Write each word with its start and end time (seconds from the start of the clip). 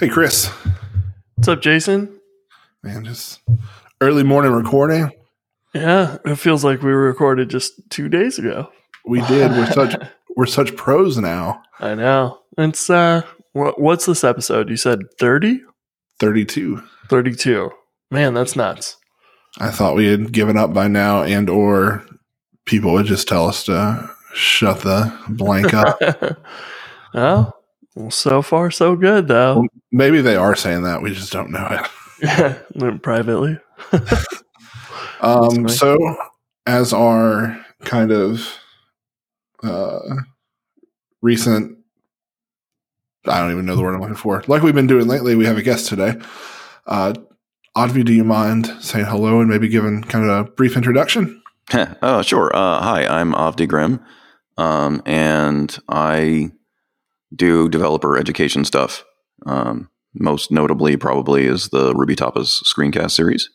Hey, 0.00 0.08
Chris. 0.08 0.46
What's 1.34 1.48
up, 1.48 1.60
Jason? 1.60 2.20
Man, 2.84 3.04
just 3.04 3.40
early 4.00 4.22
morning 4.22 4.52
recording. 4.52 5.10
Yeah, 5.74 6.18
it 6.24 6.36
feels 6.36 6.62
like 6.62 6.82
we 6.82 6.92
recorded 6.92 7.50
just 7.50 7.72
two 7.90 8.08
days 8.08 8.38
ago. 8.38 8.70
We 9.04 9.22
did. 9.22 9.50
We're 9.50 9.72
such 9.72 10.00
we're 10.36 10.46
such 10.46 10.76
pros 10.76 11.18
now. 11.18 11.62
I 11.80 11.96
know. 11.96 12.38
It's 12.56 12.88
uh, 12.88 13.22
what, 13.54 13.80
what's 13.80 14.06
this 14.06 14.22
episode? 14.22 14.70
You 14.70 14.76
said 14.76 15.00
30? 15.18 15.62
32. 16.20 16.80
32. 17.08 17.70
Man, 18.12 18.34
that's 18.34 18.54
nuts. 18.54 18.98
I 19.58 19.72
thought 19.72 19.96
we 19.96 20.06
had 20.06 20.30
given 20.30 20.56
up 20.56 20.72
by 20.72 20.86
now, 20.86 21.24
and 21.24 21.50
or 21.50 22.06
people 22.66 22.92
would 22.92 23.06
just 23.06 23.26
tell 23.26 23.48
us 23.48 23.64
to 23.64 24.08
shut 24.32 24.82
the 24.82 25.12
blank 25.28 25.74
up. 25.74 26.00
oh, 27.14 27.52
well, 27.98 28.10
so 28.10 28.42
far 28.42 28.70
so 28.70 28.96
good 28.96 29.28
though. 29.28 29.60
Well, 29.60 29.68
maybe 29.92 30.20
they 30.20 30.36
are 30.36 30.54
saying 30.54 30.82
that. 30.82 31.02
We 31.02 31.12
just 31.12 31.32
don't 31.32 31.50
know 31.50 31.66
it. 31.70 31.90
Yeah, 32.20 32.58
privately. 33.00 33.60
Um, 35.20 35.68
so, 35.68 35.98
as 36.66 36.92
our 36.92 37.64
kind 37.80 38.12
of 38.12 38.58
uh, 39.62 40.00
recent, 41.22 41.78
I 43.26 43.40
don't 43.40 43.50
even 43.50 43.66
know 43.66 43.76
the 43.76 43.82
word 43.82 43.94
I'm 43.94 44.00
looking 44.00 44.16
for. 44.16 44.44
Like 44.46 44.62
we've 44.62 44.74
been 44.74 44.86
doing 44.86 45.08
lately, 45.08 45.34
we 45.34 45.46
have 45.46 45.58
a 45.58 45.62
guest 45.62 45.88
today. 45.88 46.14
Uh, 46.86 47.14
Avdi, 47.76 48.04
do 48.04 48.12
you 48.12 48.24
mind 48.24 48.66
saying 48.80 49.06
hello 49.06 49.40
and 49.40 49.50
maybe 49.50 49.68
giving 49.68 50.02
kind 50.02 50.24
of 50.24 50.30
a 50.30 50.50
brief 50.50 50.76
introduction? 50.76 51.42
oh, 52.02 52.22
sure. 52.22 52.54
Uh, 52.54 52.80
hi, 52.80 53.06
I'm 53.06 53.32
Avdi 53.32 53.68
Grimm, 53.68 54.00
um, 54.56 55.02
and 55.04 55.76
I 55.88 56.52
do 57.34 57.68
developer 57.68 58.16
education 58.16 58.64
stuff. 58.64 59.04
Um, 59.46 59.90
most 60.14 60.50
notably, 60.50 60.96
probably, 60.96 61.46
is 61.46 61.68
the 61.68 61.94
Ruby 61.94 62.16
Tapas 62.16 62.62
screencast 62.64 63.12
series, 63.12 63.50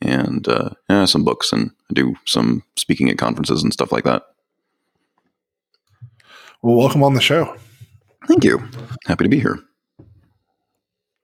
and 0.00 0.46
uh, 0.48 0.70
yeah, 0.88 1.04
some 1.04 1.24
books, 1.24 1.52
and 1.52 1.70
I 1.90 1.94
do 1.94 2.14
some 2.26 2.62
speaking 2.76 3.10
at 3.10 3.18
conferences 3.18 3.62
and 3.62 3.72
stuff 3.72 3.92
like 3.92 4.04
that. 4.04 4.22
Well, 6.62 6.76
welcome 6.76 7.02
on 7.02 7.14
the 7.14 7.20
show. 7.20 7.56
Thank 8.26 8.44
you. 8.44 8.58
Happy 9.06 9.24
to 9.24 9.30
be 9.30 9.40
here. 9.40 9.58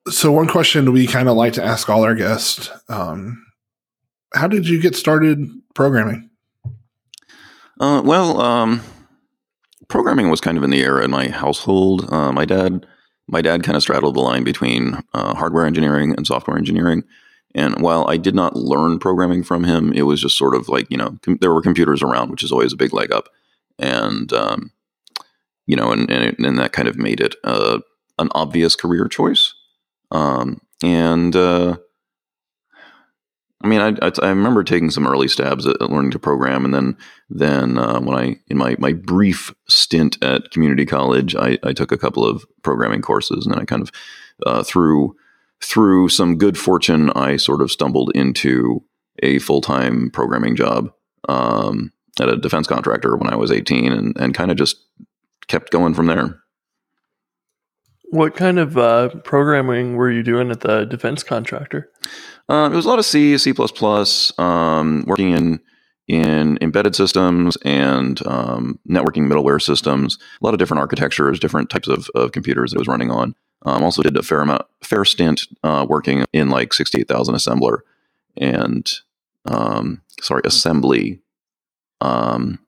So, 0.08 0.30
one 0.30 0.48
question 0.48 0.92
we 0.92 1.06
kind 1.06 1.28
of 1.28 1.36
like 1.36 1.54
to 1.54 1.64
ask 1.64 1.88
all 1.88 2.04
our 2.04 2.14
guests 2.14 2.70
um, 2.88 3.44
How 4.34 4.46
did 4.46 4.68
you 4.68 4.80
get 4.80 4.94
started 4.94 5.48
programming? 5.74 6.30
Uh, 7.80 8.02
well, 8.04 8.40
um, 8.40 8.82
programming 9.94 10.28
was 10.28 10.40
kind 10.40 10.58
of 10.58 10.64
in 10.64 10.70
the 10.70 10.82
air 10.82 11.00
in 11.00 11.08
my 11.08 11.28
household. 11.28 12.12
Uh, 12.12 12.32
my 12.32 12.44
dad, 12.44 12.84
my 13.28 13.40
dad 13.40 13.62
kind 13.62 13.76
of 13.76 13.82
straddled 13.82 14.16
the 14.16 14.20
line 14.20 14.42
between 14.42 15.00
uh, 15.14 15.36
hardware 15.36 15.64
engineering 15.64 16.12
and 16.16 16.26
software 16.26 16.58
engineering. 16.58 17.04
And 17.54 17.80
while 17.80 18.04
I 18.08 18.16
did 18.16 18.34
not 18.34 18.56
learn 18.56 18.98
programming 18.98 19.44
from 19.44 19.62
him, 19.62 19.92
it 19.92 20.02
was 20.02 20.20
just 20.20 20.36
sort 20.36 20.56
of 20.56 20.68
like 20.68 20.90
you 20.90 20.96
know 20.96 21.16
com- 21.22 21.38
there 21.40 21.54
were 21.54 21.62
computers 21.62 22.02
around, 22.02 22.32
which 22.32 22.42
is 22.42 22.50
always 22.50 22.72
a 22.72 22.76
big 22.76 22.92
leg 22.92 23.12
up, 23.12 23.28
and 23.78 24.32
um, 24.32 24.72
you 25.68 25.76
know, 25.76 25.92
and 25.92 26.10
and, 26.10 26.44
and, 26.44 26.58
that 26.58 26.72
kind 26.72 26.88
of 26.88 26.96
made 26.96 27.20
it 27.20 27.36
uh, 27.44 27.78
an 28.18 28.30
obvious 28.32 28.74
career 28.74 29.06
choice. 29.06 29.54
Um, 30.10 30.60
and 30.82 31.36
uh, 31.36 31.76
I 33.64 33.66
mean, 33.66 33.80
I, 33.80 34.06
I, 34.06 34.12
I, 34.22 34.28
remember 34.28 34.62
taking 34.62 34.90
some 34.90 35.06
early 35.06 35.26
stabs 35.26 35.66
at, 35.66 35.80
learning 35.80 36.10
to 36.10 36.18
program, 36.18 36.66
and 36.66 36.74
then 36.74 36.96
then 37.30 37.78
uh, 37.78 37.98
when 37.98 38.14
I 38.14 38.36
in 38.48 38.58
my 38.58 38.76
my 38.78 38.92
brief 38.92 39.54
stint 39.68 40.22
at 40.22 40.50
community 40.50 40.84
college, 40.84 41.34
I, 41.34 41.58
I 41.62 41.72
took 41.72 41.90
a 41.90 41.96
couple 41.96 42.26
of 42.26 42.44
programming 42.62 43.00
courses, 43.00 43.46
and 43.46 43.54
then 43.54 43.62
I 43.62 43.64
kind 43.64 43.80
of 43.80 43.90
uh, 44.44 44.62
through 44.62 45.16
through 45.62 46.10
some 46.10 46.36
good 46.36 46.58
fortune, 46.58 47.08
I 47.12 47.38
sort 47.38 47.62
of 47.62 47.72
stumbled 47.72 48.12
into 48.14 48.84
a 49.22 49.38
full 49.38 49.62
time 49.62 50.10
programming 50.10 50.56
job 50.56 50.92
um, 51.30 51.90
at 52.20 52.28
a 52.28 52.36
defense 52.36 52.66
contractor 52.66 53.16
when 53.16 53.32
I 53.32 53.36
was 53.36 53.50
eighteen, 53.50 53.92
and 53.92 54.14
and 54.20 54.34
kind 54.34 54.50
of 54.50 54.58
just 54.58 54.76
kept 55.46 55.72
going 55.72 55.94
from 55.94 56.06
there. 56.06 56.38
What 58.10 58.36
kind 58.36 58.58
of 58.58 58.76
uh, 58.76 59.08
programming 59.24 59.96
were 59.96 60.10
you 60.10 60.22
doing 60.22 60.50
at 60.50 60.60
the 60.60 60.84
defense 60.84 61.22
contractor? 61.22 61.90
Um, 62.48 62.72
it 62.72 62.76
was 62.76 62.84
a 62.84 62.88
lot 62.88 62.98
of 62.98 63.06
C, 63.06 63.38
C++, 63.38 63.54
um, 64.38 65.04
working 65.06 65.30
in 65.30 65.60
in 66.06 66.58
embedded 66.60 66.94
systems 66.94 67.56
and 67.64 68.24
um, 68.26 68.78
networking 68.86 69.26
middleware 69.26 69.62
systems. 69.62 70.18
A 70.40 70.44
lot 70.44 70.52
of 70.52 70.58
different 70.58 70.80
architectures, 70.80 71.40
different 71.40 71.70
types 71.70 71.88
of, 71.88 72.10
of 72.14 72.32
computers 72.32 72.74
it 72.74 72.78
was 72.78 72.88
running 72.88 73.10
on. 73.10 73.34
Um, 73.64 73.82
also 73.82 74.02
did 74.02 74.16
a 74.16 74.22
fair 74.22 74.42
amount, 74.42 74.66
fair 74.82 75.06
stint 75.06 75.46
uh, 75.62 75.86
working 75.88 76.24
in 76.34 76.50
like 76.50 76.74
sixty 76.74 77.00
eight 77.00 77.08
thousand 77.08 77.34
assembler 77.34 77.78
and 78.36 78.90
um, 79.46 80.02
sorry 80.20 80.42
assembly, 80.44 81.20
um, 82.02 82.58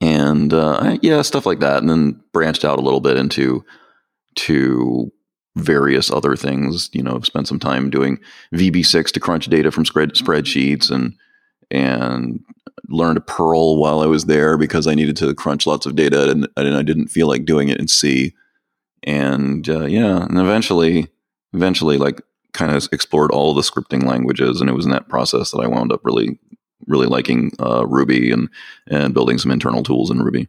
and 0.00 0.54
uh, 0.54 0.96
yeah, 1.02 1.20
stuff 1.20 1.44
like 1.44 1.60
that. 1.60 1.82
And 1.82 1.90
then 1.90 2.22
branched 2.32 2.64
out 2.64 2.78
a 2.78 2.82
little 2.82 3.00
bit 3.00 3.18
into 3.18 3.64
to 4.36 5.12
various 5.56 6.10
other 6.10 6.36
things. 6.36 6.90
You 6.92 7.02
know, 7.02 7.20
spent 7.20 7.48
some 7.48 7.58
time 7.58 7.90
doing 7.90 8.18
VB6 8.54 9.10
to 9.12 9.20
crunch 9.20 9.46
data 9.46 9.70
from 9.70 9.84
spread, 9.84 10.10
spreadsheets 10.10 10.90
and 10.90 11.14
and 11.70 12.40
learned 12.88 13.24
Perl 13.26 13.78
while 13.78 14.00
I 14.00 14.06
was 14.06 14.24
there 14.24 14.56
because 14.56 14.86
I 14.86 14.94
needed 14.94 15.16
to 15.18 15.34
crunch 15.34 15.66
lots 15.66 15.86
of 15.86 15.94
data 15.94 16.30
and, 16.30 16.48
and 16.56 16.74
I 16.74 16.82
didn't 16.82 17.08
feel 17.08 17.28
like 17.28 17.44
doing 17.44 17.68
it 17.68 17.78
in 17.78 17.86
C. 17.86 18.34
And 19.04 19.68
uh, 19.68 19.86
yeah, 19.86 20.24
and 20.24 20.38
eventually, 20.38 21.08
eventually, 21.54 21.96
like 21.96 22.20
kind 22.52 22.74
of 22.74 22.86
explored 22.92 23.30
all 23.30 23.54
the 23.54 23.62
scripting 23.62 24.04
languages, 24.04 24.60
and 24.60 24.68
it 24.68 24.74
was 24.74 24.84
in 24.84 24.92
that 24.92 25.08
process 25.08 25.52
that 25.52 25.60
I 25.60 25.68
wound 25.68 25.92
up 25.92 26.00
really, 26.04 26.38
really 26.86 27.06
liking 27.06 27.52
uh, 27.58 27.86
Ruby 27.86 28.30
and 28.30 28.50
and 28.88 29.14
building 29.14 29.38
some 29.38 29.50
internal 29.50 29.82
tools 29.82 30.10
in 30.10 30.18
Ruby. 30.18 30.48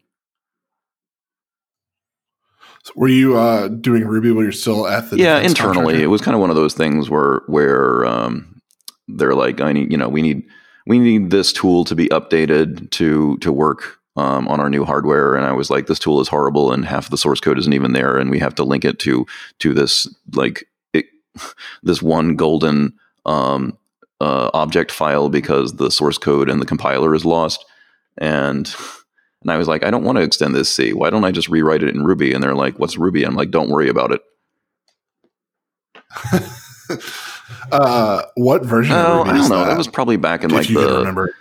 So 2.83 2.93
were 2.95 3.07
you 3.07 3.37
uh, 3.37 3.67
doing 3.67 4.05
Ruby 4.05 4.31
when 4.31 4.43
you're 4.43 4.51
still 4.51 4.87
at 4.87 5.09
the? 5.09 5.17
Yeah, 5.17 5.39
internally, 5.39 5.75
contractor? 5.75 6.03
it 6.03 6.07
was 6.07 6.21
kind 6.21 6.35
of 6.35 6.41
one 6.41 6.49
of 6.49 6.55
those 6.55 6.73
things 6.73 7.09
where 7.09 7.41
where 7.47 8.05
um, 8.05 8.61
they're 9.07 9.35
like, 9.35 9.61
I 9.61 9.71
need, 9.71 9.91
you 9.91 9.97
know, 9.97 10.09
we 10.09 10.21
need 10.21 10.43
we 10.87 10.99
need 10.99 11.29
this 11.29 11.53
tool 11.53 11.85
to 11.85 11.95
be 11.95 12.07
updated 12.09 12.89
to 12.91 13.37
to 13.37 13.51
work 13.51 13.99
um, 14.15 14.47
on 14.47 14.59
our 14.59 14.69
new 14.69 14.83
hardware, 14.83 15.35
and 15.35 15.45
I 15.45 15.53
was 15.53 15.69
like, 15.69 15.87
this 15.87 15.99
tool 15.99 16.19
is 16.21 16.27
horrible, 16.27 16.71
and 16.71 16.85
half 16.85 17.09
the 17.09 17.17
source 17.17 17.39
code 17.39 17.59
isn't 17.59 17.73
even 17.73 17.93
there, 17.93 18.17
and 18.17 18.31
we 18.31 18.39
have 18.39 18.55
to 18.55 18.63
link 18.63 18.83
it 18.83 18.99
to 18.99 19.25
to 19.59 19.73
this 19.73 20.07
like 20.33 20.67
it, 20.93 21.05
this 21.83 22.01
one 22.01 22.35
golden 22.35 22.93
um, 23.25 23.77
uh, 24.19 24.49
object 24.53 24.91
file 24.91 25.29
because 25.29 25.73
the 25.73 25.91
source 25.91 26.17
code 26.17 26.49
and 26.49 26.61
the 26.61 26.65
compiler 26.65 27.13
is 27.13 27.25
lost, 27.25 27.63
and 28.17 28.73
and 29.41 29.51
I 29.51 29.57
was 29.57 29.67
like, 29.67 29.83
I 29.83 29.91
don't 29.91 30.03
want 30.03 30.17
to 30.17 30.23
extend 30.23 30.55
this 30.55 30.73
C. 30.73 30.93
Why 30.93 31.09
don't 31.09 31.25
I 31.25 31.31
just 31.31 31.49
rewrite 31.49 31.83
it 31.83 31.93
in 31.95 32.03
Ruby? 32.03 32.33
And 32.33 32.43
they're 32.43 32.55
like, 32.55 32.77
What's 32.77 32.97
Ruby? 32.97 33.23
I'm 33.23 33.35
like, 33.35 33.51
Don't 33.51 33.69
worry 33.69 33.89
about 33.89 34.11
it. 34.11 34.21
uh, 37.71 38.23
what 38.35 38.63
version? 38.63 38.95
Oh, 38.95 39.23
I 39.23 39.33
don't 39.33 39.49
know. 39.49 39.59
That? 39.59 39.69
that? 39.69 39.77
was 39.77 39.87
probably 39.87 40.17
back 40.17 40.43
in 40.43 40.51
if 40.51 40.55
like 40.55 40.67
the 40.67 41.31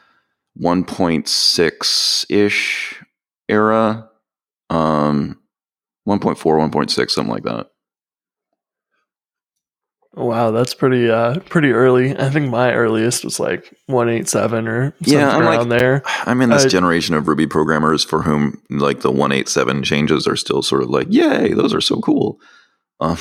1.6 0.61 2.27
ish 2.31 3.03
era. 3.49 4.09
Um, 4.71 5.41
1.4, 6.09 6.37
1.6, 6.37 7.11
something 7.11 7.33
like 7.33 7.43
that. 7.45 7.69
Wow, 10.21 10.51
that's 10.51 10.75
pretty 10.75 11.11
uh 11.11 11.41
pretty 11.49 11.71
early. 11.71 12.17
I 12.17 12.29
think 12.29 12.51
my 12.51 12.75
earliest 12.75 13.25
was 13.25 13.41
like 13.41 13.75
187 13.87 14.69
or 14.69 14.83
something 14.91 15.15
yeah, 15.15 15.31
I'm 15.31 15.43
around 15.43 15.71
like, 15.71 15.81
there. 15.81 16.03
I'm 16.05 16.43
in 16.43 16.51
this 16.51 16.67
uh, 16.67 16.69
generation 16.69 17.15
of 17.15 17.27
Ruby 17.27 17.47
programmers 17.47 18.05
for 18.05 18.23
whom 18.23 18.61
like 18.69 19.01
the 19.01 19.11
187 19.11 19.83
changes 19.83 20.27
are 20.27 20.37
still 20.37 20.63
sort 20.63 20.83
of 20.83 20.91
like, 20.91 21.07
yay, 21.11 21.55
those 21.55 21.73
are 21.73 21.81
so 21.81 22.01
cool. 22.01 22.39
Um, 23.01 23.17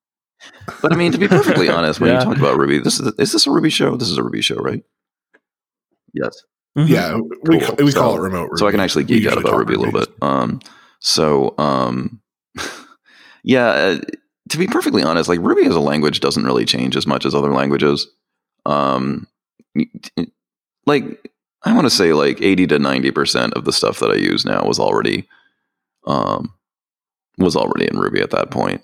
but 0.82 0.94
I 0.94 0.96
mean, 0.96 1.12
to 1.12 1.18
be 1.18 1.28
perfectly 1.28 1.68
honest, 1.70 2.00
when 2.00 2.10
yeah. 2.10 2.20
you 2.20 2.24
talk 2.24 2.38
about 2.38 2.56
Ruby, 2.56 2.78
this 2.78 2.98
is 2.98 3.12
is 3.18 3.32
this 3.32 3.46
a 3.46 3.50
Ruby 3.50 3.70
show? 3.70 3.96
This 3.96 4.08
is 4.08 4.16
a 4.16 4.22
Ruby 4.22 4.40
show, 4.40 4.56
right? 4.56 4.82
Yes. 6.14 6.42
Mm-hmm. 6.78 6.92
Yeah, 6.92 7.18
we, 7.42 7.60
cool. 7.60 7.76
we 7.84 7.90
so, 7.90 8.00
call 8.00 8.16
it 8.16 8.20
remote. 8.20 8.44
Ruby. 8.44 8.56
So 8.56 8.66
I 8.66 8.70
can 8.70 8.80
actually 8.80 9.04
geek 9.04 9.26
out 9.26 9.36
about 9.36 9.52
Ruby, 9.58 9.74
Ruby 9.74 9.74
a 9.74 9.78
little 9.78 10.00
bit. 10.00 10.08
Um, 10.22 10.60
so 11.00 11.54
um, 11.58 12.22
yeah. 13.44 13.66
Uh, 13.66 13.98
to 14.50 14.58
be 14.58 14.66
perfectly 14.66 15.02
honest, 15.02 15.28
like 15.28 15.40
Ruby 15.40 15.66
as 15.66 15.74
a 15.74 15.80
language 15.80 16.20
doesn't 16.20 16.44
really 16.44 16.64
change 16.64 16.96
as 16.96 17.06
much 17.06 17.24
as 17.24 17.34
other 17.34 17.52
languages. 17.52 18.06
Um, 18.66 19.26
like 20.86 21.30
I 21.62 21.74
want 21.74 21.86
to 21.86 21.90
say 21.90 22.12
like 22.12 22.42
80 22.42 22.66
to 22.68 22.78
90% 22.78 23.52
of 23.54 23.64
the 23.64 23.72
stuff 23.72 23.98
that 24.00 24.10
I 24.10 24.16
use 24.16 24.44
now 24.44 24.64
was 24.64 24.78
already 24.78 25.28
um, 26.06 26.52
was 27.38 27.56
already 27.56 27.88
in 27.88 27.98
Ruby 27.98 28.20
at 28.20 28.30
that 28.30 28.50
point. 28.50 28.82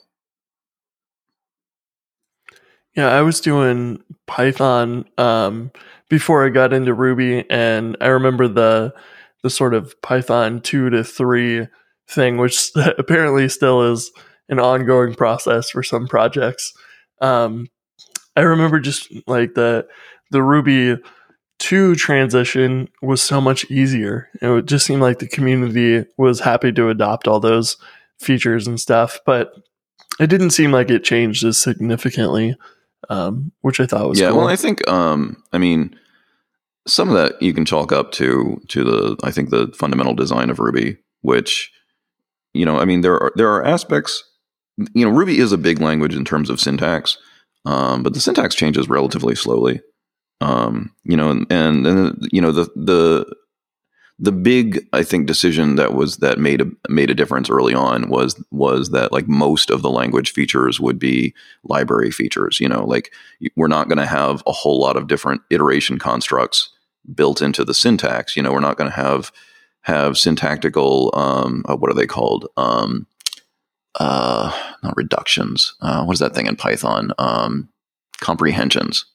Yeah, 2.96 3.08
I 3.08 3.20
was 3.22 3.40
doing 3.40 4.02
Python 4.26 5.04
um, 5.16 5.70
before 6.08 6.44
I 6.44 6.48
got 6.48 6.72
into 6.72 6.94
Ruby 6.94 7.48
and 7.50 7.96
I 8.00 8.08
remember 8.08 8.48
the 8.48 8.94
the 9.42 9.50
sort 9.50 9.72
of 9.72 10.00
Python 10.02 10.60
2 10.60 10.90
to 10.90 11.04
3 11.04 11.66
thing 12.08 12.36
which 12.36 12.70
apparently 12.98 13.48
still 13.48 13.92
is 13.92 14.10
an 14.50 14.60
ongoing 14.60 15.14
process 15.14 15.70
for 15.70 15.82
some 15.82 16.06
projects. 16.06 16.74
Um, 17.22 17.68
I 18.36 18.42
remember 18.42 18.80
just 18.80 19.10
like 19.26 19.54
the 19.54 19.86
the 20.30 20.42
Ruby 20.42 21.00
two 21.58 21.94
transition 21.94 22.88
was 23.00 23.22
so 23.22 23.40
much 23.40 23.64
easier. 23.70 24.28
It 24.42 24.66
just 24.66 24.86
seemed 24.86 25.02
like 25.02 25.18
the 25.18 25.28
community 25.28 26.06
was 26.18 26.40
happy 26.40 26.72
to 26.72 26.88
adopt 26.88 27.28
all 27.28 27.40
those 27.40 27.76
features 28.18 28.66
and 28.66 28.78
stuff, 28.78 29.20
but 29.24 29.52
it 30.18 30.28
didn't 30.28 30.50
seem 30.50 30.72
like 30.72 30.90
it 30.90 31.04
changed 31.04 31.44
as 31.44 31.58
significantly, 31.58 32.56
um, 33.08 33.52
which 33.60 33.80
I 33.80 33.86
thought 33.86 34.08
was 34.08 34.20
yeah. 34.20 34.30
cool. 34.30 34.38
Well, 34.38 34.48
I 34.48 34.56
think 34.56 34.86
um, 34.88 35.42
I 35.52 35.58
mean 35.58 35.96
some 36.86 37.08
of 37.08 37.14
that 37.14 37.40
you 37.40 37.52
can 37.52 37.64
chalk 37.64 37.92
up 37.92 38.10
to 38.12 38.60
to 38.68 38.84
the 38.84 39.16
I 39.22 39.30
think 39.30 39.50
the 39.50 39.72
fundamental 39.76 40.14
design 40.14 40.50
of 40.50 40.58
Ruby, 40.58 40.96
which 41.20 41.70
you 42.52 42.64
know 42.64 42.78
I 42.78 42.84
mean 42.84 43.02
there 43.02 43.20
are 43.20 43.32
there 43.36 43.50
are 43.50 43.64
aspects 43.64 44.24
you 44.94 45.04
know 45.04 45.10
Ruby 45.10 45.38
is 45.38 45.52
a 45.52 45.58
big 45.58 45.80
language 45.80 46.14
in 46.14 46.24
terms 46.24 46.50
of 46.50 46.60
syntax, 46.60 47.18
um, 47.64 48.02
but 48.02 48.14
the 48.14 48.20
syntax 48.20 48.54
changes 48.54 48.88
relatively 48.88 49.34
slowly. 49.34 49.80
Um, 50.40 50.94
you 51.04 51.16
know, 51.16 51.30
and, 51.30 51.50
and 51.50 52.28
you 52.32 52.40
know 52.40 52.52
the 52.52 52.64
the 52.74 53.26
the 54.18 54.32
big 54.32 54.86
I 54.92 55.02
think 55.02 55.26
decision 55.26 55.76
that 55.76 55.94
was 55.94 56.18
that 56.18 56.38
made 56.38 56.60
a 56.60 56.66
made 56.88 57.10
a 57.10 57.14
difference 57.14 57.48
early 57.48 57.74
on 57.74 58.10
was 58.10 58.42
was 58.50 58.90
that 58.90 59.12
like 59.12 59.26
most 59.26 59.70
of 59.70 59.80
the 59.82 59.90
language 59.90 60.32
features 60.32 60.78
would 60.78 60.98
be 60.98 61.34
library 61.64 62.10
features. 62.10 62.60
You 62.60 62.68
know, 62.68 62.84
like 62.84 63.12
we're 63.56 63.66
not 63.66 63.88
going 63.88 63.98
to 63.98 64.06
have 64.06 64.42
a 64.46 64.52
whole 64.52 64.78
lot 64.78 64.96
of 64.96 65.08
different 65.08 65.40
iteration 65.50 65.98
constructs 65.98 66.70
built 67.14 67.40
into 67.40 67.64
the 67.64 67.74
syntax. 67.74 68.36
You 68.36 68.42
know, 68.42 68.52
we're 68.52 68.60
not 68.60 68.76
going 68.76 68.90
to 68.90 68.96
have 68.96 69.32
have 69.82 70.18
syntactical 70.18 71.10
um, 71.14 71.64
uh, 71.66 71.76
what 71.76 71.90
are 71.90 71.94
they 71.94 72.06
called? 72.06 72.46
Um, 72.58 73.06
uh, 73.98 74.52
not 74.82 74.96
reductions. 74.96 75.74
Uh, 75.80 76.04
what 76.04 76.12
is 76.14 76.20
that 76.20 76.34
thing 76.34 76.46
in 76.46 76.56
Python? 76.56 77.12
Um, 77.18 77.68
comprehensions. 78.20 79.06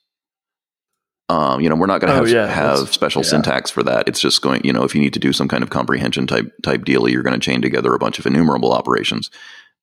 Um, 1.27 1.59
you 1.59 1.69
know, 1.69 1.75
we're 1.75 1.87
not 1.87 2.01
going 2.01 2.13
to 2.13 2.19
Oh, 2.19 2.23
have 2.25 2.29
yeah, 2.31 2.45
have 2.45 2.93
special 2.93 3.23
yeah. 3.23 3.29
syntax 3.29 3.71
for 3.71 3.81
that. 3.83 4.07
It's 4.07 4.19
just 4.19 4.41
going, 4.43 4.61
you 4.63 4.71
know, 4.71 4.83
if 4.83 4.93
you 4.93 5.01
need 5.01 5.13
to 5.13 5.19
do 5.19 5.33
some 5.33 5.47
kind 5.47 5.63
of 5.63 5.71
comprehension 5.71 6.27
type 6.27 6.53
type 6.61 6.85
deal, 6.85 7.07
you're 7.07 7.23
going 7.23 7.39
to 7.39 7.43
chain 7.43 7.61
together 7.61 7.93
a 7.95 7.99
bunch 7.99 8.19
of 8.19 8.27
enumerable 8.27 8.71
operations, 8.71 9.31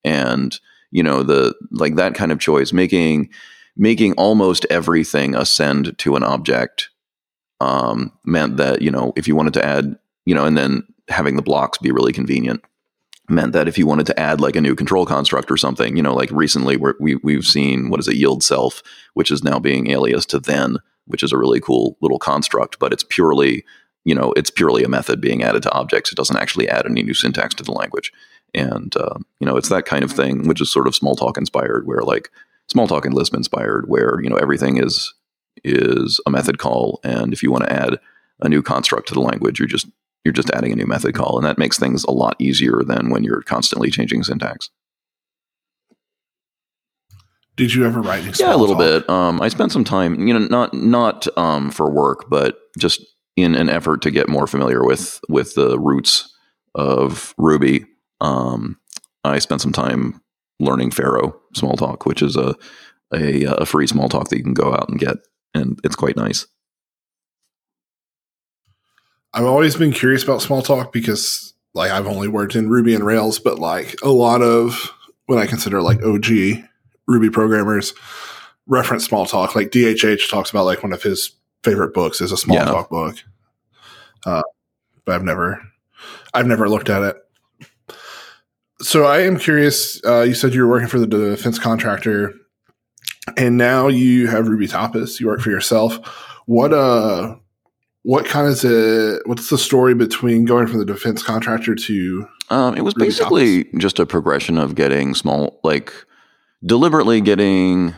and 0.05 0.57
you 0.93 1.03
know 1.03 1.25
the 1.25 1.55
like 1.73 1.97
that 1.97 2.15
kind 2.15 2.31
of 2.31 2.39
choice, 2.39 2.73
making 2.73 3.29
making 3.77 4.13
almost 4.13 4.67
everything 4.71 5.35
ascend 5.35 5.99
to 5.99 6.15
an 6.15 6.23
object, 6.23 6.91
um, 7.61 8.13
meant 8.25 8.59
that 8.59 8.81
you 8.81 8.91
know 8.93 9.13
if 9.17 9.27
you 9.27 9.35
wanted 9.35 9.55
to 9.55 9.65
add, 9.65 9.99
you 10.25 10.37
know, 10.37 10.45
and 10.45 10.57
then 10.57 10.85
having 11.09 11.35
the 11.35 11.43
blocks 11.43 11.79
be 11.79 11.91
really 11.91 12.13
convenient 12.13 12.63
meant 13.33 13.53
that 13.53 13.69
if 13.69 13.79
you 13.79 13.87
wanted 13.87 14.07
to 14.07 14.21
add 14.21 14.41
like 14.41 14.57
a 14.57 14.61
new 14.61 14.75
control 14.75 15.07
construct 15.07 15.51
or 15.51 15.57
something, 15.57 15.97
you 15.97 16.03
know, 16.03 16.15
like 16.15 16.31
recently 16.31 16.77
we're, 16.77 16.95
we 17.01 17.17
we've 17.17 17.47
seen 17.47 17.91
what 17.91 18.01
is 18.01 18.09
it 18.09 18.17
yield 18.17 18.43
self, 18.43 18.83
which 19.15 19.31
is 19.31 19.43
now 19.43 19.59
being 19.59 19.87
aliased 19.87 20.27
to 20.29 20.39
then, 20.39 20.79
which 21.07 21.23
is 21.23 21.33
a 21.33 21.39
really 21.39 21.61
cool 21.61 21.97
little 22.01 22.19
construct, 22.19 22.79
but 22.79 22.93
it's 22.93 23.05
purely 23.05 23.65
you 24.05 24.15
know 24.15 24.33
it's 24.33 24.51
purely 24.51 24.83
a 24.83 24.89
method 24.89 25.21
being 25.21 25.43
added 25.43 25.63
to 25.65 25.73
objects. 25.73 26.13
It 26.13 26.17
doesn't 26.17 26.37
actually 26.37 26.69
add 26.69 26.87
any 26.87 27.03
new 27.03 27.15
syntax 27.15 27.55
to 27.57 27.63
the 27.63 27.73
language, 27.73 28.13
and 28.55 28.95
uh, 28.97 29.19
you 29.41 29.47
know 29.47 29.57
it's 29.57 29.69
that 29.69 29.87
kind 29.87 30.05
of 30.05 30.13
thing, 30.13 30.47
which 30.47 30.61
is 30.61 30.73
sort 30.73 30.87
of 30.87 30.95
Smalltalk 30.95 31.39
inspired, 31.39 31.87
where 31.87 32.03
like 32.03 32.31
Smalltalk 32.73 33.05
and 33.05 33.15
Lisp 33.15 33.35
inspired, 33.35 33.89
where 33.89 34.21
you 34.21 34.29
know 34.29 34.37
everything 34.37 34.79
is 34.79 35.13
is 35.65 36.21
a 36.27 36.31
method 36.31 36.59
call, 36.59 37.01
and 37.05 37.33
if 37.33 37.43
you 37.43 37.51
want 37.51 37.65
to 37.65 37.73
add 37.73 37.99
a 38.41 38.49
new 38.49 38.63
construct 38.63 39.09
to 39.09 39.15
the 39.15 39.21
language, 39.21 39.59
you're 39.59 39.69
just 39.69 39.87
you're 40.25 40.33
just 40.33 40.51
adding 40.51 40.73
a 40.73 40.77
new 40.77 40.87
method 40.87 41.15
call, 41.15 41.37
and 41.37 41.47
that 41.47 41.59
makes 41.59 41.79
things 41.79 42.05
a 42.05 42.13
lot 42.13 42.37
easier 42.39 42.83
than 42.85 43.11
when 43.11 43.25
you're 43.25 43.43
constantly 43.43 43.91
changing 43.91 44.23
syntax. 44.23 44.71
Did 47.57 47.75
you 47.75 47.85
ever 47.85 48.01
write 48.01 48.41
yeah, 48.41 48.55
a 48.55 48.57
little 48.57 48.77
Smalltalk? 48.77 48.79
bit. 48.79 49.11
Um, 49.11 49.43
I 49.43 49.49
spent 49.49 49.73
some 49.73 49.85
time, 49.85 50.27
you 50.27 50.33
know, 50.33 50.47
not 50.47 50.73
not 50.73 51.27
um, 51.37 51.71
for 51.71 51.91
work, 51.91 52.31
but 52.31 52.59
just 52.79 53.03
in 53.37 53.55
an 53.55 53.69
effort 53.69 54.03
to 54.03 54.11
get 54.11 54.29
more 54.29 54.47
familiar 54.47 54.85
with 54.85 55.21
with 55.29 55.55
the 55.55 55.79
roots 55.79 56.33
of 56.75 57.35
Ruby. 57.37 57.85
Um, 58.21 58.79
I 59.25 59.39
spent 59.39 59.61
some 59.61 59.73
time 59.73 60.21
learning 60.61 60.91
Pharo 60.91 61.35
Smalltalk, 61.55 62.07
which 62.07 62.23
is 62.23 62.37
a 62.37 62.55
a, 63.15 63.45
a 63.45 63.67
free 63.67 63.87
Smalltalk 63.87 64.29
that 64.29 64.39
you 64.39 64.45
can 64.45 64.55
go 64.55 64.73
out 64.73 64.89
and 64.89 64.99
get, 64.99 65.19
and 65.55 65.79
it's 65.85 65.97
quite 65.97 66.17
nice. 66.17 66.47
I've 69.35 69.45
always 69.47 69.77
been 69.77 69.93
curious 69.93 70.23
about 70.23 70.41
Smalltalk 70.41 70.93
because 70.93 71.55
like 71.75 71.91
I've 71.91 72.07
only 72.07 72.29
worked 72.29 72.55
in 72.55 72.69
Ruby 72.69 72.95
and 72.95 73.05
Rails, 73.05 73.39
but 73.39 73.59
like 73.59 73.97
a 74.03 74.11
lot 74.11 74.43
of 74.43 74.93
what 75.27 75.39
I 75.39 75.47
consider 75.47 75.81
like 75.81 76.03
OG 76.03 76.27
Ruby 77.07 77.31
programmers 77.31 77.95
reference 78.67 79.09
Smalltalk. 79.09 79.55
Like 79.55 79.71
DHH 79.71 80.29
talks 80.31 80.51
about 80.51 80.65
like 80.65 80.83
one 80.83 80.93
of 80.93 81.03
his 81.03 81.33
favorite 81.65 81.95
books 81.95 82.21
is 82.21 82.33
a 82.33 82.37
Yeah. 82.53 82.67
Smalltalk 82.67 82.89
book. 82.91 83.17
Uh, 84.27 84.43
but 85.05 85.15
I've 85.15 85.25
never, 85.25 85.61
I've 86.35 86.47
never 86.47 86.69
looked 86.69 86.91
at 86.91 87.03
it. 87.03 87.17
So 88.81 89.05
I 89.05 89.21
am 89.21 89.39
curious. 89.39 90.05
Uh, 90.05 90.23
you 90.23 90.35
said 90.35 90.55
you 90.55 90.63
were 90.63 90.69
working 90.69 90.89
for 90.89 90.99
the 90.99 91.07
defense 91.07 91.59
contractor, 91.59 92.35
and 93.37 93.57
now 93.57 93.87
you 93.89 94.27
have 94.27 94.49
Ruby 94.49 94.67
Tapas. 94.67 95.21
You 95.21 95.29
work 95.29 95.41
for 95.41 95.51
yourself. 95.51 95.97
What 96.47 96.73
uh, 96.73 97.37
what 98.05 98.27
kind 98.27 98.49
of 98.49 98.61
the 98.61 99.23
what's 99.27 99.51
the 99.51 99.59
story 99.59 99.95
between 99.95 100.45
going 100.45 100.67
from 100.67 100.79
the 100.79 100.85
defense 100.85 101.23
contractor 101.23 101.75
to 101.75 101.93
Um, 102.51 102.77
it 102.77 102.83
was 102.83 102.95
Ruby 102.97 103.07
basically 103.07 103.65
just 103.79 103.99
a 103.99 104.07
progression 104.07 104.59
of 104.59 104.75
getting 104.75 105.15
small, 105.15 105.61
like 105.63 105.93
deliberately 106.65 107.21
getting 107.21 107.95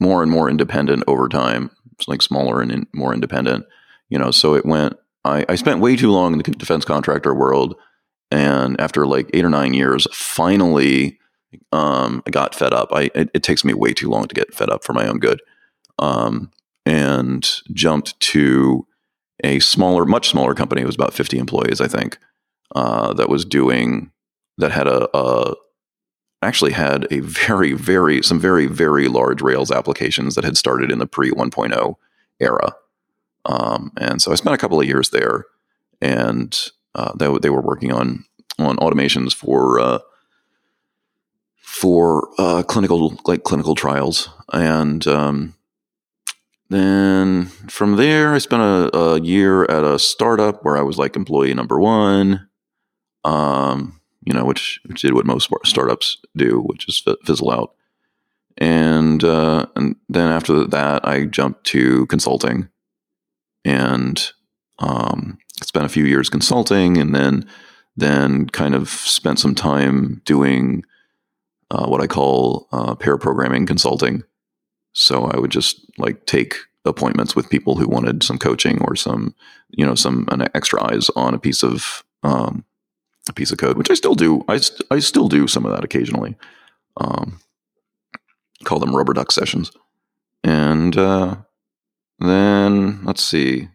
more 0.00 0.22
and 0.22 0.30
more 0.30 0.48
independent 0.48 1.04
over 1.06 1.28
time. 1.28 1.70
It's 1.92 2.08
like 2.08 2.22
smaller 2.22 2.60
and 2.60 2.72
in, 2.72 2.86
more 2.94 3.12
independent, 3.12 3.66
you 4.08 4.18
know. 4.18 4.30
So 4.30 4.54
it 4.54 4.64
went. 4.64 4.96
I, 5.24 5.44
I 5.48 5.54
spent 5.54 5.80
way 5.80 5.94
too 5.94 6.10
long 6.10 6.32
in 6.32 6.38
the 6.38 6.44
defense 6.44 6.84
contractor 6.84 7.34
world, 7.34 7.76
and 8.30 8.80
after 8.80 9.06
like 9.06 9.30
eight 9.34 9.44
or 9.44 9.50
nine 9.50 9.74
years, 9.74 10.08
finally, 10.12 11.20
um, 11.70 12.22
I 12.26 12.30
got 12.30 12.54
fed 12.54 12.72
up. 12.72 12.88
I 12.90 13.10
it, 13.14 13.30
it 13.34 13.42
takes 13.42 13.64
me 13.64 13.74
way 13.74 13.92
too 13.92 14.08
long 14.08 14.24
to 14.24 14.34
get 14.34 14.54
fed 14.54 14.70
up 14.70 14.82
for 14.82 14.94
my 14.94 15.06
own 15.06 15.18
good, 15.18 15.40
um, 15.98 16.50
and 16.86 17.48
jumped 17.72 18.18
to 18.20 18.86
a 19.44 19.58
smaller, 19.60 20.04
much 20.04 20.28
smaller 20.28 20.54
company. 20.54 20.82
It 20.82 20.86
was 20.86 20.94
about 20.94 21.14
fifty 21.14 21.38
employees, 21.38 21.80
I 21.80 21.88
think 21.88 22.18
uh, 22.74 23.12
that 23.14 23.28
was 23.28 23.44
doing 23.44 24.10
that 24.58 24.72
had 24.72 24.86
a, 24.86 25.08
a 25.16 25.54
actually 26.42 26.72
had 26.72 27.06
a 27.10 27.20
very 27.20 27.72
very 27.72 28.22
some 28.22 28.38
very 28.38 28.66
very 28.66 29.08
large 29.08 29.42
Rails 29.42 29.70
applications 29.70 30.34
that 30.34 30.44
had 30.44 30.56
started 30.56 30.90
in 30.90 30.98
the 30.98 31.06
pre 31.06 31.30
1.0 31.30 31.94
era, 32.40 32.74
um, 33.44 33.92
and 33.96 34.20
so 34.20 34.32
I 34.32 34.36
spent 34.36 34.54
a 34.54 34.58
couple 34.58 34.80
of 34.80 34.86
years 34.86 35.10
there, 35.10 35.46
and 36.00 36.58
uh, 36.94 37.12
they 37.14 37.28
they 37.38 37.50
were 37.50 37.62
working 37.62 37.92
on 37.92 38.24
on 38.58 38.76
automations 38.76 39.34
for 39.34 39.80
uh, 39.80 39.98
for 41.56 42.28
uh, 42.38 42.62
clinical 42.62 43.18
like 43.26 43.44
clinical 43.44 43.74
trials, 43.74 44.28
and 44.52 45.06
um, 45.06 45.54
then 46.72 47.46
from 47.68 47.96
there 47.96 48.34
I 48.34 48.38
spent 48.38 48.62
a, 48.62 48.96
a 48.96 49.20
year 49.20 49.64
at 49.64 49.84
a 49.84 49.98
startup 49.98 50.64
where 50.64 50.76
I 50.76 50.82
was 50.82 50.98
like 50.98 51.16
employee 51.16 51.54
number 51.54 51.80
one 51.80 52.48
um, 53.24 54.00
you 54.24 54.32
know, 54.32 54.44
which 54.44 54.80
which 54.86 55.02
did 55.02 55.14
what 55.14 55.26
most 55.26 55.50
startups 55.64 56.18
do, 56.36 56.60
which 56.60 56.88
is 56.88 57.04
fizzle 57.24 57.50
out. 57.50 57.74
And 58.58 59.22
uh, 59.24 59.66
and 59.76 59.96
then 60.08 60.30
after 60.30 60.64
that, 60.66 61.06
I 61.06 61.24
jumped 61.24 61.64
to 61.66 62.06
consulting, 62.06 62.68
and 63.64 64.32
um, 64.78 65.38
spent 65.62 65.86
a 65.86 65.90
few 65.90 66.04
years 66.04 66.28
consulting, 66.28 66.98
and 66.98 67.14
then 67.14 67.48
then 67.96 68.48
kind 68.48 68.74
of 68.74 68.88
spent 68.88 69.38
some 69.38 69.54
time 69.54 70.22
doing 70.24 70.84
uh, 71.70 71.86
what 71.86 72.00
I 72.00 72.06
call 72.06 72.68
uh, 72.72 72.94
pair 72.94 73.18
programming 73.18 73.66
consulting. 73.66 74.22
So 74.92 75.24
I 75.26 75.38
would 75.38 75.50
just 75.50 75.80
like 75.98 76.26
take 76.26 76.56
appointments 76.84 77.36
with 77.36 77.48
people 77.50 77.76
who 77.76 77.88
wanted 77.88 78.22
some 78.22 78.38
coaching 78.38 78.82
or 78.82 78.96
some 78.96 79.34
you 79.70 79.86
know 79.86 79.94
some 79.94 80.26
an 80.30 80.48
extra 80.54 80.82
eyes 80.82 81.08
on 81.16 81.34
a 81.34 81.38
piece 81.38 81.62
of 81.62 82.02
um, 82.22 82.64
a 83.28 83.32
piece 83.32 83.52
of 83.52 83.58
code, 83.58 83.76
which 83.76 83.90
I 83.90 83.94
still 83.94 84.14
do. 84.14 84.44
I, 84.48 84.58
st- 84.58 84.86
I 84.90 84.98
still 84.98 85.28
do 85.28 85.46
some 85.46 85.64
of 85.64 85.72
that 85.72 85.84
occasionally. 85.84 86.36
Um, 86.96 87.40
call 88.64 88.78
them 88.78 88.94
rubber 88.94 89.12
duck 89.12 89.32
sessions. 89.32 89.70
And 90.44 90.96
uh, 90.96 91.36
then 92.18 93.04
let's 93.04 93.22
see. 93.22 93.68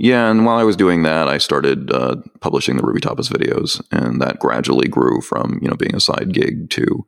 Yeah, 0.00 0.30
and 0.30 0.46
while 0.46 0.58
I 0.58 0.62
was 0.62 0.76
doing 0.76 1.02
that, 1.02 1.26
I 1.26 1.38
started 1.38 1.90
uh, 1.92 2.16
publishing 2.40 2.76
the 2.76 2.84
Ruby 2.84 3.00
Tapas 3.00 3.28
videos, 3.28 3.82
and 3.90 4.22
that 4.22 4.38
gradually 4.38 4.86
grew 4.86 5.20
from 5.20 5.58
you 5.60 5.68
know 5.68 5.74
being 5.74 5.96
a 5.96 6.00
side 6.00 6.32
gig 6.32 6.70
to 6.70 7.04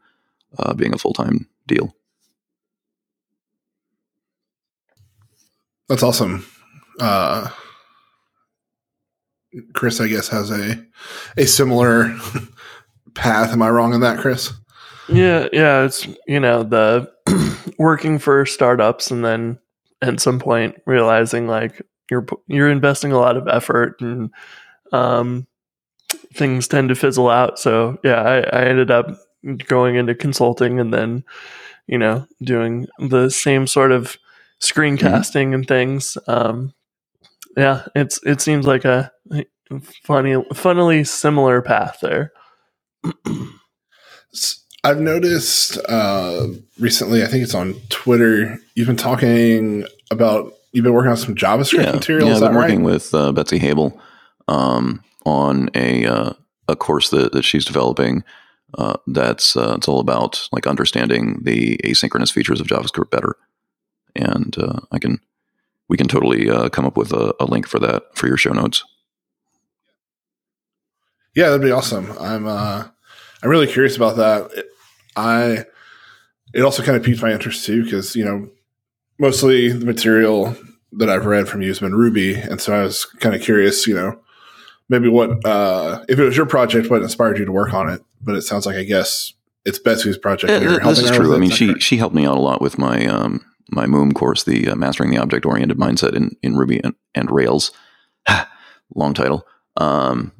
uh, 0.58 0.74
being 0.74 0.92
a 0.92 0.98
full 0.98 1.12
time 1.12 1.48
deal. 1.68 1.94
That's 5.90 6.04
awesome. 6.04 6.46
Uh, 7.00 7.50
Chris, 9.74 10.00
I 10.00 10.06
guess, 10.06 10.28
has 10.28 10.48
a 10.52 10.80
a 11.36 11.46
similar 11.46 12.16
path. 13.14 13.52
Am 13.52 13.60
I 13.60 13.70
wrong 13.70 13.92
in 13.92 14.00
that, 14.00 14.20
Chris? 14.20 14.52
Yeah, 15.08 15.48
yeah, 15.52 15.82
it's 15.82 16.06
you 16.28 16.38
know 16.38 16.62
the 16.62 17.10
working 17.78 18.20
for 18.20 18.46
startups 18.46 19.10
and 19.10 19.24
then 19.24 19.58
at 20.00 20.20
some 20.20 20.38
point 20.38 20.80
realizing 20.86 21.48
like 21.48 21.82
you're 22.08 22.24
you're 22.46 22.70
investing 22.70 23.10
a 23.10 23.18
lot 23.18 23.36
of 23.36 23.48
effort 23.48 24.00
and 24.00 24.30
um, 24.92 25.48
things 26.34 26.68
tend 26.68 26.90
to 26.90 26.94
fizzle 26.94 27.28
out. 27.28 27.58
So 27.58 27.98
yeah, 28.04 28.22
I, 28.22 28.36
I 28.60 28.64
ended 28.66 28.92
up 28.92 29.08
going 29.66 29.96
into 29.96 30.14
consulting 30.14 30.78
and 30.78 30.94
then 30.94 31.24
you 31.88 31.98
know 31.98 32.28
doing 32.44 32.86
the 33.00 33.28
same 33.28 33.66
sort 33.66 33.90
of 33.90 34.16
screencasting 34.62 35.46
mm-hmm. 35.46 35.54
and 35.54 35.68
things. 35.68 36.18
Um, 36.26 36.74
yeah, 37.56 37.86
it's 37.94 38.20
it 38.24 38.40
seems 38.40 38.66
like 38.66 38.84
a 38.84 39.12
funny, 40.04 40.42
funnily 40.54 41.04
similar 41.04 41.62
path 41.62 41.98
there. 42.02 42.32
I've 44.82 45.00
noticed 45.00 45.78
uh, 45.88 46.46
recently. 46.78 47.22
I 47.22 47.26
think 47.26 47.42
it's 47.42 47.54
on 47.54 47.74
Twitter. 47.90 48.58
You've 48.74 48.86
been 48.86 48.96
talking 48.96 49.84
about 50.10 50.52
you've 50.72 50.84
been 50.84 50.94
working 50.94 51.10
on 51.10 51.16
some 51.16 51.34
JavaScript 51.34 51.84
yeah, 51.84 51.92
materials. 51.92 52.28
Yeah, 52.28 52.34
I've 52.36 52.52
been 52.52 52.54
working 52.54 52.84
right? 52.84 52.92
with 52.92 53.14
uh, 53.14 53.32
Betsy 53.32 53.58
Habel 53.58 53.98
um, 54.48 55.02
on 55.26 55.70
a 55.74 56.06
uh, 56.06 56.32
a 56.68 56.76
course 56.76 57.10
that, 57.10 57.32
that 57.32 57.44
she's 57.44 57.64
developing. 57.64 58.24
Uh, 58.78 58.96
that's 59.06 59.56
uh, 59.56 59.74
it's 59.76 59.88
all 59.88 60.00
about 60.00 60.48
like 60.52 60.66
understanding 60.66 61.40
the 61.42 61.76
asynchronous 61.84 62.32
features 62.32 62.60
of 62.60 62.68
JavaScript 62.68 63.10
better, 63.10 63.36
and 64.14 64.56
uh, 64.58 64.80
I 64.92 64.98
can 64.98 65.20
we 65.88 65.96
can 65.96 66.08
totally 66.08 66.48
uh, 66.48 66.68
come 66.68 66.86
up 66.86 66.96
with 66.96 67.12
a, 67.12 67.34
a 67.40 67.44
link 67.44 67.66
for 67.66 67.78
that 67.80 68.02
for 68.14 68.26
your 68.26 68.36
show 68.36 68.52
notes. 68.52 68.84
Yeah, 71.34 71.46
that'd 71.46 71.62
be 71.62 71.70
awesome. 71.70 72.12
I'm 72.18 72.46
uh, 72.46 72.86
I'm 73.42 73.50
really 73.50 73.66
curious 73.66 73.96
about 73.96 74.16
that. 74.16 74.66
I 75.16 75.64
it 76.54 76.62
also 76.62 76.82
kind 76.82 76.96
of 76.96 77.02
piqued 77.02 77.22
my 77.22 77.32
interest 77.32 77.64
too 77.64 77.84
because 77.84 78.16
you 78.16 78.24
know 78.24 78.48
mostly 79.18 79.70
the 79.70 79.86
material 79.86 80.56
that 80.92 81.08
I've 81.08 81.26
read 81.26 81.48
from 81.48 81.62
you 81.62 81.68
has 81.68 81.80
been 81.80 81.94
Ruby, 81.94 82.34
and 82.34 82.60
so 82.60 82.74
I 82.74 82.82
was 82.82 83.04
kind 83.04 83.34
of 83.34 83.42
curious, 83.42 83.86
you 83.86 83.94
know, 83.94 84.18
maybe 84.88 85.08
what 85.08 85.44
uh, 85.46 86.04
if 86.08 86.18
it 86.18 86.24
was 86.24 86.36
your 86.36 86.46
project, 86.46 86.90
what 86.90 87.02
inspired 87.02 87.38
you 87.38 87.44
to 87.44 87.52
work 87.52 87.72
on 87.72 87.88
it? 87.88 88.02
But 88.20 88.34
it 88.34 88.42
sounds 88.42 88.66
like 88.66 88.76
I 88.76 88.84
guess 88.84 89.32
it's 89.64 89.78
Betsy's 89.78 90.18
project. 90.18 90.50
Yeah, 90.50 90.78
this 90.78 90.98
is 90.98 91.10
true. 91.10 91.34
I 91.34 91.38
mean, 91.38 91.50
she 91.50 91.74
she 91.74 91.96
helped 91.96 92.14
me 92.14 92.26
out 92.26 92.36
a 92.36 92.40
lot 92.40 92.60
with 92.60 92.78
my 92.78 93.06
um, 93.06 93.44
my 93.70 93.86
MOOM 93.86 94.12
course, 94.12 94.44
the 94.44 94.68
uh, 94.68 94.76
Mastering 94.76 95.10
the 95.10 95.18
Object 95.18 95.46
Oriented 95.46 95.78
Mindset 95.78 96.14
in 96.14 96.36
in 96.42 96.56
Ruby 96.56 96.80
and, 96.82 96.94
and 97.14 97.30
Rails. 97.30 97.72
Long 98.94 99.14
title. 99.14 99.46
Um, 99.76 100.32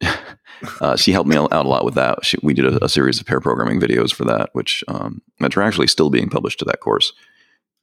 uh, 0.80 0.96
she 0.96 1.12
helped 1.12 1.28
me 1.28 1.36
out 1.36 1.52
a 1.52 1.62
lot 1.62 1.84
with 1.84 1.94
that. 1.94 2.24
She, 2.24 2.38
we 2.42 2.54
did 2.54 2.66
a, 2.66 2.84
a, 2.84 2.88
series 2.88 3.20
of 3.20 3.26
pair 3.26 3.40
programming 3.40 3.80
videos 3.80 4.14
for 4.14 4.24
that, 4.24 4.50
which 4.52 4.84
um, 4.88 5.22
which 5.38 5.56
are 5.56 5.62
actually 5.62 5.88
still 5.88 6.10
being 6.10 6.28
published 6.28 6.58
to 6.60 6.64
that 6.66 6.80
course. 6.80 7.12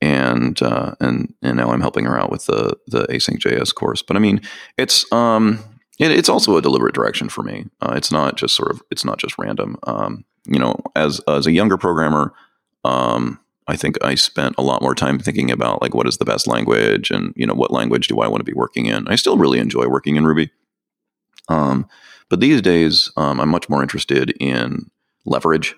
And 0.02 0.62
uh, 0.62 0.94
and 1.00 1.34
and 1.42 1.58
now 1.58 1.72
I'm 1.72 1.82
helping 1.82 2.06
her 2.06 2.20
out 2.20 2.32
with 2.32 2.46
the 2.46 2.78
the 2.88 3.06
async 3.08 3.40
JS 3.40 3.74
course. 3.74 4.02
But 4.02 4.16
I 4.16 4.20
mean, 4.20 4.42
it's 4.78 5.12
um, 5.12 5.60
it, 6.00 6.12
it's 6.12 6.30
also 6.30 6.58
a 6.58 6.62
deliberate 6.62 6.96
direction 6.96 7.30
for 7.30 7.44
me. 7.44 7.66
Uh, 7.82 7.94
it's 7.96 8.12
not 8.12 8.38
just 8.38 8.56
sort 8.56 8.72
of 8.72 8.82
it's 8.92 9.06
not 9.06 9.18
just 9.18 9.38
random. 9.38 9.78
Um, 9.84 10.24
you 10.46 10.60
know, 10.60 10.76
as 10.96 11.20
as 11.28 11.48
a 11.48 11.52
younger 11.52 11.78
programmer, 11.78 12.34
um, 12.84 13.40
I 13.68 13.76
think 13.76 13.98
I 14.04 14.16
spent 14.16 14.56
a 14.58 14.62
lot 14.62 14.82
more 14.82 14.96
time 14.96 15.20
thinking 15.20 15.52
about 15.52 15.82
like 15.82 15.94
what 15.94 16.08
is 16.08 16.18
the 16.18 16.26
best 16.26 16.48
language 16.48 17.12
and 17.12 17.34
you 17.36 17.46
know 17.46 17.54
what 17.54 17.72
language 17.72 18.08
do 18.08 18.20
I 18.20 18.28
want 18.28 18.40
to 18.40 18.52
be 18.52 18.54
working 18.54 18.86
in. 18.86 19.08
I 19.08 19.16
still 19.16 19.38
really 19.38 19.60
enjoy 19.60 19.88
working 19.88 20.16
in 20.16 20.26
Ruby. 20.26 20.52
Um, 21.50 21.88
but 22.30 22.40
these 22.40 22.62
days, 22.62 23.12
um, 23.18 23.40
I'm 23.40 23.50
much 23.50 23.70
more 23.70 23.82
interested 23.82 24.32
in 24.40 24.90
leverage. 25.26 25.76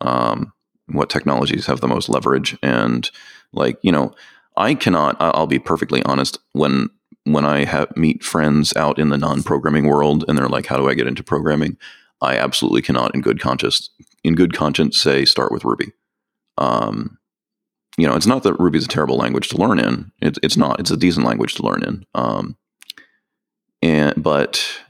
Um, 0.00 0.52
what 0.86 1.10
technologies 1.10 1.66
have 1.66 1.80
the 1.80 1.88
most 1.88 2.08
leverage? 2.08 2.56
And 2.62 3.10
like 3.52 3.78
you 3.82 3.92
know, 3.92 4.14
I 4.56 4.74
cannot. 4.74 5.16
I'll 5.18 5.46
be 5.46 5.58
perfectly 5.58 6.02
honest. 6.04 6.38
When 6.52 6.90
when 7.24 7.44
I 7.44 7.64
have 7.64 7.94
meet 7.96 8.24
friends 8.24 8.74
out 8.76 8.98
in 8.98 9.10
the 9.10 9.18
non-programming 9.18 9.86
world, 9.86 10.24
and 10.28 10.36
they're 10.36 10.48
like, 10.48 10.66
"How 10.66 10.76
do 10.76 10.88
I 10.88 10.94
get 10.94 11.06
into 11.06 11.22
programming?" 11.22 11.76
I 12.22 12.36
absolutely 12.36 12.82
cannot, 12.82 13.14
in 13.14 13.22
good 13.22 13.40
conscience, 13.40 13.88
in 14.24 14.34
good 14.34 14.52
conscience, 14.52 15.00
say 15.00 15.24
start 15.24 15.52
with 15.52 15.64
Ruby. 15.64 15.92
Um, 16.58 17.18
you 18.00 18.06
know, 18.06 18.16
it's 18.16 18.26
not 18.26 18.42
that 18.44 18.54
Ruby 18.54 18.78
is 18.78 18.86
a 18.86 18.88
terrible 18.88 19.16
language 19.16 19.48
to 19.48 19.58
learn 19.58 19.78
in. 19.78 20.10
It's 20.22 20.38
it's 20.42 20.56
not. 20.56 20.80
It's 20.80 20.90
a 20.90 20.96
decent 20.96 21.26
language 21.26 21.54
to 21.54 21.62
learn 21.62 21.82
in. 21.82 22.04
Um, 22.14 22.56
and 23.82 24.20
but 24.22 24.80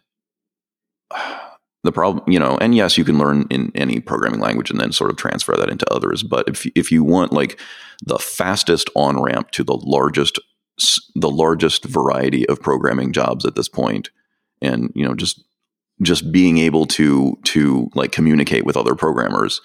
the 1.83 1.93
problem, 1.93 2.25
you 2.31 2.39
know, 2.39 2.57
and 2.59 2.75
yes, 2.75 2.97
you 2.97 3.05
can 3.05 3.19
learn 3.19 3.47
in 3.51 3.73
any 3.75 4.01
programming 4.01 4.41
language 4.41 4.71
and 4.71 4.81
then 4.81 4.93
sort 4.93 5.11
of 5.11 5.17
transfer 5.17 5.57
that 5.57 5.71
into 5.71 5.93
others. 5.93 6.23
But 6.23 6.49
if 6.49 6.67
if 6.77 6.93
you 6.93 7.03
want 7.03 7.33
like 7.33 7.59
the 8.05 8.19
fastest 8.19 8.91
on 8.95 9.21
ramp 9.21 9.51
to 9.53 9.65
the 9.65 9.77
largest 9.77 10.39
the 11.15 11.31
largest 11.31 11.85
variety 11.85 12.49
of 12.49 12.63
programming 12.63 13.13
jobs 13.13 13.45
at 13.45 13.57
this 13.57 13.69
point, 13.69 14.11
and 14.63 14.93
you 14.95 15.05
know, 15.05 15.15
just 15.15 15.43
just 16.01 16.31
being 16.31 16.59
able 16.59 16.87
to 16.87 17.39
to 17.45 17.91
like 17.95 18.13
communicate 18.13 18.65
with 18.65 18.77
other 18.77 18.95
programmers, 18.95 19.61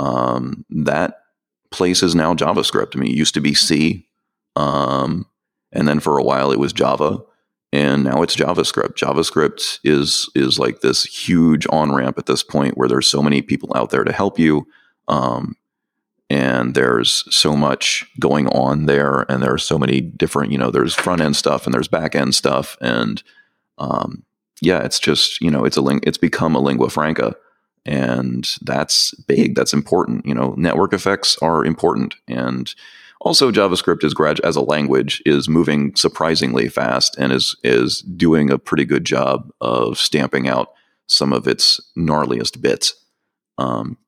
um, 0.00 0.64
that 0.70 1.20
place 1.70 2.02
is 2.02 2.14
now 2.14 2.34
JavaScript. 2.34 2.96
I 2.96 2.98
mean, 2.98 3.10
it 3.10 3.16
used 3.16 3.34
to 3.34 3.40
be 3.40 3.54
C, 3.54 4.06
um, 4.56 5.26
and 5.72 5.86
then 5.86 6.00
for 6.00 6.18
a 6.18 6.22
while 6.22 6.50
it 6.52 6.58
was 6.58 6.72
Java 6.72 7.18
and 7.72 8.04
now 8.04 8.22
it's 8.22 8.36
javascript 8.36 8.94
javascript 8.94 9.78
is 9.84 10.28
is 10.34 10.58
like 10.58 10.80
this 10.80 11.04
huge 11.04 11.66
on 11.70 11.92
ramp 11.92 12.18
at 12.18 12.26
this 12.26 12.42
point 12.42 12.76
where 12.76 12.88
there's 12.88 13.06
so 13.06 13.22
many 13.22 13.42
people 13.42 13.70
out 13.74 13.90
there 13.90 14.04
to 14.04 14.12
help 14.12 14.38
you 14.38 14.66
um, 15.08 15.54
and 16.30 16.74
there's 16.74 17.24
so 17.34 17.56
much 17.56 18.06
going 18.18 18.46
on 18.48 18.86
there 18.86 19.30
and 19.30 19.42
there's 19.42 19.64
so 19.64 19.78
many 19.78 20.00
different 20.00 20.50
you 20.52 20.58
know 20.58 20.70
there's 20.70 20.94
front 20.94 21.20
end 21.20 21.36
stuff 21.36 21.66
and 21.66 21.74
there's 21.74 21.88
back 21.88 22.14
end 22.14 22.34
stuff 22.34 22.76
and 22.80 23.22
um, 23.78 24.24
yeah 24.62 24.82
it's 24.82 24.98
just 24.98 25.40
you 25.40 25.50
know 25.50 25.64
it's 25.64 25.76
a 25.76 25.82
ling- 25.82 26.02
it's 26.04 26.18
become 26.18 26.54
a 26.54 26.60
lingua 26.60 26.88
franca 26.88 27.34
and 27.88 28.56
that's 28.62 29.12
big 29.26 29.56
that's 29.56 29.72
important 29.72 30.24
you 30.24 30.34
know 30.34 30.54
network 30.56 30.92
effects 30.92 31.36
are 31.42 31.64
important 31.64 32.14
and 32.28 32.74
also, 33.20 33.50
JavaScript 33.50 34.04
is 34.04 34.14
grad- 34.14 34.40
as 34.40 34.54
a 34.54 34.60
language 34.60 35.22
is 35.26 35.48
moving 35.48 35.94
surprisingly 35.96 36.68
fast 36.68 37.16
and 37.18 37.32
is 37.32 37.56
is 37.64 38.00
doing 38.00 38.50
a 38.50 38.58
pretty 38.58 38.84
good 38.84 39.04
job 39.04 39.50
of 39.60 39.98
stamping 39.98 40.48
out 40.48 40.72
some 41.08 41.32
of 41.32 41.48
its 41.48 41.80
gnarliest 41.96 42.60
bits. 42.60 42.94
Um, 43.56 43.98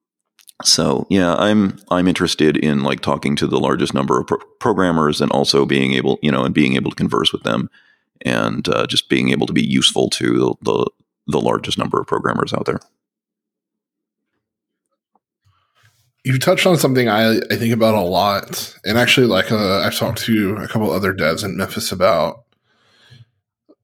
so 0.62 1.06
yeah, 1.10 1.34
I'm 1.34 1.78
I'm 1.90 2.06
interested 2.06 2.56
in 2.56 2.84
like 2.84 3.00
talking 3.00 3.34
to 3.37 3.49
the 3.49 3.58
largest 3.58 3.94
number 3.94 4.20
of 4.20 4.28
pro- 4.28 4.38
programmers 4.60 5.20
and 5.20 5.32
also 5.32 5.66
being 5.66 5.92
able 5.94 6.20
you 6.22 6.30
know 6.30 6.44
and 6.44 6.54
being 6.54 6.75
able 6.75 6.90
to 6.90 6.96
converse 6.96 7.32
with 7.32 7.42
them 7.42 7.68
and 8.25 8.68
uh, 8.68 8.87
just 8.87 9.08
being 9.08 9.30
able 9.30 9.46
to 9.49 9.52
be 9.52 9.66
useful 9.66 10.08
to 10.10 10.38
the, 10.38 10.54
the 10.62 10.90
the 11.26 11.40
largest 11.40 11.78
number 11.78 12.00
of 12.00 12.06
programmers 12.06 12.52
out 12.52 12.66
there. 12.66 12.80
You 16.25 16.39
touched 16.39 16.67
on 16.67 16.77
something 16.77 17.09
I, 17.09 17.39
I 17.50 17.57
think 17.57 17.73
about 17.73 17.95
a 17.95 18.03
lot, 18.03 18.77
and 18.85 18.99
actually, 18.99 19.27
like 19.27 19.50
uh, 19.50 19.81
I've 19.81 19.97
talked 19.97 20.23
to 20.23 20.57
a 20.57 20.69
couple 20.69 20.91
other 20.91 21.15
devs 21.15 21.45
in 21.45 21.57
Memphis 21.57 21.93
about. 21.93 22.45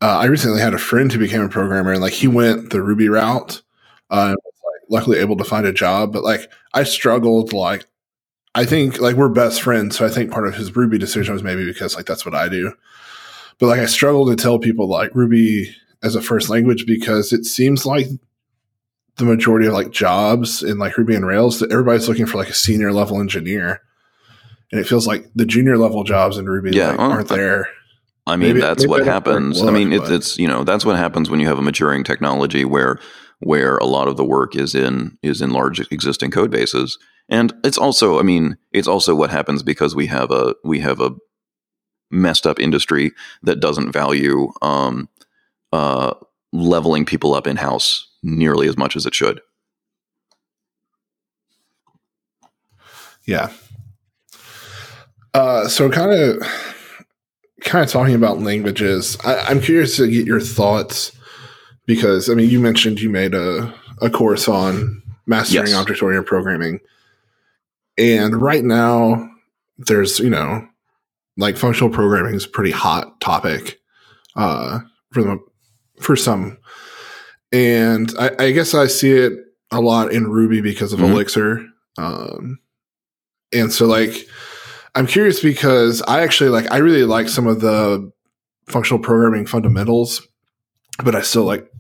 Uh, 0.03 0.19
I 0.19 0.27
recently 0.27 0.61
had 0.61 0.75
a 0.75 0.79
friend 0.79 1.11
who 1.11 1.19
became 1.19 1.41
a 1.41 1.49
programmer, 1.49 1.93
and 1.93 2.03
like 2.03 2.13
he 2.13 2.29
went 2.29 2.71
the 2.71 2.83
Ruby 2.83 3.09
route, 3.09 3.63
uh, 4.11 4.29
and 4.29 4.37
was 4.45 4.55
like 4.65 4.91
luckily 4.91 5.19
able 5.19 5.37
to 5.39 5.45
find 5.45 5.67
a 5.67 5.73
job. 5.73 6.13
But 6.13 6.25
like 6.25 6.51
I 6.75 6.83
struggled, 6.85 7.55
like 7.55 7.87
I 8.55 8.67
think 8.67 9.01
like 9.01 9.17
we're 9.17 9.31
best 9.31 9.63
friends, 9.63 9.97
so 9.97 10.05
I 10.05 10.11
think 10.11 10.31
part 10.31 10.47
of 10.47 10.55
his 10.55 10.77
Ruby 10.77 10.99
decision 10.99 11.33
was 11.33 11.43
maybe 11.43 11.65
because 11.65 11.97
like 11.97 12.07
that's 12.07 12.27
what 12.27 12.35
I 12.35 12.49
do. 12.49 12.73
But 13.59 13.69
like 13.69 13.81
I 13.81 13.87
struggle 13.87 14.27
to 14.27 14.37
tell 14.37 14.59
people 14.59 14.89
like 14.89 15.15
Ruby 15.15 15.75
as 16.03 16.15
a 16.15 16.21
first 16.21 16.51
language 16.51 16.85
because 16.87 17.33
it 17.33 17.47
seems 17.47 17.87
like 17.87 18.07
the 19.17 19.25
majority 19.25 19.67
of 19.67 19.73
like 19.73 19.91
jobs 19.91 20.63
in 20.63 20.79
like 20.79 20.97
Ruby 20.97 21.15
and 21.15 21.27
Rails 21.27 21.61
that 21.61 21.73
everybody's 21.73 22.09
looking 22.09 22.27
for 22.27 22.39
like 22.39 22.49
a 22.49 22.55
senior 22.55 22.93
level 22.93 23.21
engineer. 23.21 23.81
And 24.71 24.81
it 24.81 24.85
feels 24.85 25.07
like 25.07 25.31
the 25.35 25.47
junior 25.47 25.79
level 25.79 26.05
jobs 26.05 26.39
in 26.39 26.47
Ruby 26.47 26.73
yeah, 26.73 26.91
like, 26.91 26.99
aren't 26.99 27.29
there. 27.29 27.69
I 28.27 28.37
mean, 28.37 28.49
maybe, 28.49 28.61
that's 28.61 28.83
maybe 28.83 28.91
what 28.91 29.05
happens. 29.07 29.63
I 29.63 29.71
mean, 29.71 29.93
it's, 29.93 30.11
it's, 30.11 30.39
you 30.39 30.49
know, 30.49 30.65
that's 30.65 30.85
what 30.85 30.97
happens 30.97 31.31
when 31.31 31.41
you 31.41 31.47
have 31.47 31.59
a 31.59 31.63
maturing 31.63 32.05
technology 32.05 32.65
where, 32.65 32.99
where 33.39 33.79
a 33.79 33.85
lot 33.85 34.09
of 34.09 34.17
the 34.17 34.25
work 34.25 34.57
is 34.57 34.75
in, 34.75 35.17
is 35.23 35.41
in 35.41 35.51
large 35.51 35.81
existing 35.93 36.33
code 36.33 36.51
bases. 36.51 36.99
And 37.29 37.55
it's 37.65 37.79
also, 37.79 38.19
I 38.19 38.23
mean, 38.23 38.57
it's 38.73 38.89
also 38.89 39.15
what 39.15 39.31
happens 39.31 39.63
because 39.63 39.95
we 39.95 40.07
have 40.09 40.31
a, 40.31 40.55
we 40.65 40.81
have 40.81 41.01
a 41.01 41.13
messed 42.11 42.47
up 42.47 42.59
industry 42.59 43.13
that 43.43 43.61
doesn't 43.61 43.93
value, 43.93 44.53
um, 44.61 45.09
uh, 45.73 46.15
leveling 46.53 47.05
people 47.05 47.35
up 47.35 47.47
in 47.47 47.57
house 47.57 48.09
nearly 48.27 48.69
as 48.69 48.77
much 48.77 48.97
as 48.97 49.07
it 49.07 49.15
should. 49.15 49.41
Yeah. 53.25 53.53
Uh, 55.33 55.69
so 55.69 55.91
kind 55.91 56.13
of 56.13 56.43
kind 57.63 57.85
of 57.85 57.91
talking 57.91 58.15
about 58.15 58.41
languages, 58.41 59.17
I, 59.25 59.51
am 59.51 59.61
curious 59.61 59.97
to 59.97 60.09
get 60.09 60.27
your 60.27 60.41
thoughts 60.41 61.13
because 61.87 62.31
I 62.31 62.35
mean 62.35 62.49
you 62.51 62.61
mentioned 62.61 63.01
you 63.01 63.11
made 63.11 63.35
a, 63.35 63.75
a 64.01 64.11
course 64.11 64.49
on 64.49 65.03
mastering 65.27 65.69
Yes. 65.69 65.77
object 65.77 66.03
oriented 66.03 66.27
programming. 66.27 66.81
And 67.99 68.41
right 68.41 68.63
now, 68.65 69.29
there's 69.79 70.21
you 70.21 70.31
know, 70.31 70.67
like 71.37 71.57
functional 71.57 71.91
programming 71.91 72.35
is 72.35 72.45
a 72.45 72.49
pretty 72.49 72.71
hot 72.71 73.21
topic 73.21 73.79
uh, 74.37 74.81
for 75.13 75.23
the 75.23 75.39
for 76.01 76.15
some, 76.17 76.59
and 77.53 78.13
I, 78.19 78.31
I 78.39 78.51
guess 78.53 78.75
I 78.75 78.87
see 78.87 79.13
it 79.13 79.33
a 79.71 79.81
lot 79.81 80.13
in 80.13 80.29
Ruby 80.29 80.61
because 80.61 80.93
of 80.93 81.01
Mhm. 81.01 81.11
Elixir, 81.13 81.67
um, 81.99 82.59
and 83.53 83.73
so 83.73 83.87
like 83.87 84.27
I'm 84.95 85.07
curious 85.07 85.41
because 85.43 86.03
I 86.03 86.23
actually 86.23 86.51
like 86.51 86.71
I 86.73 86.79
really 86.79 87.05
like 87.05 87.29
some 87.29 87.47
of 87.47 87.61
the 87.61 88.11
functional 88.67 88.99
programming 89.03 89.47
fundamentals, 89.47 90.27
but 91.05 91.15
I 91.15 91.21
still 91.23 91.45
like 91.45 91.71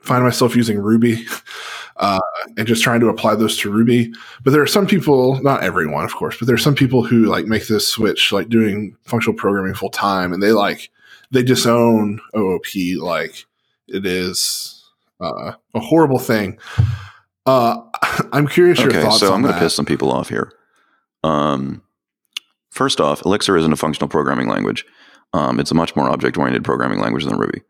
find 0.00 0.22
myself 0.24 0.54
using 0.56 0.78
Ruby 0.78 1.26
uh, 1.96 2.20
and 2.56 2.66
just 2.66 2.82
trying 2.82 3.00
to 3.00 3.08
apply 3.08 3.34
those 3.34 3.56
to 3.58 3.70
Ruby. 3.70 4.12
But 4.44 4.52
there 4.52 4.62
are 4.62 4.66
some 4.66 4.86
people, 4.86 5.42
not 5.42 5.62
everyone, 5.64 6.04
of 6.04 6.14
course, 6.14 6.36
but 6.38 6.46
there 6.46 6.54
are 6.54 6.58
some 6.58 6.74
people 6.76 7.04
who 7.04 7.24
like 7.26 7.46
make 7.46 7.66
this 7.66 7.86
switch, 7.88 8.32
like 8.32 8.48
doing 8.48 8.96
functional 9.04 9.36
programming 9.36 9.74
full 9.74 9.90
time, 9.90 10.32
and 10.32 10.42
they 10.42 10.52
like 10.52 10.90
they 11.32 11.42
disown 11.42 12.20
OOP 12.36 12.66
like 13.00 13.44
it 13.88 14.06
is 14.06 14.75
uh, 15.20 15.52
a 15.74 15.80
horrible 15.80 16.18
thing. 16.18 16.58
Uh, 17.44 17.80
I'm 18.32 18.46
curious 18.48 18.78
your 18.78 18.90
thoughts. 18.90 18.96
Okay, 18.96 19.08
thoughts 19.08 19.20
so 19.20 19.32
I'm 19.32 19.42
going 19.42 19.54
to 19.54 19.60
piss 19.60 19.74
some 19.74 19.86
people 19.86 20.12
off 20.12 20.28
here. 20.28 20.52
Um, 21.22 21.82
first 22.70 23.00
off, 23.00 23.24
Elixir 23.24 23.56
isn't 23.56 23.72
a 23.72 23.76
functional 23.76 24.08
programming 24.08 24.48
language. 24.48 24.84
Um, 25.32 25.58
it's 25.58 25.70
a 25.70 25.74
much 25.74 25.96
more 25.96 26.08
object-oriented 26.08 26.64
programming 26.64 27.00
language 27.00 27.24
than 27.24 27.36
Ruby. 27.36 27.62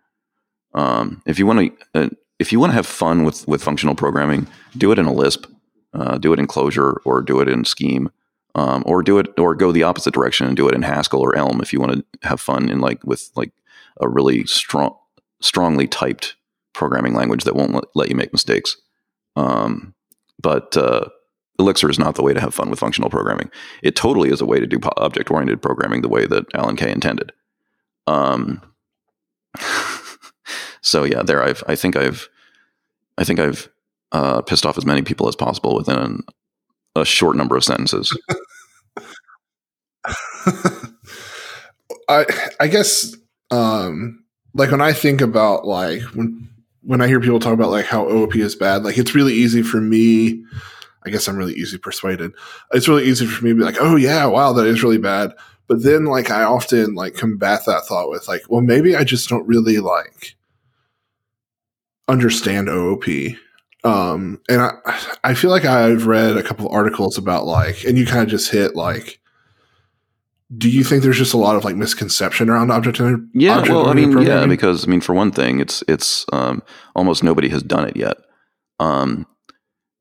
Um, 0.75 1.23
if 1.27 1.39
you 1.39 1.47
want 1.47 1.61
to, 1.95 2.01
uh, 2.01 2.09
if 2.39 2.53
you 2.53 2.61
want 2.61 2.71
to 2.71 2.75
have 2.75 2.87
fun 2.87 3.25
with 3.25 3.49
with 3.49 3.63
functional 3.63 3.95
programming, 3.95 4.47
do 4.77 4.93
it 4.93 4.99
in 4.99 5.07
a 5.07 5.13
Lisp, 5.13 5.47
uh, 5.95 6.19
do 6.19 6.33
it 6.33 6.39
in 6.39 6.47
Clojure, 6.47 6.97
or 7.05 7.23
do 7.23 7.41
it 7.41 7.49
in 7.49 7.65
Scheme, 7.65 8.11
um, 8.55 8.83
or 8.87 9.03
do 9.03 9.19
it, 9.19 9.29
or 9.39 9.55
go 9.55 9.73
the 9.73 9.85
opposite 9.85 10.13
direction 10.13 10.47
and 10.47 10.57
do 10.57 10.69
it 10.69 10.75
in 10.75 10.83
Haskell 10.83 11.23
or 11.23 11.35
Elm. 11.35 11.61
If 11.63 11.73
you 11.73 11.81
want 11.81 11.93
to 11.93 12.29
have 12.29 12.41
fun 12.41 12.69
in 12.69 12.81
like 12.81 13.03
with 13.05 13.31
like 13.35 13.53
a 14.01 14.09
really 14.09 14.45
strong, 14.45 14.97
strongly 15.41 15.87
typed 15.87 16.36
programming 16.77 17.15
language 17.15 17.45
that 17.45 17.57
won't 17.57 17.85
let, 17.95 18.09
you 18.09 18.15
make 18.15 18.33
mistakes. 18.33 18.77
Um, 19.35 19.95
but 20.41 20.77
uh, 20.77 21.09
Elixir 21.59 21.91
is 21.91 21.99
not 21.99 22.15
the 22.15 22.23
way 22.23 22.33
to 22.35 22.41
have 22.41 22.55
fun 22.55 22.71
with 22.71 22.79
functional 22.79 23.11
programming. 23.11 23.51
It 23.83 23.97
totally 23.97 24.31
is 24.31 24.41
a 24.41 24.47
way 24.47 24.61
to 24.61 24.67
do 24.67 24.79
object 24.97 25.31
oriented 25.31 25.63
programming 25.63 26.03
the 26.03 26.09
way 26.09 26.27
that 26.27 26.47
Alan 26.55 26.77
Kay 26.77 26.93
intended. 26.93 27.33
Um, 28.07 28.63
so 30.81 31.05
yeah, 31.05 31.23
there 31.23 31.43
I've 31.43 31.65
I 31.67 31.75
think 31.75 31.97
I've 31.97 32.29
I 33.19 33.25
think 33.25 33.41
I've 33.41 33.69
uh, 34.13 34.43
pissed 34.43 34.67
off 34.67 34.79
as 34.79 34.87
many 34.87 35.03
people 35.03 35.29
as 35.29 35.35
possible 35.37 35.75
within 35.75 36.21
a 36.95 37.05
short 37.05 37.37
number 37.37 37.57
of 37.57 37.65
sentences. 37.65 38.17
I 42.09 42.25
I 42.61 42.69
guess 42.69 43.17
um 43.51 44.25
like 44.55 44.71
when 44.71 44.81
I 44.81 44.93
think 44.93 45.21
about 45.21 45.67
like 45.67 46.03
when 46.15 46.49
when 46.87 47.01
I 47.01 47.09
hear 47.09 47.21
people 47.21 47.41
talk 47.41 47.53
about 47.53 47.71
like 47.71 47.85
how 47.85 48.09
OOP 48.09 48.37
is 48.37 48.55
bad, 48.55 48.85
like 48.85 48.97
it's 48.97 49.15
really 49.15 49.35
easy 49.35 49.63
for 49.63 49.81
me. 49.81 50.43
I 51.05 51.11
guess 51.11 51.29
I'm 51.29 51.37
really 51.37 51.55
easy 51.55 51.79
persuaded. 51.79 52.33
It's 52.73 52.89
really 52.89 53.05
easy 53.05 53.27
for 53.27 53.45
me 53.45 53.51
to 53.51 53.57
be 53.57 53.63
like, 53.63 53.77
oh 53.81 53.97
yeah, 53.97 54.25
wow, 54.27 54.53
that 54.53 54.67
is 54.67 54.83
really 54.83 54.99
bad. 54.99 55.33
But 55.67 55.83
then 55.83 56.05
like 56.05 56.31
I 56.31 56.45
often 56.45 56.95
like 56.95 57.15
combat 57.15 57.63
that 57.67 57.85
thought 57.87 58.09
with 58.09 58.29
like, 58.29 58.43
well, 58.49 58.61
maybe 58.61 58.95
I 58.95 59.03
just 59.03 59.29
don't 59.29 59.47
really 59.47 59.79
like 59.79 60.37
understand 62.09 62.69
OOP. 62.69 63.05
Um, 63.83 64.41
and 64.49 64.61
I 64.63 64.73
I 65.25 65.35
feel 65.35 65.51
like 65.51 65.65
I've 65.65 66.07
read 66.07 66.37
a 66.37 66.43
couple 66.43 66.69
articles 66.69 67.19
about 67.19 67.47
like, 67.47 67.85
and 67.85 67.99
you 67.99 68.07
kind 68.07 68.23
of 68.23 68.29
just 68.29 68.51
hit 68.51 68.77
like 68.77 69.21
do 70.55 70.71
you 70.71 70.85
think 70.85 71.03
there's 71.03 71.19
just 71.19 71.35
a 71.35 71.39
lot 71.39 71.57
of 71.57 71.65
like 71.65 71.77
misconception 71.77 72.49
around 72.49 72.71
object 72.71 73.01
oriented? 73.01 73.29
Yeah, 73.35 73.63
well, 73.63 73.89
I 73.89 73.95
mean, 73.95 74.17
yeah, 74.23 74.47
because 74.47 74.87
I 74.87 74.89
mean, 74.89 75.01
for 75.01 75.15
one 75.15 75.33
thing, 75.33 75.59
it's 75.59 75.83
it's 75.89 76.25
um, 76.33 76.63
almost 76.95 77.25
nobody 77.25 77.49
has 77.49 77.63
done 77.63 77.89
it 77.89 77.97
yet. 77.97 78.17
Um, 78.79 79.27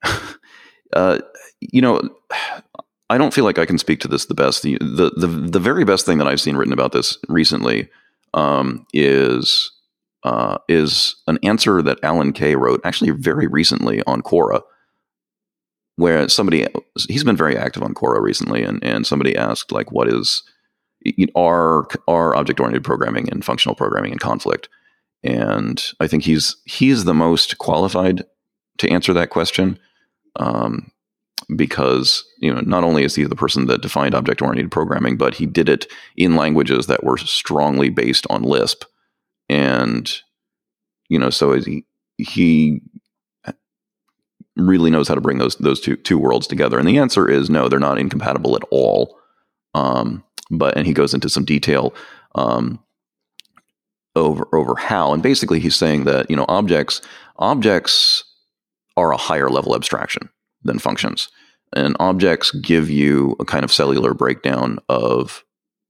uh, 0.94 1.20
you 1.62 1.82
know, 1.82 2.00
I 3.10 3.18
don't 3.18 3.34
feel 3.34 3.44
like 3.44 3.58
I 3.58 3.66
can 3.66 3.80
speak 3.80 4.00
to 4.02 4.08
this 4.08 4.26
the 4.26 4.36
best. 4.36 4.62
The, 4.62 4.78
the 4.80 5.12
the 5.18 5.28
the 5.28 5.60
very 5.60 5.84
best 5.84 6.06
thing 6.06 6.20
that 6.20 6.28
I've 6.28 6.42
seen 6.42 6.58
written 6.58 6.74
about 6.74 6.92
this 6.92 7.18
recently 7.28 7.90
um, 8.36 8.86
is 8.94 9.72
uh, 10.24 10.58
is 10.68 11.16
an 11.28 11.40
answer 11.42 11.82
that 11.82 12.00
Alan 12.04 12.34
Kay 12.34 12.56
wrote 12.56 12.82
actually 12.84 13.12
very 13.12 13.48
recently 13.48 14.04
on 14.06 14.22
Quora, 14.22 14.62
where 15.98 16.28
somebody 16.30 16.68
he's 17.08 17.24
been 17.24 17.38
very 17.38 17.58
active 17.58 17.84
on 17.84 17.94
Quora 17.94 18.22
recently, 18.22 18.64
and 18.64 18.84
and 18.84 19.06
somebody 19.06 19.36
asked 19.36 19.72
like, 19.72 19.92
what 19.92 20.08
is 20.08 20.44
know, 21.28 21.32
are 21.36 21.88
are 22.08 22.36
object 22.36 22.60
oriented 22.60 22.84
programming 22.84 23.30
and 23.30 23.46
functional 23.46 23.76
programming 23.76 24.12
in 24.12 24.20
conflict? 24.20 24.70
And 25.24 25.84
I 26.00 26.08
think 26.08 26.24
he's 26.24 26.56
he's 26.66 27.06
the 27.06 27.14
most 27.14 27.58
qualified 27.58 28.24
to 28.80 28.90
answer 28.90 29.14
that 29.14 29.30
question. 29.30 29.80
Um, 30.38 30.92
because 31.56 32.26
you 32.40 32.54
know 32.54 32.62
not 32.62 32.84
only 32.84 33.04
is 33.04 33.16
he 33.16 33.24
the 33.24 33.36
person 33.36 33.68
that 33.68 33.82
defined 33.82 34.16
object 34.16 34.42
oriented 34.42 34.72
programming, 34.72 35.18
but 35.18 35.36
he 35.36 35.46
did 35.46 35.70
it 35.70 35.86
in 36.18 36.36
languages 36.36 36.88
that 36.88 37.04
were 37.04 37.18
strongly 37.18 37.90
based 37.90 38.26
on 38.30 38.42
Lisp, 38.42 38.84
and 39.48 40.22
you 41.08 41.20
know 41.20 41.30
so 41.30 41.54
he 41.54 41.86
he 42.18 42.82
really 44.56 44.89
knows 44.89 45.08
how 45.08 45.15
to 45.15 45.22
bring 45.22 45.38
those 45.38 45.56
those 45.58 45.80
two 45.80 45.96
two 45.98 46.18
worlds 46.18 46.48
together. 46.48 46.80
And 46.80 46.88
the 46.88 46.98
answer 46.98 47.30
is 47.30 47.50
no, 47.50 47.68
they're 47.68 47.80
not 47.80 48.00
incompatible 48.00 48.56
at 48.56 48.63
all. 48.72 49.18
Um, 49.74 50.24
but 50.50 50.78
and 50.78 50.86
he 50.88 50.94
goes 50.94 51.13
into 51.13 51.30
some 51.30 51.46
detail 51.46 51.94
um, 52.36 52.80
over 54.15 54.48
over 54.54 54.76
how, 54.76 55.13
and 55.13 55.22
basically 55.22 55.60
he's 55.60 55.76
saying 55.76 56.06
that 56.06 56.30
you 56.30 56.36
know 56.36 56.46
objects 56.48 57.02
objects 57.38 58.24
are 58.98 59.12
a 59.12 59.18
higher 59.18 59.50
level 59.50 59.76
abstraction 59.76 60.30
than 60.63 60.80
functions, 60.80 61.30
and 61.74 61.96
objects 62.00 62.52
give 62.52 62.89
you 62.89 63.36
a 63.39 63.46
kind 63.46 63.63
of 63.65 63.72
cellular 63.72 64.13
breakdown 64.13 64.80
of 64.89 65.44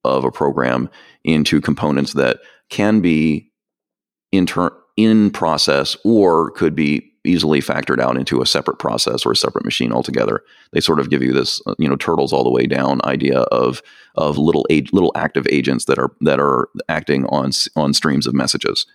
of 0.03 0.23
a 0.23 0.31
program 0.31 0.89
into 1.23 1.59
components 1.59 2.13
that 2.13 2.39
can 2.69 3.01
be 3.01 3.51
inter- 4.31 4.75
in 4.97 5.29
process 5.31 5.97
or 6.03 6.51
could 6.51 6.75
be 6.75 7.11
easily 7.25 7.59
factored 7.59 7.99
out 7.99 8.17
into 8.17 8.41
a 8.41 8.45
separate 8.45 8.79
process 8.79 9.25
or 9.25 9.31
a 9.31 9.35
separate 9.35 9.65
machine 9.65 9.91
altogether. 9.91 10.43
They 10.71 10.79
sort 10.79 10.99
of 10.99 11.09
give 11.09 11.21
you 11.21 11.33
this, 11.33 11.61
uh, 11.65 11.75
you 11.77 11.89
know, 11.89 11.95
turtles 11.95 12.33
all 12.33 12.43
the 12.43 12.51
way 12.51 12.65
down 12.65 13.01
idea 13.05 13.39
of 13.39 13.81
of 14.15 14.37
little 14.37 14.65
little 14.69 15.11
active 15.15 15.47
agents 15.49 15.85
that 15.85 15.99
are 15.99 16.11
that 16.21 16.39
are 16.39 16.69
acting 16.89 17.25
on 17.27 17.51
on 17.75 17.93
streams 17.93 18.27
of 18.27 18.33
messages, 18.33 18.85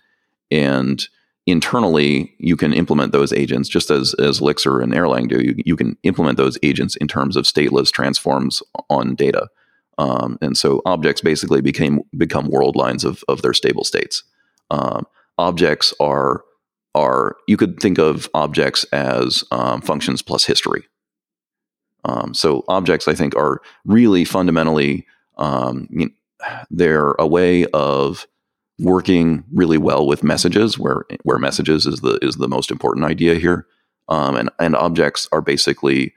and 0.49 1.07
internally 1.47 2.33
you 2.37 2.55
can 2.55 2.71
implement 2.73 3.11
those 3.11 3.33
agents 3.33 3.67
just 3.67 3.89
as 3.89 4.13
as 4.15 4.41
Elixir 4.41 4.79
and 4.79 4.93
Erlang 4.93 5.27
do. 5.27 5.41
You, 5.41 5.55
you 5.65 5.75
can 5.75 5.97
implement 6.03 6.37
those 6.37 6.57
agents 6.63 6.95
in 6.97 7.07
terms 7.07 7.35
of 7.35 7.45
stateless 7.45 7.91
transforms 7.91 8.63
on 8.89 9.15
data. 9.15 9.49
Um, 9.97 10.37
and 10.41 10.57
so 10.57 10.81
objects 10.85 11.21
basically 11.21 11.61
became 11.61 12.01
become 12.17 12.49
world 12.49 12.75
lines 12.75 13.03
of, 13.03 13.23
of 13.27 13.41
their 13.41 13.53
stable 13.53 13.83
states. 13.83 14.23
Um, 14.71 15.05
objects 15.37 15.93
are 15.99 16.43
are 16.93 17.37
you 17.47 17.57
could 17.57 17.79
think 17.79 17.97
of 17.97 18.29
objects 18.33 18.83
as 18.85 19.43
um, 19.51 19.81
functions 19.81 20.21
plus 20.21 20.45
history. 20.45 20.87
Um, 22.03 22.33
so 22.33 22.65
objects, 22.67 23.07
I 23.07 23.13
think, 23.13 23.35
are 23.35 23.61
really 23.85 24.25
fundamentally 24.25 25.05
um, 25.37 25.87
you 25.91 26.05
know, 26.07 26.11
they're 26.69 27.11
a 27.19 27.27
way 27.27 27.65
of 27.67 28.27
working 28.79 29.43
really 29.53 29.77
well 29.77 30.07
with 30.07 30.23
messages, 30.23 30.77
where 30.77 31.03
where 31.23 31.37
messages 31.37 31.85
is 31.85 32.01
the 32.01 32.17
is 32.21 32.35
the 32.35 32.47
most 32.47 32.71
important 32.71 33.05
idea 33.05 33.35
here, 33.35 33.67
um, 34.09 34.35
and 34.35 34.49
and 34.59 34.75
objects 34.75 35.27
are 35.31 35.41
basically 35.41 36.13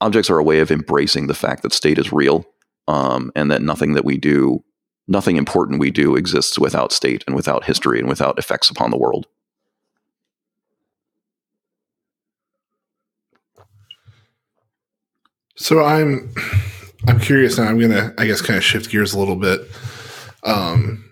objects 0.00 0.30
are 0.30 0.38
a 0.38 0.44
way 0.44 0.60
of 0.60 0.70
embracing 0.70 1.26
the 1.26 1.34
fact 1.34 1.62
that 1.62 1.72
state 1.72 1.98
is 1.98 2.12
real, 2.12 2.44
um, 2.86 3.32
and 3.34 3.50
that 3.50 3.62
nothing 3.62 3.94
that 3.94 4.04
we 4.04 4.16
do, 4.16 4.62
nothing 5.08 5.36
important 5.36 5.80
we 5.80 5.90
do, 5.90 6.14
exists 6.14 6.58
without 6.58 6.92
state 6.92 7.24
and 7.26 7.34
without 7.34 7.64
history 7.64 7.98
and 7.98 8.08
without 8.08 8.38
effects 8.38 8.70
upon 8.70 8.90
the 8.90 8.98
world. 8.98 9.26
So 15.58 15.84
I'm 15.84 16.32
I'm 17.08 17.18
curious 17.18 17.58
now. 17.58 17.64
I'm 17.64 17.80
gonna 17.80 18.14
I 18.16 18.26
guess 18.26 18.40
kind 18.40 18.56
of 18.56 18.64
shift 18.64 18.90
gears 18.90 19.12
a 19.12 19.18
little 19.18 19.36
bit. 19.36 19.60
Um, 20.44 21.04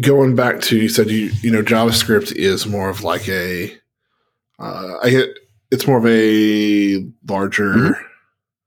going 0.00 0.36
back 0.36 0.60
to 0.62 0.76
you 0.76 0.88
said 0.88 1.08
you 1.10 1.30
you 1.42 1.50
know 1.50 1.62
JavaScript 1.62 2.32
is 2.32 2.66
more 2.66 2.90
of 2.90 3.02
like 3.02 3.26
a 3.28 3.74
uh, 4.58 4.98
I 5.02 5.10
get 5.10 5.30
it's 5.70 5.86
more 5.86 5.98
of 5.98 6.06
a 6.06 7.06
larger 7.28 7.72
Mhm. 7.72 7.94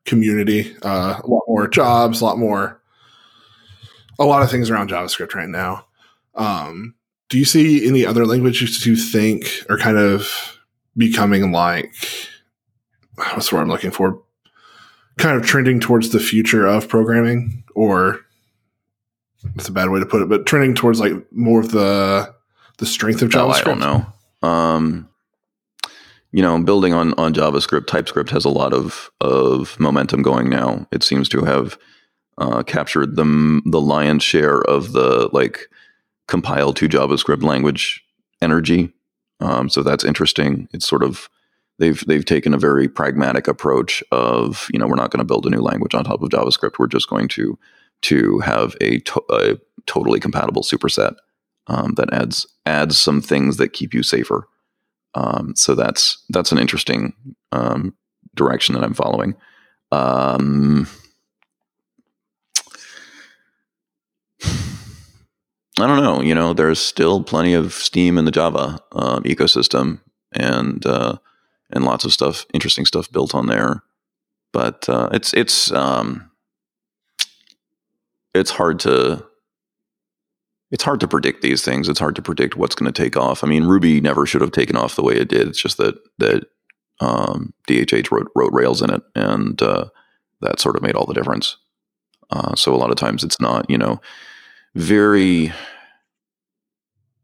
community, 0.05 0.75
uh, 0.81 1.19
a 1.23 1.27
lot 1.27 1.43
more 1.47 1.67
jobs, 1.67 2.21
a 2.21 2.25
lot 2.25 2.39
more 2.39 2.81
a 4.19 4.25
lot 4.25 4.41
of 4.43 4.49
things 4.49 4.69
around 4.69 4.89
JavaScript 4.89 5.35
right 5.35 5.49
now. 5.49 5.85
Um, 6.35 6.95
do 7.29 7.37
you 7.37 7.45
see 7.45 7.87
any 7.87 8.05
other 8.05 8.25
languages 8.25 8.79
that 8.79 8.85
you 8.89 8.95
think 8.95 9.63
are 9.69 9.77
kind 9.77 9.97
of 9.97 10.57
becoming 10.97 11.51
like 11.51 11.93
what's 13.15 13.49
the 13.49 13.55
word 13.55 13.63
I'm 13.63 13.69
looking 13.69 13.91
for? 13.91 14.21
Kind 15.17 15.39
of 15.39 15.45
trending 15.45 15.79
towards 15.79 16.09
the 16.09 16.19
future 16.19 16.65
of 16.65 16.87
programming, 16.87 17.63
or 17.75 18.19
that's 19.55 19.69
a 19.69 19.71
bad 19.71 19.89
way 19.89 19.99
to 19.99 20.05
put 20.05 20.21
it, 20.21 20.29
but 20.29 20.45
trending 20.45 20.73
towards 20.73 20.99
like 20.99 21.13
more 21.31 21.59
of 21.59 21.71
the 21.71 22.33
the 22.77 22.85
strength 22.85 23.21
of 23.21 23.33
Oh, 23.35 23.47
JavaScript. 23.47 23.61
I 23.61 23.63
don't 23.63 23.79
know. 23.79 24.47
Um, 24.47 25.09
you 26.31 26.41
know, 26.41 26.59
building 26.63 26.93
on 26.93 27.13
on 27.15 27.33
JavaScript, 27.33 27.85
TypeScript 27.87 28.31
has 28.31 28.45
a 28.45 28.49
lot 28.49 28.73
of 28.73 29.11
of 29.21 29.79
momentum 29.79 30.23
going 30.23 30.49
now. 30.49 30.87
It 30.91 31.03
seems 31.03 31.29
to 31.29 31.41
have 31.45 31.77
uh, 32.39 32.63
captured 32.63 33.15
the 33.15 33.61
the 33.65 33.81
lion's 33.81 34.23
share 34.23 34.61
of 34.63 34.93
the 34.93 35.29
like 35.31 35.69
compile 36.27 36.73
to 36.73 36.89
JavaScript 36.89 37.43
language 37.43 38.03
energy. 38.41 38.91
Um, 39.39 39.69
so 39.69 39.83
that's 39.83 40.03
interesting. 40.03 40.67
It's 40.73 40.87
sort 40.87 41.03
of 41.03 41.29
they've 41.83 42.05
they've 42.07 42.25
taken 42.25 42.53
a 42.53 42.57
very 42.57 42.87
pragmatic 42.87 43.47
approach 43.47 44.01
of 44.11 44.67
you 44.71 44.79
know 44.79 44.87
we're 44.87 44.95
not 44.95 45.11
going 45.11 45.19
to 45.19 45.25
build 45.25 45.45
a 45.45 45.49
new 45.49 45.61
language 45.61 45.93
on 45.93 46.03
top 46.05 46.21
of 46.23 46.29
JavaScript. 46.29 46.79
We're 46.79 46.87
just 46.87 47.09
going 47.09 47.27
to 47.29 47.57
to 48.03 48.39
have 48.39 48.75
a, 48.81 48.99
to- 48.99 49.23
a 49.29 49.57
totally 49.85 50.19
compatible 50.19 50.61
superset 50.61 51.15
um, 51.67 51.93
that 51.95 52.11
adds 52.13 52.47
adds 52.65 52.97
some 52.97 53.21
things 53.21 53.57
that 53.57 53.73
keep 53.73 53.93
you 53.93 54.03
safer. 54.03 54.47
Um, 55.15 55.53
so 55.55 55.75
that's 55.75 56.23
that's 56.29 56.51
an 56.51 56.57
interesting 56.57 57.13
um, 57.51 57.93
direction 58.35 58.75
that 58.75 58.83
I'm 58.83 58.93
following. 58.93 59.35
Um, 59.91 60.87
I 65.79 65.87
don't 65.87 66.03
know. 66.03 66.21
You 66.21 66.35
know, 66.35 66.53
there's 66.53 66.79
still 66.79 67.23
plenty 67.23 67.53
of 67.53 67.73
steam 67.73 68.17
in 68.17 68.25
the 68.25 68.31
Java 68.31 68.79
um, 68.93 69.23
ecosystem, 69.23 69.99
and 70.33 70.85
uh, 70.85 71.17
and 71.73 71.83
lots 71.85 72.05
of 72.05 72.13
stuff, 72.13 72.45
interesting 72.53 72.85
stuff 72.85 73.11
built 73.11 73.35
on 73.35 73.47
there. 73.47 73.83
But 74.51 74.87
uh, 74.87 75.09
it's 75.11 75.33
it's 75.33 75.71
um, 75.71 76.31
it's 78.33 78.51
hard 78.51 78.79
to 78.81 79.25
it's 80.71 80.83
hard 80.83 80.99
to 81.01 81.07
predict 81.07 81.41
these 81.41 81.63
things. 81.63 81.89
It's 81.89 81.99
hard 81.99 82.15
to 82.15 82.21
predict 82.21 82.55
what's 82.55 82.75
going 82.75 82.91
to 82.91 83.03
take 83.03 83.17
off. 83.17 83.43
I 83.43 83.47
mean, 83.47 83.65
Ruby 83.65 84.01
never 84.01 84.25
should 84.25 84.41
have 84.41 84.51
taken 84.51 84.75
off 84.75 84.95
the 84.95 85.03
way 85.03 85.15
it 85.15 85.29
did. 85.29 85.47
It's 85.47 85.61
just 85.61 85.77
that 85.77 85.95
that 86.19 86.45
um, 86.99 87.53
DHH 87.67 88.11
wrote, 88.11 88.31
wrote 88.35 88.53
Rails 88.53 88.81
in 88.81 88.89
it, 88.91 89.01
and 89.15 89.61
uh, 89.61 89.85
that 90.41 90.59
sort 90.59 90.75
of 90.75 90.81
made 90.81 90.95
all 90.95 91.05
the 91.05 91.13
difference. 91.13 91.57
Uh, 92.29 92.55
so 92.55 92.73
a 92.73 92.77
lot 92.77 92.89
of 92.89 92.95
times 92.95 93.23
it's 93.23 93.39
not, 93.39 93.69
you 93.69 93.77
know, 93.77 93.99
very 94.75 95.51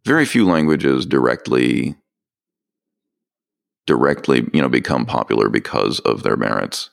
very 0.05 0.25
few 0.25 0.45
languages 0.45 1.05
directly 1.05 1.95
directly, 3.89 4.47
you 4.53 4.61
know, 4.61 4.69
become 4.69 5.05
popular 5.07 5.49
because 5.49 5.99
of 6.01 6.23
their 6.23 6.37
merits. 6.37 6.91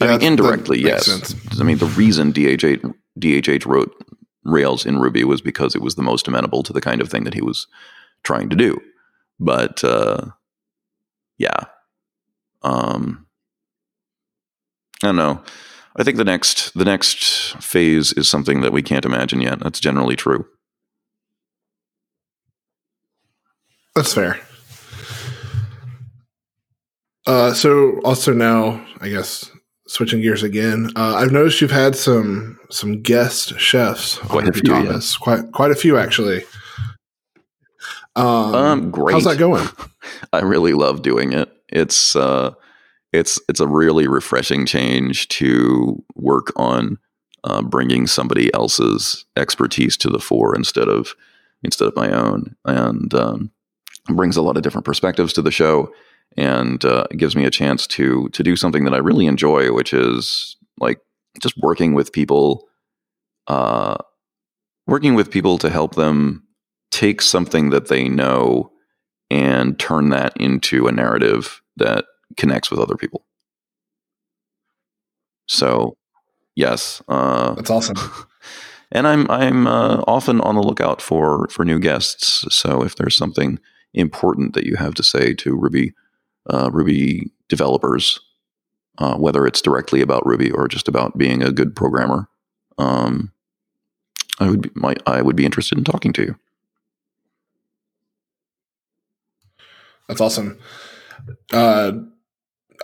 I 0.00 0.06
Yeah, 0.06 0.12
mean, 0.18 0.22
indirectly, 0.22 0.80
yes. 0.80 1.06
sense. 1.06 1.60
I 1.60 1.64
mean, 1.64 1.78
the 1.78 1.86
reason 1.86 2.32
DHH 2.32 2.94
DHH 3.20 3.66
wrote 3.66 3.94
Rails 4.44 4.86
in 4.86 4.98
Ruby 5.00 5.24
was 5.24 5.42
because 5.42 5.74
it 5.76 5.82
was 5.82 5.96
the 5.96 6.02
most 6.04 6.28
amenable 6.28 6.62
to 6.64 6.72
the 6.74 6.80
kind 6.82 7.00
of 7.02 7.10
thing 7.10 7.24
that 7.24 7.34
he 7.34 7.42
was 7.42 7.66
trying 8.24 8.50
to 8.50 8.56
do. 8.56 8.80
But 9.40 9.84
uh, 9.84 10.26
yeah, 11.38 11.64
um, 12.62 13.26
I 15.02 15.08
don't 15.08 15.16
know. 15.16 15.42
I 15.96 16.04
think 16.04 16.18
the 16.18 16.24
next 16.24 16.74
the 16.74 16.84
next 16.86 17.56
phase 17.62 18.12
is 18.14 18.28
something 18.28 18.62
that 18.62 18.72
we 18.72 18.82
can't 18.82 19.06
imagine 19.06 19.40
yet. 19.42 19.60
That's 19.60 19.80
generally 19.80 20.16
true. 20.16 20.46
That's 23.98 24.14
fair. 24.14 24.38
Uh, 27.26 27.52
so 27.52 27.98
also 28.04 28.32
now, 28.32 28.86
I 29.00 29.08
guess 29.08 29.50
switching 29.88 30.20
gears 30.20 30.44
again. 30.44 30.92
Uh, 30.94 31.16
I've 31.16 31.32
noticed 31.32 31.60
you've 31.60 31.72
had 31.72 31.96
some 31.96 32.60
some 32.70 33.02
guest 33.02 33.58
chefs 33.58 34.18
Quite 34.18 34.46
a 34.46 34.52
few, 34.52 34.72
yeah. 34.72 35.00
Quite 35.18 35.50
quite 35.50 35.72
a 35.72 35.74
few 35.74 35.98
actually. 35.98 36.44
Um, 38.14 38.54
Um, 38.54 38.90
great. 38.92 39.14
How's 39.14 39.24
that 39.24 39.36
going? 39.36 39.66
I 40.32 40.42
really 40.42 40.74
love 40.74 41.02
doing 41.02 41.32
it. 41.32 41.50
It's 41.68 42.14
uh, 42.14 42.52
it's 43.12 43.40
it's 43.48 43.58
a 43.58 43.66
really 43.66 44.06
refreshing 44.06 44.64
change 44.64 45.26
to 45.30 46.00
work 46.14 46.52
on 46.54 46.98
uh, 47.42 47.62
bringing 47.62 48.06
somebody 48.06 48.54
else's 48.54 49.24
expertise 49.36 49.96
to 49.96 50.08
the 50.08 50.20
fore 50.20 50.54
instead 50.54 50.88
of 50.88 51.16
instead 51.64 51.88
of 51.88 51.96
my 51.96 52.12
own, 52.12 52.54
and 52.64 53.12
um, 53.12 53.50
brings 54.16 54.36
a 54.36 54.42
lot 54.42 54.56
of 54.56 54.62
different 54.62 54.84
perspectives 54.84 55.32
to 55.34 55.42
the 55.42 55.50
show, 55.50 55.92
and 56.36 56.84
uh, 56.84 57.06
gives 57.16 57.36
me 57.36 57.44
a 57.44 57.50
chance 57.50 57.86
to 57.88 58.28
to 58.30 58.42
do 58.42 58.56
something 58.56 58.84
that 58.84 58.94
I 58.94 58.98
really 58.98 59.26
enjoy, 59.26 59.72
which 59.72 59.92
is 59.92 60.56
like 60.80 61.00
just 61.40 61.56
working 61.58 61.94
with 61.94 62.12
people, 62.12 62.68
uh, 63.46 63.96
working 64.86 65.14
with 65.14 65.30
people 65.30 65.58
to 65.58 65.70
help 65.70 65.94
them 65.94 66.44
take 66.90 67.20
something 67.20 67.70
that 67.70 67.88
they 67.88 68.08
know 68.08 68.72
and 69.30 69.78
turn 69.78 70.08
that 70.10 70.36
into 70.36 70.86
a 70.86 70.92
narrative 70.92 71.60
that 71.76 72.06
connects 72.36 72.70
with 72.70 72.80
other 72.80 72.96
people. 72.96 73.24
So, 75.46 75.96
yes, 76.56 77.02
uh, 77.08 77.54
That's 77.54 77.70
awesome. 77.70 77.96
and 78.92 79.06
I'm 79.06 79.30
I'm 79.30 79.66
uh, 79.66 80.02
often 80.06 80.40
on 80.42 80.54
the 80.54 80.62
lookout 80.62 81.00
for 81.02 81.48
for 81.48 81.64
new 81.64 81.78
guests. 81.78 82.44
So, 82.54 82.82
if 82.82 82.96
there's 82.96 83.16
something 83.16 83.58
important 83.98 84.54
that 84.54 84.64
you 84.64 84.76
have 84.76 84.94
to 84.94 85.02
say 85.02 85.34
to 85.34 85.56
Ruby 85.56 85.92
uh, 86.50 86.70
Ruby 86.72 87.30
developers, 87.48 88.20
uh, 88.98 89.16
whether 89.16 89.46
it's 89.46 89.60
directly 89.60 90.00
about 90.00 90.26
Ruby 90.26 90.50
or 90.50 90.68
just 90.68 90.88
about 90.88 91.18
being 91.18 91.42
a 91.42 91.52
good 91.52 91.76
programmer, 91.76 92.28
um, 92.78 93.32
I 94.40 94.48
would 94.48 94.62
be, 94.62 94.70
my, 94.74 94.94
I 95.06 95.22
would 95.22 95.36
be 95.36 95.44
interested 95.44 95.76
in 95.78 95.84
talking 95.84 96.12
to 96.14 96.22
you. 96.22 96.38
That's 100.08 100.20
awesome. 100.20 100.58
Uh, 101.52 101.92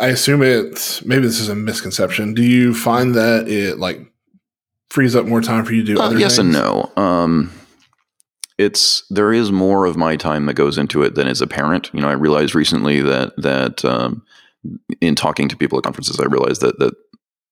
I 0.01 0.09
assume 0.09 0.43
it's 0.43 1.05
maybe 1.05 1.23
this 1.23 1.41
is 1.41 1.49
a 1.49 1.55
misconception. 1.55 2.35
Do 2.35 2.43
you 2.43 2.75
find 2.75 3.15
that 3.15 3.49
it 3.49 3.79
like 3.79 4.01
frees 4.91 5.17
up 5.17 5.25
more 5.25 5.41
time 5.41 5.65
for 5.65 5.73
you 5.73 5.83
to 5.85 5.95
do 5.95 6.01
Uh, 6.01 6.05
other 6.05 6.19
yes 6.19 6.39
and 6.39 6.53
no. 6.53 6.93
Um, 6.97 7.51
it's 8.59 9.05
there 9.11 9.33
is 9.33 9.51
more 9.51 9.87
of 9.87 9.97
my 9.97 10.17
time 10.17 10.47
that 10.47 10.55
goes 10.55 10.79
into 10.79 11.03
it 11.03 11.15
than 11.15 11.27
is 11.27 11.41
apparent. 11.41 11.91
You 11.93 12.01
know, 12.01 12.09
I 12.09 12.13
realized 12.13 12.55
recently 12.55 13.01
that 13.01 13.33
that 13.37 13.85
um, 13.85 14.25
in 15.01 15.15
talking 15.15 15.49
to 15.49 15.57
people 15.57 15.79
at 15.79 15.85
conferences, 15.85 16.21
I 16.21 16.27
realized 16.27 16.61
that 16.61 16.79
that 16.79 16.95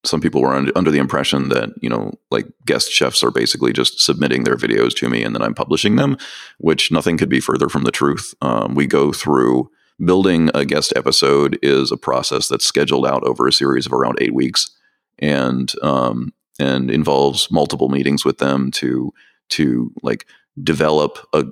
some 0.04 0.20
people 0.20 0.42
were 0.42 0.54
under, 0.54 0.72
under 0.76 0.90
the 0.90 0.98
impression 0.98 1.48
that 1.48 1.70
you 1.80 1.88
know, 1.88 2.12
like 2.30 2.46
guest 2.66 2.90
chefs 2.90 3.22
are 3.22 3.30
basically 3.30 3.72
just 3.72 4.00
submitting 4.00 4.44
their 4.44 4.56
videos 4.56 4.94
to 4.96 5.08
me 5.08 5.22
and 5.22 5.34
then 5.34 5.42
I'm 5.42 5.54
publishing 5.54 5.96
them, 5.96 6.16
which 6.58 6.90
nothing 6.90 7.16
could 7.16 7.28
be 7.28 7.40
further 7.40 7.68
from 7.68 7.84
the 7.84 7.92
truth. 7.92 8.34
Um, 8.40 8.74
we 8.74 8.86
go 8.86 9.12
through 9.12 9.70
building 10.04 10.50
a 10.54 10.64
guest 10.64 10.92
episode 10.96 11.58
is 11.62 11.92
a 11.92 11.96
process 11.96 12.48
that's 12.48 12.64
scheduled 12.64 13.06
out 13.06 13.22
over 13.24 13.46
a 13.46 13.52
series 13.52 13.86
of 13.86 13.92
around 13.92 14.18
eight 14.20 14.34
weeks, 14.34 14.70
and 15.18 15.72
um, 15.82 16.32
and 16.58 16.90
involves 16.90 17.50
multiple 17.50 17.88
meetings 17.88 18.24
with 18.24 18.38
them 18.38 18.70
to 18.72 19.12
to 19.50 19.92
like 20.02 20.26
develop 20.62 21.18
a, 21.32 21.44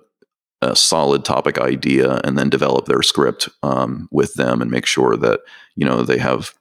a 0.62 0.76
solid 0.76 1.24
topic 1.24 1.58
idea 1.58 2.20
and 2.24 2.36
then 2.36 2.50
develop 2.50 2.86
their 2.86 3.02
script 3.02 3.48
um, 3.62 4.08
with 4.10 4.34
them 4.34 4.60
and 4.60 4.70
make 4.70 4.86
sure 4.86 5.16
that 5.16 5.40
you 5.76 5.86
know 5.86 6.02
they 6.02 6.18
have 6.18 6.54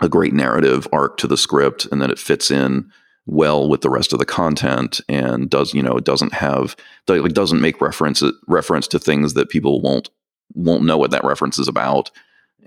a 0.00 0.08
great 0.08 0.32
narrative 0.32 0.86
arc 0.92 1.16
to 1.16 1.26
the 1.26 1.36
script 1.36 1.86
and 1.90 2.00
that 2.02 2.10
it 2.10 2.18
fits 2.18 2.50
in 2.50 2.90
well 3.26 3.68
with 3.68 3.80
the 3.80 3.90
rest 3.90 4.12
of 4.12 4.18
the 4.18 4.24
content 4.24 5.00
and 5.08 5.50
does 5.50 5.74
you 5.74 5.82
know 5.82 5.96
it 5.96 6.04
doesn't 6.04 6.32
have 6.32 6.76
like 7.08 7.32
doesn't 7.32 7.60
make 7.60 7.80
reference 7.80 8.22
reference 8.46 8.86
to 8.86 8.98
things 8.98 9.34
that 9.34 9.48
people 9.48 9.80
won't 9.80 10.08
won't 10.54 10.84
know 10.84 10.98
what 10.98 11.10
that 11.10 11.24
reference 11.24 11.58
is 11.58 11.68
about. 11.68 12.10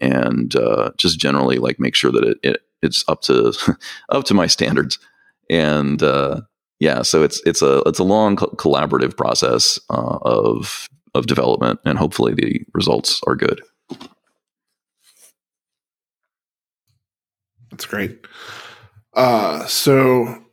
And 0.01 0.55
uh, 0.55 0.91
just 0.97 1.19
generally 1.19 1.57
like 1.57 1.79
make 1.79 1.95
sure 1.95 2.11
that 2.11 2.23
it, 2.23 2.37
it 2.43 2.61
it's 2.81 3.03
up 3.07 3.21
to 3.23 3.53
up 4.09 4.23
to 4.25 4.33
my 4.33 4.47
standards. 4.47 4.99
And 5.49 6.01
uh, 6.01 6.41
yeah 6.79 7.01
so 7.01 7.23
it's 7.23 7.41
it's 7.45 7.61
a 7.61 7.81
it's 7.85 7.99
a 7.99 8.03
long 8.03 8.35
co- 8.35 8.47
collaborative 8.57 9.15
process 9.15 9.79
uh, 9.89 10.17
of 10.21 10.87
of 11.15 11.25
development 11.27 11.79
and 11.85 11.97
hopefully 11.97 12.33
the 12.33 12.61
results 12.73 13.21
are 13.27 13.35
good 13.35 13.61
That's 17.79 17.85
great. 17.85 18.25
Uh, 19.13 19.65
so 19.65 20.43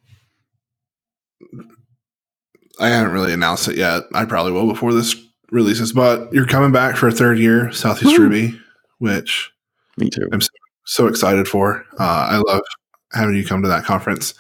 I 2.79 2.89
haven't 2.89 3.13
really 3.13 3.33
announced 3.33 3.67
it 3.67 3.77
yet. 3.77 4.05
I 4.15 4.25
probably 4.25 4.53
will 4.53 4.69
before 4.69 4.93
this 4.93 5.17
releases, 5.51 5.93
but 5.93 6.33
you're 6.33 6.47
coming 6.47 6.71
back 6.71 6.97
for 6.97 7.09
a 7.09 7.13
third 7.13 7.39
year, 7.41 7.73
Southeast 7.73 8.17
Woo. 8.17 8.25
Ruby, 8.25 8.61
which 8.99 9.51
me 9.97 10.09
too 10.09 10.29
I'm 10.33 10.41
so 10.85 11.09
excited 11.09 11.49
for. 11.49 11.85
Uh, 11.99 12.29
I 12.31 12.37
love 12.37 12.63
having 13.13 13.35
you 13.35 13.45
come 13.45 13.63
to 13.63 13.69
that 13.69 13.85
conference. 13.85 14.35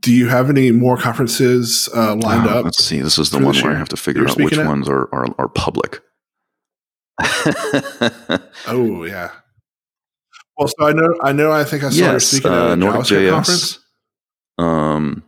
Do 0.00 0.12
you 0.12 0.28
have 0.28 0.50
any 0.50 0.72
more 0.72 0.96
conferences 0.96 1.88
uh, 1.94 2.16
lined 2.16 2.48
Oh, 2.48 2.58
up? 2.58 2.64
Let's 2.64 2.82
see. 2.84 3.00
This 3.00 3.18
is 3.18 3.30
the 3.30 3.38
one 3.38 3.54
where 3.56 3.72
I 3.72 3.76
have 3.78 3.88
to 3.90 3.96
figure 3.96 4.28
out 4.28 4.36
which 4.36 4.58
at? 4.58 4.66
ones 4.66 4.88
are 4.88 5.08
are, 5.14 5.26
are 5.38 5.48
public. 5.48 6.00
Oh 8.68 9.04
yeah. 9.04 9.30
Well, 10.58 10.68
so 10.68 10.86
I 10.86 10.92
know, 10.92 11.14
I 11.22 11.32
know, 11.32 11.52
I 11.52 11.64
think 11.64 11.84
I 11.84 11.90
saw 11.90 12.12
you 12.12 12.20
speaking 12.20 12.50
uh, 12.50 12.66
at 12.66 12.70
a 12.72 12.76
Nordic 12.76 13.02
JavaScript 13.02 13.26
JS. 13.26 13.30
conference. 13.30 13.78
Um, 14.58 15.22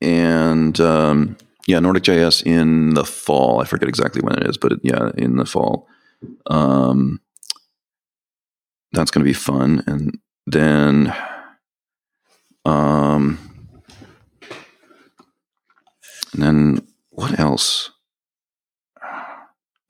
and 0.00 0.80
um, 0.80 1.36
yeah, 1.66 1.80
Nordic 1.80 2.04
JS 2.04 2.44
in 2.46 2.94
the 2.94 3.04
fall. 3.04 3.60
I 3.60 3.64
forget 3.64 3.88
exactly 3.88 4.22
when 4.22 4.36
it 4.38 4.46
is, 4.48 4.56
but 4.56 4.72
it, 4.72 4.80
yeah, 4.84 5.10
in 5.18 5.36
the 5.36 5.44
fall. 5.44 5.88
Um, 6.46 7.20
that's 8.92 9.10
going 9.10 9.24
to 9.24 9.28
be 9.28 9.34
fun. 9.34 9.82
And 9.88 10.18
then, 10.46 11.12
um, 12.64 13.38
and 16.32 16.42
then 16.42 16.86
what 17.10 17.38
else? 17.38 17.90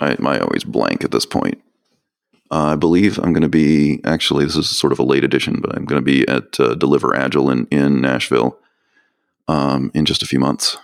I, 0.01 0.17
I 0.25 0.39
always 0.39 0.65
blank 0.65 1.05
at 1.05 1.11
this 1.11 1.27
point. 1.27 1.63
Uh, 2.51 2.73
I 2.73 2.77
believe 2.77 3.19
I'm 3.19 3.33
going 3.33 3.43
to 3.43 3.49
be 3.49 4.01
actually. 4.05 4.45
This 4.45 4.57
is 4.57 4.69
sort 4.69 4.93
of 4.93 4.99
a 4.99 5.05
late 5.05 5.25
edition, 5.25 5.61
but 5.61 5.75
I'm 5.75 5.87
going 5.87 6.01
to 6.01 6.05
be 6.05 6.29
at 6.29 6.61
uh, 6.61 6.75
Deliver 6.75 7.17
Agile 7.17 7.51
in 7.51 7.67
in 7.71 8.01
Nashville 8.01 8.59
um, 9.49 9.91
in 9.95 10.05
just 10.05 10.23
a 10.23 10.27
few 10.27 10.39
months. 10.39 10.77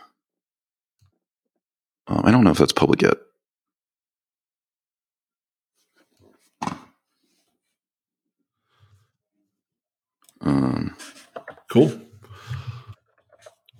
Um, 2.06 2.22
I 2.24 2.30
don't 2.30 2.44
know 2.44 2.50
if 2.50 2.58
that's 2.58 2.72
public 2.72 3.02
yet. 3.02 3.18
Um, 10.40 10.89
Cool. 11.70 12.00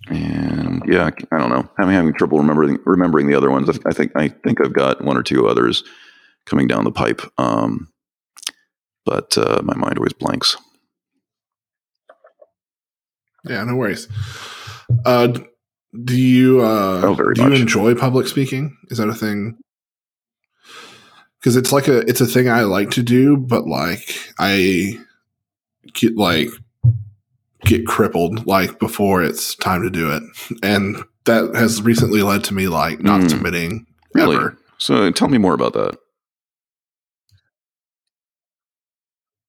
and 0.09 0.83
yeah, 0.87 1.11
I 1.33 1.39
don't 1.39 1.51
know. 1.51 1.69
I'm 1.79 1.89
having 1.89 2.15
trouble 2.15 2.39
remembering 2.39 2.79
remembering 2.85 3.27
the 3.27 3.35
other 3.35 3.51
ones. 3.51 3.69
I, 3.85 3.93
think 3.93 4.13
I 4.17 4.29
think 4.29 4.65
I've 4.65 4.73
got 4.73 5.05
one 5.05 5.17
or 5.17 5.23
two 5.23 5.49
others 5.49 5.83
coming 6.47 6.69
down 6.69 6.85
the 6.85 6.93
pipe, 6.93 7.21
um, 7.39 7.89
but 9.05 9.37
uh, 9.37 9.61
my 9.65 9.75
mind 9.75 9.99
always 9.99 10.13
blanks. 10.13 10.57
Yeah, 13.45 13.65
no 13.65 13.75
worries. 13.75 14.07
Uh, 15.05 15.29
do 16.05 16.17
you 16.17 16.61
uh, 16.61 17.01
Oh, 17.05 17.33
do 17.33 17.43
you 17.43 17.55
enjoy 17.55 17.95
public 17.95 18.29
speaking? 18.29 18.77
Is 18.91 18.99
that 18.99 19.09
a 19.09 19.15
thing? 19.15 19.59
Because 21.41 21.57
it's 21.57 21.73
like 21.73 21.89
a 21.89 22.01
it's 22.09 22.21
a 22.21 22.27
thing 22.27 22.49
I 22.49 22.63
like 22.63 22.91
to 22.93 23.03
do, 23.03 23.37
but 23.37 23.67
like 23.67 24.15
I 24.39 24.99
get 25.95 26.17
like 26.17 26.51
get 27.65 27.87
crippled 27.87 28.47
like 28.47 28.79
before 28.79 29.23
it's 29.23 29.55
time 29.55 29.83
to 29.83 29.91
do 29.91 30.11
it, 30.11 30.23
and 30.63 30.97
that 31.25 31.55
has 31.55 31.83
recently 31.83 32.23
led 32.23 32.43
to 32.45 32.55
me 32.55 32.69
like 32.69 33.01
not 33.03 33.21
Mm. 33.23 33.31
submitting 33.31 33.87
Really? 34.15 34.37
ever. 34.37 34.57
So 34.79 35.11
tell 35.11 35.29
me 35.29 35.39
more 35.39 35.55
about 35.55 35.75
that. 35.75 35.99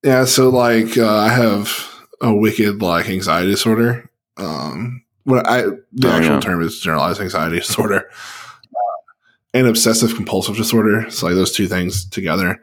Yeah, 0.04 0.26
so 0.26 0.50
like 0.50 0.98
uh, 0.98 1.16
I 1.16 1.30
have 1.30 1.88
a 2.22 2.34
wicked 2.34 2.82
like 2.82 3.08
anxiety 3.10 3.52
disorder. 3.52 4.10
Um, 4.38 5.04
what 5.26 5.48
I 5.48 5.62
the 5.94 6.08
Oh, 6.08 6.12
actual 6.12 6.34
yeah. 6.36 6.40
term 6.40 6.62
is 6.64 6.80
generalized 6.80 7.22
anxiety 7.22 7.58
disorder, 7.60 8.10
uh, 8.10 9.14
and 9.54 9.68
obsessive 9.68 10.16
compulsive 10.16 10.58
disorder. 10.58 11.10
So 11.12 11.28
like 11.28 11.36
those 11.36 11.52
two 11.52 11.68
things 11.68 12.06
together, 12.10 12.60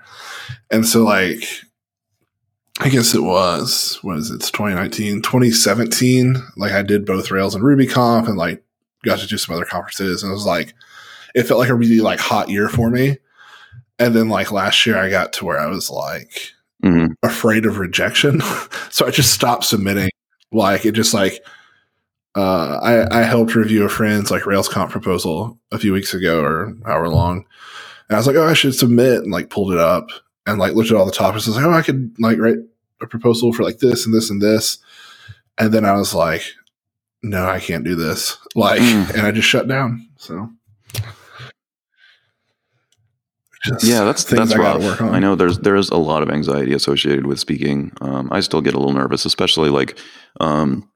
and 0.70 0.86
so 0.86 1.04
like 1.04 1.42
I 2.80 2.88
guess 2.88 3.14
it 3.14 3.22
was 3.22 3.98
what 4.02 4.18
is 4.18 4.30
it? 4.30 4.36
It's 4.36 4.50
2019, 4.50 5.22
2017. 5.22 6.36
Like 6.56 6.72
I 6.72 6.82
did 6.82 7.04
both 7.04 7.30
Rails 7.30 7.54
and 7.54 7.64
RubyConf, 7.64 8.28
and 8.28 8.36
like 8.36 8.62
got 9.04 9.18
to 9.18 9.26
do 9.26 9.36
some 9.38 9.54
other 9.54 9.64
conferences, 9.64 10.22
and 10.22 10.30
it 10.30 10.34
was 10.34 10.46
like 10.46 10.74
it 11.34 11.44
felt 11.44 11.60
like 11.60 11.68
a 11.68 11.74
really 11.74 12.00
like 12.00 12.20
hot 12.20 12.48
year 12.48 12.68
for 12.68 12.90
me. 12.90 13.18
And 13.98 14.14
then 14.14 14.28
like 14.28 14.52
last 14.52 14.86
year, 14.86 14.96
I 14.96 15.10
got 15.10 15.32
to 15.34 15.44
where 15.44 15.58
I 15.58 15.66
was 15.66 15.90
like 15.90 16.52
hmm 16.82 17.06
afraid 17.24 17.66
of 17.66 17.78
rejection. 17.78 18.40
so 18.90 19.06
I 19.06 19.10
just 19.10 19.32
stopped 19.32 19.64
submitting. 19.64 20.10
Like 20.52 20.86
it 20.86 20.92
just 20.92 21.14
like 21.14 21.44
uh 22.36 22.78
I, 22.80 23.20
I 23.20 23.22
helped 23.24 23.56
review 23.56 23.84
a 23.84 23.88
friend's 23.88 24.30
like 24.30 24.42
RailsConf 24.42 24.90
proposal 24.90 25.58
a 25.72 25.78
few 25.78 25.92
weeks 25.92 26.14
ago 26.14 26.40
or 26.42 26.74
however 26.86 27.08
long. 27.08 27.44
And 28.08 28.16
I 28.16 28.18
was 28.18 28.28
like, 28.28 28.36
oh 28.36 28.46
I 28.46 28.54
should 28.54 28.74
submit 28.74 29.22
and 29.22 29.32
like 29.32 29.50
pulled 29.50 29.72
it 29.72 29.78
up 29.78 30.10
and 30.46 30.58
like 30.58 30.74
looked 30.74 30.90
at 30.90 30.96
all 30.96 31.06
the 31.06 31.12
topics. 31.12 31.46
I 31.46 31.50
was 31.50 31.56
like, 31.56 31.66
oh 31.66 31.72
I 31.72 31.82
could 31.82 32.14
like 32.20 32.38
write 32.38 32.58
a 33.00 33.06
proposal 33.06 33.52
for 33.52 33.62
like 33.62 33.78
this 33.78 34.04
and 34.06 34.14
this 34.14 34.30
and 34.30 34.40
this. 34.42 34.78
And 35.58 35.72
then 35.72 35.84
I 35.84 35.92
was 35.92 36.14
like, 36.14 36.42
no, 37.22 37.46
I 37.48 37.60
can't 37.60 37.84
do 37.84 37.94
this. 37.94 38.36
Like 38.54 38.80
Mm. 38.80 39.10
and 39.14 39.22
I 39.26 39.30
just 39.32 39.48
shut 39.48 39.66
down. 39.68 40.08
So 40.16 40.50
Just 43.64 43.84
Yeah, 43.84 44.04
that's 44.04 44.22
that's 44.24 44.52
I 44.52 44.56
rough. 44.58 44.82
work 44.82 45.00
on. 45.00 45.14
I 45.14 45.18
know 45.18 45.34
there's 45.34 45.58
there's 45.58 45.90
a 45.90 45.96
lot 45.96 46.22
of 46.22 46.30
anxiety 46.30 46.72
associated 46.72 47.26
with 47.26 47.40
speaking. 47.40 47.92
Um, 48.00 48.28
I 48.30 48.38
still 48.40 48.60
get 48.60 48.74
a 48.74 48.78
little 48.78 48.94
nervous, 48.94 49.24
especially 49.24 49.68
like 49.68 49.98
um, 50.40 50.88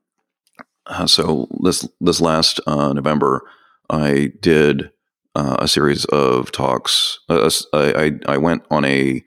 uh, 0.86 1.06
so 1.08 1.48
this 1.62 1.88
this 2.00 2.20
last 2.20 2.60
uh, 2.68 2.92
November, 2.92 3.42
I 3.90 4.32
did 4.40 4.90
uh, 5.34 5.56
a 5.58 5.66
series 5.66 6.04
of 6.06 6.52
talks. 6.52 7.18
Uh, 7.28 7.50
I, 7.72 8.04
I 8.04 8.34
I 8.34 8.36
went 8.38 8.62
on 8.70 8.84
a 8.84 9.24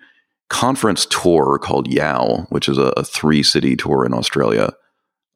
conference 0.49 1.05
tour 1.05 1.60
called 1.60 1.88
YOW, 1.88 2.45
which 2.49 2.69
is 2.69 2.77
a, 2.77 2.93
a 2.97 3.03
three 3.03 3.43
city 3.43 3.75
tour 3.75 4.05
in 4.05 4.13
Australia, 4.13 4.73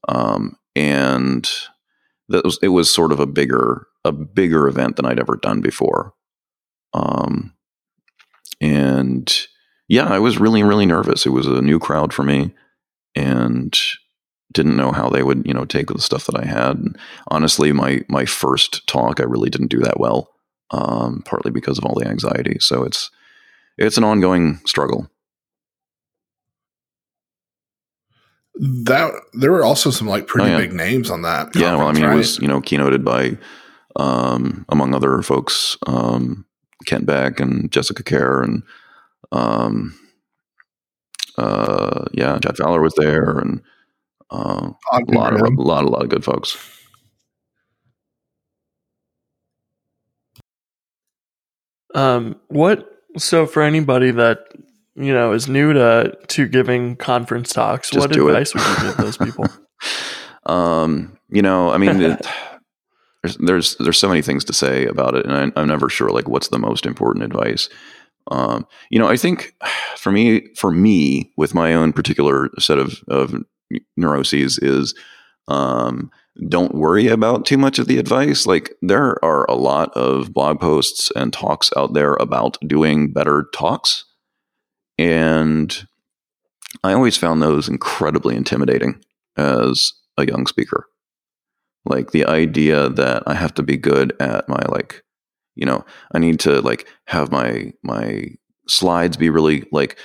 um, 0.07 0.57
and 0.75 1.49
that 2.29 2.43
was 2.43 2.59
it 2.61 2.69
was 2.69 2.93
sort 2.93 3.11
of 3.11 3.19
a 3.19 3.25
bigger 3.25 3.87
a 4.05 4.11
bigger 4.11 4.67
event 4.67 4.95
than 4.95 5.05
I'd 5.05 5.19
ever 5.19 5.35
done 5.35 5.61
before. 5.61 6.13
Um, 6.93 7.53
and 8.61 9.47
yeah, 9.87 10.07
I 10.07 10.19
was 10.19 10.37
really, 10.37 10.63
really 10.63 10.85
nervous. 10.85 11.25
It 11.25 11.29
was 11.31 11.47
a 11.47 11.61
new 11.61 11.79
crowd 11.79 12.13
for 12.13 12.23
me 12.23 12.53
and 13.15 13.77
didn't 14.53 14.77
know 14.77 14.91
how 14.91 15.09
they 15.09 15.23
would, 15.23 15.45
you 15.45 15.53
know, 15.53 15.65
take 15.65 15.87
the 15.87 15.99
stuff 15.99 16.25
that 16.25 16.39
I 16.39 16.45
had. 16.45 16.77
And 16.77 16.97
honestly, 17.27 17.71
my, 17.71 18.01
my 18.07 18.25
first 18.25 18.85
talk, 18.87 19.19
I 19.19 19.23
really 19.23 19.49
didn't 19.49 19.67
do 19.67 19.79
that 19.79 19.99
well, 19.99 20.31
um, 20.71 21.23
partly 21.25 21.51
because 21.51 21.77
of 21.77 21.85
all 21.85 21.95
the 21.95 22.07
anxiety. 22.07 22.57
So 22.59 22.83
it's, 22.83 23.11
it's 23.79 23.97
an 23.97 24.03
ongoing 24.03 24.59
struggle. 24.65 25.09
that 28.61 29.11
there 29.33 29.51
were 29.53 29.63
also 29.63 29.89
some 29.89 30.05
like 30.07 30.27
pretty 30.27 30.49
Oh, 30.49 30.51
yeah. 30.51 30.57
big 30.57 30.73
names 30.73 31.09
on 31.09 31.21
that. 31.21 31.55
yeah. 31.55 31.75
Well, 31.77 31.87
I 31.87 31.93
mean, 31.93 32.03
right? 32.03 32.13
it 32.13 32.17
was, 32.17 32.39
you 32.39 32.47
know, 32.49 32.59
keynoted 32.59 33.05
by, 33.05 33.37
um, 33.95 34.65
among 34.67 34.93
other 34.93 35.21
folks, 35.21 35.77
um, 35.87 36.45
Kent 36.85 37.05
Beck 37.05 37.39
and 37.39 37.71
Jessica 37.71 38.03
Kerr 38.03 38.43
and, 38.43 38.63
um, 39.31 39.97
uh, 41.37 42.03
yeah, 42.13 42.37
Chad 42.39 42.57
Fowler 42.57 42.81
was 42.81 42.93
there 42.95 43.37
and, 43.39 43.61
uh, 44.29 44.71
a 44.91 44.99
lot 45.13 45.33
of 45.33 45.41
a 45.41 45.61
lot, 45.61 45.85
a 45.85 45.87
lot 45.87 46.03
of 46.03 46.09
good 46.09 46.25
folks. 46.25 46.57
Um, 51.95 52.35
what? 52.47 52.98
So 53.17 53.45
for 53.45 53.61
anybody 53.61 54.11
that 54.11 54.47
you 54.95 55.13
know 55.13 55.31
is 55.33 55.47
new 55.47 55.73
to 55.73 56.17
to 56.27 56.47
giving 56.47 56.95
conference 56.95 57.53
talks, 57.53 57.89
Just 57.89 57.99
what 57.99 58.11
do 58.11 58.27
it. 58.27 58.31
advice 58.31 58.53
would 58.53 58.63
you 58.63 58.87
give 58.87 58.97
those 58.97 59.17
people? 59.17 59.45
um, 60.45 61.17
you 61.29 61.41
know, 61.41 61.71
I 61.71 61.77
mean, 61.77 62.01
it, 62.01 62.25
there's 63.23 63.37
there's 63.37 63.75
there's 63.77 63.97
so 63.97 64.09
many 64.09 64.21
things 64.21 64.43
to 64.45 64.53
say 64.53 64.85
about 64.85 65.15
it, 65.15 65.25
and 65.25 65.35
I, 65.35 65.59
I'm 65.59 65.67
never 65.67 65.89
sure 65.89 66.09
like 66.09 66.27
what's 66.27 66.49
the 66.49 66.59
most 66.59 66.85
important 66.85 67.25
advice. 67.25 67.69
Um, 68.31 68.67
you 68.89 68.99
know, 68.99 69.07
I 69.07 69.17
think 69.17 69.55
for 69.97 70.11
me, 70.11 70.47
for 70.55 70.71
me, 70.71 71.31
with 71.37 71.53
my 71.53 71.73
own 71.73 71.93
particular 71.93 72.49
set 72.59 72.77
of 72.77 73.03
of 73.07 73.33
neuroses, 73.97 74.57
is 74.59 74.95
um, 75.47 76.11
don't 76.47 76.75
worry 76.75 77.07
about 77.07 77.45
too 77.45 77.57
much 77.57 77.79
of 77.79 77.87
the 77.87 77.97
advice. 77.97 78.45
Like 78.45 78.73
there 78.81 79.23
are 79.23 79.45
a 79.49 79.55
lot 79.55 79.91
of 79.93 80.33
blog 80.33 80.59
posts 80.59 81.11
and 81.15 81.33
talks 81.33 81.69
out 81.75 81.93
there 81.93 82.15
about 82.15 82.57
doing 82.65 83.11
better 83.11 83.47
talks, 83.53 84.05
and 84.97 85.87
I 86.83 86.93
always 86.93 87.17
found 87.17 87.41
those 87.41 87.67
incredibly 87.67 88.35
intimidating 88.35 89.03
as 89.37 89.93
a 90.17 90.25
young 90.25 90.47
speaker. 90.47 90.85
Like 91.85 92.11
the 92.11 92.25
idea 92.25 92.89
that 92.89 93.23
I 93.25 93.33
have 93.35 93.53
to 93.55 93.63
be 93.63 93.77
good 93.77 94.13
at 94.19 94.47
my 94.47 94.61
like, 94.69 95.03
you 95.55 95.65
know, 95.65 95.85
I 96.13 96.19
need 96.19 96.39
to 96.41 96.61
like 96.61 96.87
have 97.07 97.31
my 97.31 97.73
my 97.83 98.25
slides 98.67 99.17
be 99.17 99.29
really 99.29 99.65
like 99.71 99.97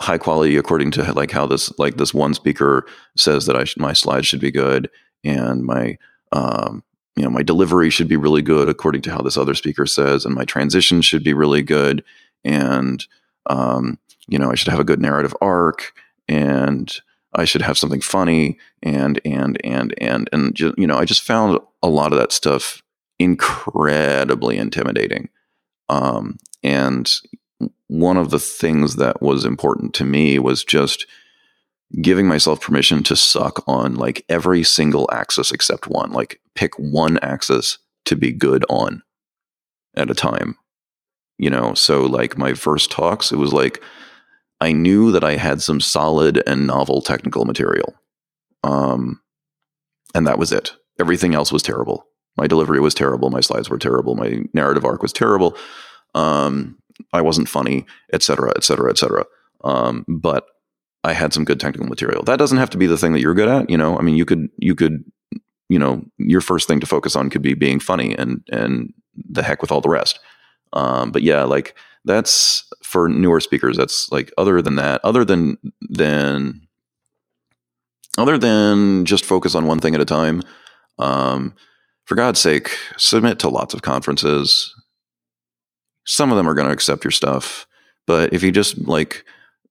high 0.00 0.18
quality 0.18 0.56
according 0.56 0.90
to 0.92 1.12
like 1.12 1.30
how 1.30 1.46
this 1.46 1.76
like 1.78 1.96
this 1.96 2.14
one 2.14 2.34
speaker 2.34 2.86
says 3.16 3.46
that 3.46 3.56
I 3.56 3.64
my 3.76 3.92
slides 3.92 4.26
should 4.26 4.40
be 4.40 4.50
good 4.50 4.88
and 5.24 5.64
my 5.64 5.98
um 6.32 6.82
you 7.16 7.22
know 7.22 7.30
my 7.30 7.42
delivery 7.42 7.90
should 7.90 8.08
be 8.08 8.16
really 8.16 8.42
good 8.42 8.68
according 8.68 9.02
to 9.02 9.10
how 9.10 9.20
this 9.20 9.36
other 9.36 9.54
speaker 9.54 9.86
says 9.86 10.24
and 10.24 10.34
my 10.34 10.44
transition 10.44 11.00
should 11.02 11.24
be 11.24 11.34
really 11.34 11.62
good 11.62 12.04
and 12.44 13.06
um 13.46 13.98
you 14.28 14.38
know 14.38 14.50
I 14.50 14.54
should 14.54 14.68
have 14.68 14.80
a 14.80 14.84
good 14.84 15.00
narrative 15.00 15.34
arc 15.40 15.92
and 16.28 16.94
I 17.34 17.44
should 17.44 17.62
have 17.62 17.78
something 17.78 18.00
funny 18.00 18.58
and 18.82 19.20
and 19.24 19.58
and 19.64 19.94
and 19.98 20.28
and 20.32 20.58
you 20.58 20.86
know 20.86 20.96
I 20.96 21.04
just 21.04 21.22
found 21.22 21.58
a 21.82 21.88
lot 21.88 22.12
of 22.12 22.18
that 22.18 22.32
stuff 22.32 22.82
incredibly 23.18 24.58
intimidating. 24.58 25.28
Um, 25.88 26.38
and 26.62 27.10
one 27.88 28.16
of 28.16 28.30
the 28.30 28.38
things 28.38 28.96
that 28.96 29.22
was 29.22 29.44
important 29.44 29.94
to 29.94 30.04
me 30.04 30.38
was 30.38 30.64
just 30.64 31.06
giving 32.02 32.28
myself 32.28 32.60
permission 32.60 33.02
to 33.02 33.16
suck 33.16 33.62
on 33.66 33.94
like 33.94 34.24
every 34.28 34.62
single 34.62 35.08
axis 35.12 35.50
except 35.50 35.88
one. 35.88 36.12
Like 36.12 36.40
pick 36.54 36.78
one 36.78 37.18
axis 37.20 37.78
to 38.04 38.16
be 38.16 38.32
good 38.32 38.64
on 38.68 39.02
at 39.96 40.10
a 40.10 40.14
time. 40.14 40.56
You 41.38 41.50
know, 41.50 41.74
so 41.74 42.04
like 42.04 42.36
my 42.36 42.54
first 42.54 42.90
talks, 42.90 43.32
it 43.32 43.36
was 43.36 43.52
like 43.52 43.82
I 44.60 44.72
knew 44.72 45.12
that 45.12 45.24
I 45.24 45.36
had 45.36 45.62
some 45.62 45.80
solid 45.80 46.42
and 46.46 46.66
novel 46.66 47.00
technical 47.00 47.44
material. 47.44 47.94
Um, 48.64 49.20
and 50.14 50.26
that 50.26 50.38
was 50.38 50.52
it. 50.52 50.72
Everything 50.98 51.34
else 51.34 51.52
was 51.52 51.62
terrible. 51.62 52.06
My 52.36 52.46
delivery 52.46 52.80
was 52.80 52.94
terrible. 52.94 53.30
My 53.30 53.40
slides 53.40 53.70
were 53.70 53.78
terrible. 53.78 54.14
My 54.14 54.40
narrative 54.52 54.84
arc 54.84 55.00
was 55.00 55.12
terrible. 55.12 55.56
Um, 56.14 56.76
I 57.12 57.20
wasn't 57.20 57.48
funny, 57.48 57.86
et 58.12 58.22
cetera, 58.22 58.52
et 58.56 58.64
cetera, 58.64 58.90
et 58.90 58.98
cetera. 58.98 59.24
Um, 59.62 60.04
but 60.08 60.46
I 61.08 61.14
had 61.14 61.32
some 61.32 61.46
good 61.46 61.58
technical 61.58 61.88
material. 61.88 62.22
That 62.22 62.38
doesn't 62.38 62.58
have 62.58 62.68
to 62.70 62.78
be 62.78 62.86
the 62.86 62.98
thing 62.98 63.12
that 63.14 63.20
you're 63.20 63.32
good 63.32 63.48
at. 63.48 63.70
You 63.70 63.78
know, 63.78 63.98
I 63.98 64.02
mean, 64.02 64.14
you 64.14 64.26
could, 64.26 64.50
you 64.58 64.74
could, 64.74 65.02
you 65.70 65.78
know, 65.78 66.04
your 66.18 66.42
first 66.42 66.68
thing 66.68 66.80
to 66.80 66.86
focus 66.86 67.16
on 67.16 67.30
could 67.30 67.40
be 67.40 67.54
being 67.54 67.80
funny 67.80 68.14
and, 68.14 68.42
and 68.52 68.92
the 69.16 69.42
heck 69.42 69.62
with 69.62 69.72
all 69.72 69.80
the 69.80 69.88
rest. 69.88 70.20
Um, 70.74 71.10
but 71.10 71.22
yeah, 71.22 71.44
like 71.44 71.74
that's 72.04 72.68
for 72.82 73.08
newer 73.08 73.40
speakers. 73.40 73.78
That's 73.78 74.12
like, 74.12 74.30
other 74.36 74.60
than 74.60 74.76
that, 74.76 75.00
other 75.02 75.24
than, 75.24 75.56
than, 75.80 76.68
other 78.18 78.36
than 78.36 79.06
just 79.06 79.24
focus 79.24 79.54
on 79.54 79.66
one 79.66 79.78
thing 79.78 79.94
at 79.94 80.02
a 80.02 80.04
time, 80.04 80.42
um, 80.98 81.54
for 82.04 82.16
God's 82.16 82.40
sake, 82.40 82.76
submit 82.98 83.38
to 83.38 83.48
lots 83.48 83.72
of 83.72 83.80
conferences. 83.80 84.74
Some 86.04 86.30
of 86.30 86.36
them 86.36 86.48
are 86.48 86.54
going 86.54 86.66
to 86.66 86.72
accept 86.72 87.04
your 87.04 87.12
stuff, 87.12 87.66
but 88.06 88.32
if 88.34 88.42
you 88.42 88.52
just 88.52 88.86
like 88.86 89.24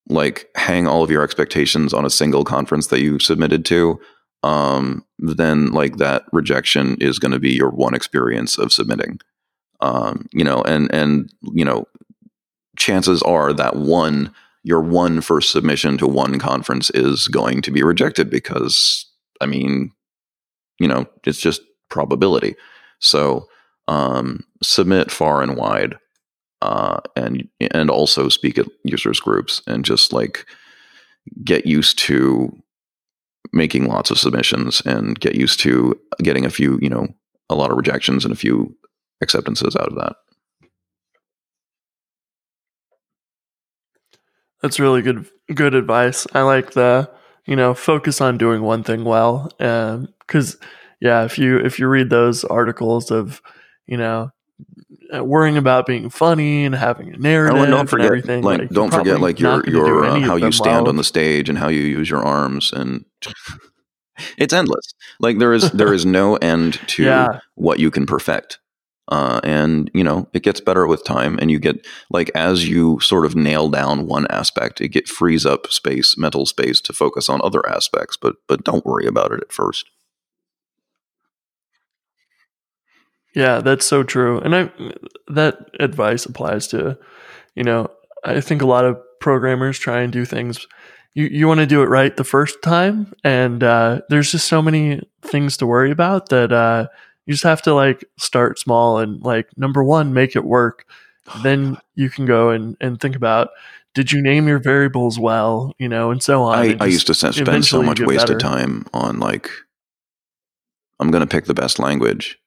like 0.10 0.50
hang 0.56 0.88
all 0.88 1.04
of 1.04 1.12
your 1.12 1.24
expectations 1.24 1.93
on 1.93 2.06
a 2.06 2.10
single 2.10 2.43
conference 2.43 2.88
that 2.88 3.02
you 3.02 3.20
submitted 3.20 3.65
to, 3.65 4.00
um, 4.43 5.06
then 5.20 5.72
like 5.72 5.98
that 5.98 6.24
rejection 6.32 6.98
is 7.00 7.20
going 7.20 7.32
to 7.32 7.39
be 7.39 7.52
your 7.52 7.70
one 7.70 7.93
experience 7.93 8.58
of 8.58 8.72
submitting. 8.72 9.20
Um, 9.80 10.28
you 10.32 10.43
know, 10.43 10.62
and 10.63 10.93
and 10.93 11.32
you 11.54 11.65
know, 11.65 11.86
chances 12.78 13.22
are 13.24 13.54
that 13.54 13.76
one 13.76 14.34
your 14.63 14.82
one 14.82 15.22
first 15.22 15.52
submission 15.52 15.98
to 15.98 16.08
one 16.08 16.39
conference 16.39 16.89
is 16.89 17.28
going 17.28 17.62
to 17.62 17.72
be 17.72 17.84
rejected 17.84 18.30
because 18.30 19.06
I 19.39 19.46
mean, 19.46 19.91
you 20.80 20.88
know, 20.88 21.06
it's 21.26 21.39
just 21.39 21.62
probability. 21.89 22.56
So 23.00 23.48
um, 23.88 24.43
submit 24.62 25.12
far 25.12 25.41
and 25.41 25.56
wide 25.56 25.96
uh, 26.62 27.00
and 27.15 27.48
and 27.72 27.89
also 27.89 28.30
speak 28.30 28.58
at 28.58 28.67
users 28.84 29.20
groups 29.20 29.62
and 29.67 29.86
just 29.86 30.13
like 30.13 30.46
get 31.43 31.65
used 31.65 31.98
to 32.00 32.52
making 33.54 33.86
lots 33.86 34.12
of 34.12 34.20
submissions 34.20 34.82
and 34.82 35.20
get 35.20 35.36
used 35.36 35.60
to 35.60 36.00
getting 36.20 36.46
a 36.46 36.50
few 36.50 36.80
you 36.82 36.89
know 36.89 37.08
a 37.50 37.56
lot 37.56 37.72
of 37.72 37.78
rejections 37.78 38.26
and 38.26 38.34
a 38.34 38.38
few 38.38 38.76
acceptances 39.22 39.76
out 39.76 39.88
of 39.88 39.96
that. 39.96 40.15
That's 44.62 44.80
really 44.80 45.02
good 45.02 45.28
good 45.54 45.76
advice. 45.76 46.26
I 46.34 46.41
like 46.41 46.72
the 46.72 47.10
you 47.46 47.56
know 47.56 47.74
focus 47.74 48.20
on 48.22 48.38
doing 48.38 48.62
one 48.62 48.84
thing 48.84 49.04
well 49.04 49.50
because 49.58 50.56
um, 50.56 50.62
yeah 51.00 51.24
if 51.24 51.38
you 51.38 51.58
if 51.58 51.80
you 51.80 51.88
read 51.88 52.10
those 52.10 52.43
articles 52.43 53.12
of 53.12 53.41
you 53.86 53.98
know 53.98 54.32
worrying 55.12 55.58
about 55.58 55.86
being 55.86 56.10
funny 56.10 56.65
and 56.65 56.76
having 56.76 57.13
a 57.13 57.17
narrative 57.17 57.58
oh, 57.58 57.63
and 57.63 57.72
don't 57.72 57.88
forget, 57.88 58.06
and 58.06 58.12
everything. 58.12 58.43
Like, 58.43 58.60
like 58.60 58.70
don't 58.70 58.93
forget, 58.93 59.20
like 59.20 59.39
your 59.39 59.67
your 59.67 60.06
uh, 60.06 60.20
how 60.20 60.36
you 60.36 60.52
stand 60.52 60.88
on 60.88 60.96
the 60.96 61.04
stage 61.04 61.50
and 61.50 61.58
how 61.58 61.67
you 61.70 61.82
use 61.82 62.10
your 62.10 62.24
arms, 62.24 62.72
and 62.72 63.06
it's 64.38 64.54
endless. 64.54 64.93
Like 65.20 65.39
there 65.39 65.54
is 65.54 65.72
there 65.74 65.93
is 65.93 66.06
no 66.06 66.36
end 66.38 66.80
to 66.88 67.04
yeah. 67.04 67.39
what 67.56 67.80
you 67.80 67.91
can 67.91 68.06
perfect. 68.06 68.60
Uh, 69.10 69.39
and 69.41 69.89
you 69.93 70.04
know 70.04 70.28
it 70.34 70.43
gets 70.43 70.60
better 70.60 70.86
with 70.86 71.06
time 71.06 71.39
and 71.41 71.50
you 71.50 71.60
get 71.60 71.88
like 72.10 72.30
as 72.36 72.67
you 72.67 73.00
sort 73.00 73.26
of 73.26 73.38
nail 73.38 73.70
down 73.70 74.06
one 74.06 74.28
aspect 74.30 74.82
it 74.82 74.89
get 74.89 75.08
frees 75.08 75.46
up 75.46 75.72
space 75.72 76.17
mental 76.17 76.46
space 76.46 76.82
to 76.82 76.91
focus 76.91 77.30
on 77.30 77.39
other 77.41 77.65
aspects 77.70 78.17
but 78.17 78.36
but 78.50 78.65
don't 78.65 78.86
worry 78.86 79.08
about 79.08 79.32
it 79.32 79.39
at 79.39 79.54
first 79.54 79.89
Yeah, 83.38 83.60
that's 83.60 83.86
so 83.86 84.02
true. 84.02 84.39
And 84.39 84.56
I 84.56 84.71
that 85.28 85.69
advice 85.80 86.26
applies 86.26 86.67
to, 86.69 86.97
you 87.56 87.63
know, 87.63 87.91
I 88.23 88.41
think 88.41 88.63
a 88.63 88.65
lot 88.65 88.84
of 88.84 88.97
programmers 89.19 89.78
try 89.78 90.02
and 90.02 90.12
do 90.12 90.26
things 90.26 90.65
you, 91.17 91.26
you 91.26 91.47
want 91.47 91.60
to 91.60 91.65
do 91.65 91.82
it 91.82 91.88
right 91.88 92.15
the 92.15 92.23
first 92.23 92.62
time 92.62 93.12
and 93.23 93.63
uh, 93.63 94.02
there's 94.10 94.32
just 94.32 94.47
so 94.47 94.62
many 94.62 95.02
things 95.23 95.58
to 95.58 95.65
worry 95.65 95.89
about 95.89 96.30
that 96.30 96.52
uh, 96.52 96.88
you 97.26 97.34
just 97.34 97.43
have 97.43 97.63
to 97.63 97.73
like 97.73 98.06
start 98.19 98.60
small 98.60 99.00
and 99.00 99.21
like 99.23 99.50
number 99.58 99.84
one 99.84 100.13
make 100.13 100.36
it 100.36 100.45
work 100.45 100.86
oh, 101.30 101.41
then 101.43 101.73
God. 101.73 101.82
you 101.95 102.12
can 102.12 102.28
go 102.28 102.52
and, 102.52 102.78
and 102.80 103.00
think 103.00 103.15
about 103.15 103.50
did 103.95 104.12
you 104.12 104.21
name 104.21 104.47
your 104.47 104.60
variables 104.60 105.17
well 105.17 105.73
you 105.80 105.89
know 105.89 106.12
and 106.12 106.21
so 106.21 106.43
on 106.43 106.60
i, 106.60 106.78
I 106.80 106.86
used 106.86 107.08
to 107.08 107.15
spend 107.15 107.65
so 107.65 107.82
much 107.82 108.00
wasted 108.00 108.39
time 108.39 108.86
on 108.93 109.19
like 109.19 109.50
i'm 111.00 111.10
going 111.10 111.21
to 111.21 111.28
pick 111.28 111.45
the 111.45 111.56
best 111.56 111.80
language 111.80 112.38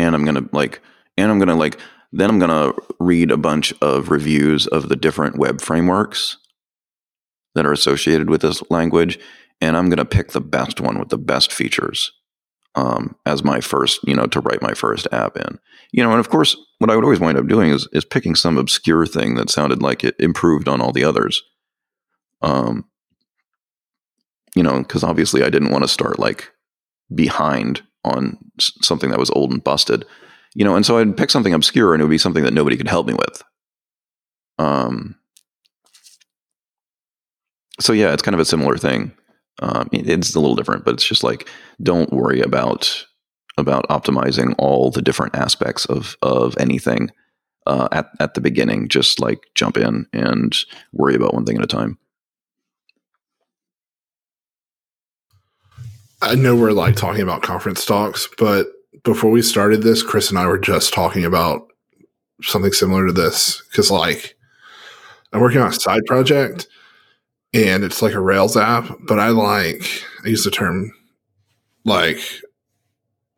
and 0.00 0.14
I'm 0.14 0.24
gonna 0.24 0.48
like, 0.52 0.80
and 1.16 1.30
I'm 1.30 1.38
gonna 1.38 1.56
like, 1.56 1.78
then 2.12 2.30
I'm 2.30 2.38
gonna 2.38 2.72
read 2.98 3.30
a 3.30 3.36
bunch 3.36 3.72
of 3.82 4.10
reviews 4.10 4.66
of 4.66 4.88
the 4.88 4.96
different 4.96 5.36
web 5.36 5.60
frameworks 5.60 6.38
that 7.54 7.66
are 7.66 7.72
associated 7.72 8.30
with 8.30 8.40
this 8.40 8.62
language, 8.70 9.18
and 9.60 9.76
I'm 9.76 9.90
gonna 9.90 10.06
pick 10.06 10.30
the 10.30 10.40
best 10.40 10.80
one 10.80 10.98
with 10.98 11.10
the 11.10 11.18
best 11.18 11.52
features 11.52 12.12
um, 12.74 13.14
as 13.26 13.44
my 13.44 13.60
first, 13.60 14.00
you 14.04 14.14
know, 14.14 14.26
to 14.26 14.40
write 14.40 14.62
my 14.62 14.72
first 14.72 15.06
app 15.12 15.36
in. 15.36 15.58
You 15.92 16.02
know, 16.02 16.10
and 16.10 16.20
of 16.20 16.30
course, 16.30 16.56
what 16.78 16.90
I 16.90 16.96
would 16.96 17.04
always 17.04 17.20
wind 17.20 17.36
up 17.36 17.46
doing 17.46 17.70
is 17.70 17.86
is 17.92 18.04
picking 18.04 18.34
some 18.34 18.56
obscure 18.56 19.04
thing 19.06 19.34
that 19.34 19.50
sounded 19.50 19.82
like 19.82 20.02
it 20.02 20.16
improved 20.18 20.68
on 20.68 20.80
all 20.80 20.92
the 20.92 21.04
others. 21.04 21.42
Um, 22.40 22.86
you 24.56 24.62
know, 24.62 24.78
because 24.78 25.04
obviously 25.04 25.42
I 25.42 25.50
didn't 25.50 25.70
want 25.70 25.84
to 25.84 25.88
start 25.88 26.18
like 26.18 26.50
behind 27.14 27.82
on 28.04 28.38
something 28.58 29.10
that 29.10 29.18
was 29.18 29.30
old 29.30 29.50
and 29.50 29.62
busted, 29.62 30.04
you 30.54 30.64
know, 30.64 30.76
and 30.76 30.84
so 30.84 30.98
I'd 30.98 31.16
pick 31.16 31.30
something 31.30 31.54
obscure 31.54 31.94
and 31.94 32.00
it 32.00 32.04
would 32.04 32.10
be 32.10 32.18
something 32.18 32.44
that 32.44 32.54
nobody 32.54 32.76
could 32.76 32.88
help 32.88 33.06
me 33.06 33.14
with. 33.14 33.42
Um, 34.58 35.16
so 37.80 37.92
yeah, 37.92 38.12
it's 38.12 38.22
kind 38.22 38.34
of 38.34 38.40
a 38.40 38.44
similar 38.44 38.76
thing. 38.76 39.12
Um, 39.60 39.88
it's 39.92 40.34
a 40.34 40.40
little 40.40 40.56
different, 40.56 40.84
but 40.84 40.94
it's 40.94 41.06
just 41.06 41.24
like 41.24 41.48
don't 41.82 42.12
worry 42.12 42.40
about 42.40 43.06
about 43.58 43.88
optimizing 43.88 44.54
all 44.58 44.90
the 44.90 45.02
different 45.02 45.34
aspects 45.34 45.84
of 45.86 46.16
of 46.22 46.56
anything 46.58 47.10
uh, 47.66 47.88
at 47.92 48.10
at 48.20 48.34
the 48.34 48.40
beginning. 48.40 48.88
Just 48.88 49.20
like 49.20 49.40
jump 49.54 49.76
in 49.76 50.06
and 50.12 50.56
worry 50.92 51.14
about 51.14 51.34
one 51.34 51.44
thing 51.44 51.56
at 51.56 51.64
a 51.64 51.66
time. 51.66 51.98
I 56.22 56.34
know 56.34 56.54
we're 56.54 56.72
like 56.72 56.96
talking 56.96 57.22
about 57.22 57.42
conference 57.42 57.84
talks, 57.84 58.28
but 58.38 58.66
before 59.04 59.30
we 59.30 59.42
started 59.42 59.82
this, 59.82 60.02
Chris 60.02 60.30
and 60.30 60.38
I 60.38 60.46
were 60.46 60.58
just 60.58 60.92
talking 60.92 61.24
about 61.24 61.66
something 62.42 62.72
similar 62.72 63.06
to 63.06 63.12
this 63.12 63.62
because, 63.70 63.90
like, 63.90 64.36
I'm 65.32 65.40
working 65.40 65.60
on 65.60 65.68
a 65.68 65.72
side 65.72 66.04
project 66.06 66.66
and 67.54 67.84
it's 67.84 68.02
like 68.02 68.14
a 68.14 68.20
Rails 68.20 68.56
app, 68.56 68.90
but 69.00 69.18
I 69.18 69.28
like, 69.28 69.82
I 70.24 70.28
use 70.28 70.44
the 70.44 70.50
term 70.50 70.92
like, 71.84 72.18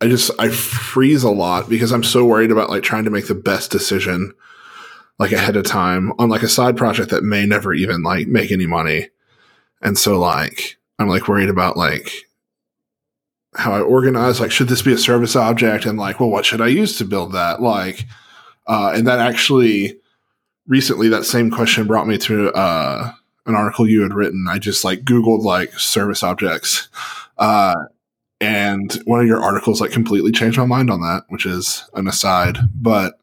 I 0.01 0.09
just, 0.09 0.33
I 0.39 0.49
freeze 0.49 1.23
a 1.23 1.31
lot 1.31 1.69
because 1.69 1.93
I'm 1.93 2.03
so 2.03 2.25
worried 2.25 2.51
about 2.51 2.71
like 2.71 2.83
trying 2.83 3.05
to 3.05 3.11
make 3.11 3.29
the 3.29 3.35
best 3.35 3.71
decision 3.71 4.35
like 5.19 5.31
ahead 5.31 5.55
of 5.55 5.65
time 5.65 6.13
on 6.19 6.29
like 6.29 6.43
a 6.43 6.49
side 6.49 6.77
project 6.77 7.11
that 7.11 7.23
may 7.23 7.47
never 7.47 7.73
even 7.73 8.03
like 8.03 8.27
make 8.27 8.51
any 8.51 8.67
money. 8.67 9.09
And 9.81 9.97
so, 9.97 10.19
like, 10.19 10.79
I'm 10.99 11.09
like 11.09 11.29
worried 11.29 11.49
about 11.49 11.77
like, 11.77 12.11
how 13.55 13.73
I 13.73 13.81
organize, 13.81 14.41
like, 14.41 14.51
should 14.51 14.69
this 14.69 14.83
be 14.83 14.93
a 14.93 14.99
service 14.99 15.37
object? 15.37 15.85
And 15.85 15.99
like, 15.99 16.21
well, 16.21 16.31
what 16.31 16.47
should 16.47 16.61
I 16.61 16.69
use 16.69 16.97
to 16.99 17.05
build 17.05 17.33
that? 17.33 17.61
Like, 17.61 18.07
uh, 18.67 18.93
and 18.95 19.07
that 19.07 19.19
actually 19.19 19.99
recently 20.67 21.09
that 21.09 21.25
same 21.25 21.51
question 21.51 21.87
brought 21.87 22.07
me 22.07 22.17
to 22.19 22.51
uh, 22.53 23.13
an 23.47 23.55
article 23.55 23.89
you 23.89 24.03
had 24.03 24.15
written. 24.15 24.47
I 24.49 24.59
just 24.59 24.85
like 24.85 25.05
Googled 25.05 25.43
like 25.43 25.79
service 25.79 26.23
objects. 26.23 26.89
Uh, 27.37 27.75
and 28.41 28.93
one 29.05 29.21
of 29.21 29.27
your 29.27 29.43
articles 29.43 29.81
like 29.81 29.91
completely 29.91 30.33
changed 30.33 30.59
my 30.59 30.65
mind 30.65 30.91
on 30.91 31.01
that, 31.01 31.25
which 31.29 31.47
is 31.47 31.85
an 31.95 32.09
aside. 32.09 32.59
But 32.75 33.19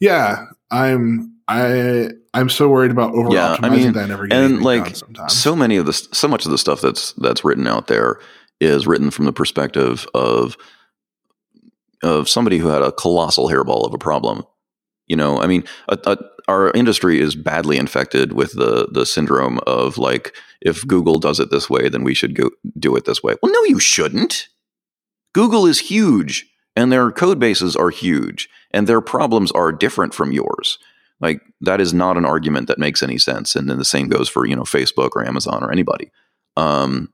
yeah, 0.00 0.46
I'm 0.70 1.34
I 1.48 2.10
I'm 2.34 2.48
so 2.48 2.68
worried 2.68 2.90
about 2.90 3.14
over 3.14 3.32
Yeah, 3.32 3.52
I 3.52 3.56
optimizing 3.68 3.70
mean, 3.70 3.92
that 3.92 4.04
I 4.04 4.06
never 4.06 4.26
getting 4.26 4.56
and, 4.56 4.62
like, 4.62 4.96
so 5.28 5.54
many 5.56 5.76
of 5.76 5.86
the 5.86 5.92
so 5.92 6.28
much 6.28 6.44
of 6.44 6.50
the 6.50 6.58
stuff 6.58 6.80
that's 6.80 7.12
that's 7.14 7.44
written 7.44 7.66
out 7.66 7.88
there 7.88 8.18
is 8.62 8.86
written 8.86 9.10
from 9.10 9.24
the 9.24 9.32
perspective 9.32 10.06
of 10.14 10.56
of 12.02 12.28
somebody 12.28 12.58
who 12.58 12.68
had 12.68 12.82
a 12.82 12.92
colossal 12.92 13.48
hairball 13.48 13.86
of 13.86 13.94
a 13.94 13.98
problem. 13.98 14.44
You 15.06 15.16
know, 15.16 15.40
I 15.40 15.46
mean, 15.46 15.64
a, 15.88 15.98
a, 16.04 16.18
our 16.48 16.70
industry 16.72 17.20
is 17.20 17.36
badly 17.36 17.76
infected 17.76 18.32
with 18.32 18.52
the 18.52 18.88
the 18.90 19.06
syndrome 19.06 19.60
of 19.66 19.98
like, 19.98 20.34
if 20.60 20.86
Google 20.86 21.18
does 21.18 21.40
it 21.40 21.50
this 21.50 21.68
way, 21.68 21.88
then 21.88 22.04
we 22.04 22.14
should 22.14 22.34
go 22.34 22.50
do 22.78 22.96
it 22.96 23.04
this 23.04 23.22
way. 23.22 23.34
Well, 23.42 23.52
no, 23.52 23.64
you 23.64 23.78
shouldn't. 23.78 24.48
Google 25.34 25.66
is 25.66 25.80
huge, 25.80 26.46
and 26.76 26.90
their 26.90 27.10
code 27.10 27.38
bases 27.38 27.76
are 27.76 27.90
huge, 27.90 28.48
and 28.70 28.86
their 28.86 29.00
problems 29.00 29.50
are 29.52 29.72
different 29.72 30.14
from 30.14 30.32
yours. 30.32 30.78
Like 31.20 31.40
that 31.60 31.80
is 31.80 31.94
not 31.94 32.16
an 32.16 32.24
argument 32.24 32.66
that 32.66 32.78
makes 32.78 33.02
any 33.02 33.16
sense. 33.16 33.54
And 33.54 33.70
then 33.70 33.78
the 33.78 33.84
same 33.84 34.08
goes 34.08 34.28
for 34.28 34.44
you 34.46 34.56
know 34.56 34.62
Facebook 34.62 35.10
or 35.14 35.26
Amazon 35.26 35.62
or 35.62 35.70
anybody. 35.70 36.10
Um, 36.56 37.12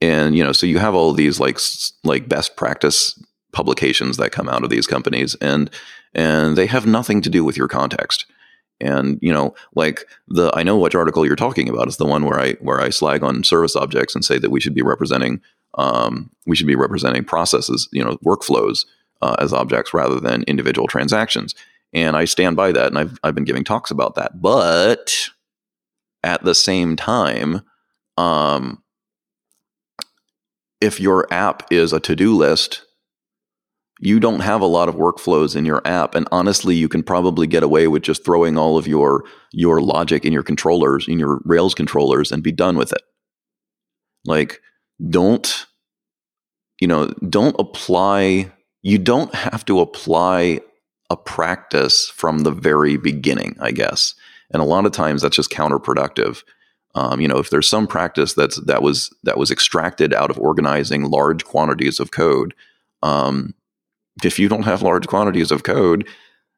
and 0.00 0.36
you 0.36 0.42
know, 0.42 0.52
so 0.52 0.66
you 0.66 0.78
have 0.78 0.94
all 0.94 1.12
these 1.12 1.40
like 1.40 1.58
like 2.04 2.28
best 2.28 2.56
practice 2.56 3.20
publications 3.52 4.16
that 4.16 4.32
come 4.32 4.48
out 4.48 4.64
of 4.64 4.70
these 4.70 4.86
companies, 4.86 5.34
and 5.36 5.70
and 6.14 6.56
they 6.56 6.66
have 6.66 6.86
nothing 6.86 7.20
to 7.22 7.30
do 7.30 7.44
with 7.44 7.56
your 7.56 7.68
context. 7.68 8.26
And 8.80 9.18
you 9.20 9.32
know, 9.32 9.54
like 9.74 10.06
the 10.28 10.50
I 10.54 10.62
know 10.62 10.78
which 10.78 10.94
article 10.94 11.26
you're 11.26 11.36
talking 11.36 11.68
about 11.68 11.88
is 11.88 11.98
the 11.98 12.06
one 12.06 12.24
where 12.24 12.40
I 12.40 12.54
where 12.54 12.80
I 12.80 12.90
slag 12.90 13.22
on 13.22 13.44
service 13.44 13.76
objects 13.76 14.14
and 14.14 14.24
say 14.24 14.38
that 14.38 14.50
we 14.50 14.60
should 14.60 14.74
be 14.74 14.82
representing 14.82 15.40
um, 15.74 16.30
we 16.46 16.56
should 16.56 16.66
be 16.66 16.76
representing 16.76 17.24
processes, 17.24 17.88
you 17.92 18.02
know, 18.02 18.16
workflows 18.24 18.86
uh, 19.22 19.36
as 19.38 19.52
objects 19.52 19.94
rather 19.94 20.18
than 20.18 20.42
individual 20.44 20.88
transactions. 20.88 21.54
And 21.92 22.16
I 22.16 22.24
stand 22.24 22.56
by 22.56 22.72
that, 22.72 22.86
and 22.86 22.98
I've 22.98 23.18
I've 23.22 23.34
been 23.34 23.44
giving 23.44 23.64
talks 23.64 23.90
about 23.90 24.14
that. 24.14 24.40
But 24.40 25.28
at 26.22 26.42
the 26.44 26.54
same 26.54 26.96
time, 26.96 27.62
um, 28.16 28.82
if 30.80 31.00
your 31.00 31.32
app 31.32 31.70
is 31.70 31.92
a 31.92 32.00
to 32.00 32.16
do 32.16 32.36
list, 32.36 32.82
you 34.00 34.18
don't 34.18 34.40
have 34.40 34.62
a 34.62 34.66
lot 34.66 34.88
of 34.88 34.94
workflows 34.94 35.54
in 35.54 35.66
your 35.66 35.82
app, 35.84 36.14
and 36.14 36.26
honestly, 36.32 36.74
you 36.74 36.88
can 36.88 37.02
probably 37.02 37.46
get 37.46 37.62
away 37.62 37.86
with 37.86 38.02
just 38.02 38.24
throwing 38.24 38.56
all 38.56 38.78
of 38.78 38.88
your 38.88 39.24
your 39.52 39.82
logic 39.82 40.24
in 40.24 40.32
your 40.32 40.42
controllers, 40.42 41.06
in 41.06 41.18
your 41.18 41.40
Rails 41.44 41.74
controllers, 41.74 42.32
and 42.32 42.42
be 42.42 42.52
done 42.52 42.76
with 42.76 42.92
it. 42.92 43.02
Like, 44.24 44.60
don't 45.08 45.66
you 46.80 46.88
know? 46.88 47.08
Don't 47.28 47.56
apply. 47.58 48.50
You 48.82 48.96
don't 48.96 49.34
have 49.34 49.66
to 49.66 49.80
apply 49.80 50.60
a 51.10 51.16
practice 51.16 52.08
from 52.08 52.38
the 52.38 52.52
very 52.52 52.96
beginning, 52.96 53.56
I 53.60 53.72
guess. 53.72 54.14
And 54.50 54.62
a 54.62 54.64
lot 54.64 54.86
of 54.86 54.92
times 54.92 55.20
that's 55.20 55.36
just 55.36 55.50
counterproductive. 55.50 56.42
Um, 56.94 57.20
you 57.20 57.28
know, 57.28 57.38
if 57.38 57.50
there's 57.50 57.68
some 57.68 57.86
practice 57.86 58.34
that's 58.34 58.56
that 58.62 58.82
was 58.82 59.14
that 59.22 59.38
was 59.38 59.50
extracted 59.50 60.12
out 60.12 60.30
of 60.30 60.38
organizing 60.38 61.04
large 61.04 61.44
quantities 61.44 62.00
of 62.00 62.10
code, 62.10 62.54
um, 63.02 63.54
if 64.24 64.38
you 64.38 64.48
don't 64.48 64.64
have 64.64 64.82
large 64.82 65.06
quantities 65.06 65.50
of 65.50 65.62
code, 65.62 66.06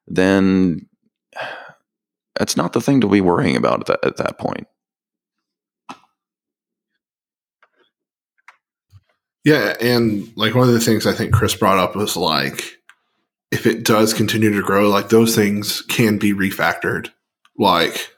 then 0.07 0.87
that's 2.35 2.57
not 2.57 2.73
the 2.73 2.81
thing 2.81 3.01
to 3.01 3.07
be 3.07 3.21
worrying 3.21 3.55
about 3.55 3.81
at 3.81 3.85
that, 3.87 4.07
at 4.07 4.17
that 4.17 4.37
point. 4.39 4.67
Yeah, 9.45 9.75
and 9.81 10.31
like 10.37 10.55
one 10.55 10.67
of 10.67 10.73
the 10.73 10.79
things 10.79 11.05
I 11.05 11.11
think 11.11 11.33
Chris 11.33 11.53
brought 11.53 11.77
up 11.77 11.95
was 11.95 12.15
like 12.15 12.77
if 13.51 13.67
it 13.67 13.83
does 13.83 14.13
continue 14.13 14.51
to 14.51 14.61
grow, 14.61 14.89
like 14.89 15.09
those 15.09 15.35
things 15.35 15.81
can 15.83 16.17
be 16.17 16.33
refactored, 16.33 17.09
like 17.57 18.09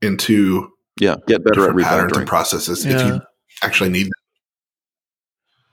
into 0.00 0.71
Yeah, 1.00 1.16
get 1.26 1.44
better 1.44 1.68
at 1.68 1.76
patterns 1.76 2.12
and 2.12 2.22
refactoring. 2.22 2.26
processes 2.26 2.84
if 2.84 3.00
you 3.00 3.20
actually 3.62 3.90
need 3.90 4.06
them. 4.06 4.12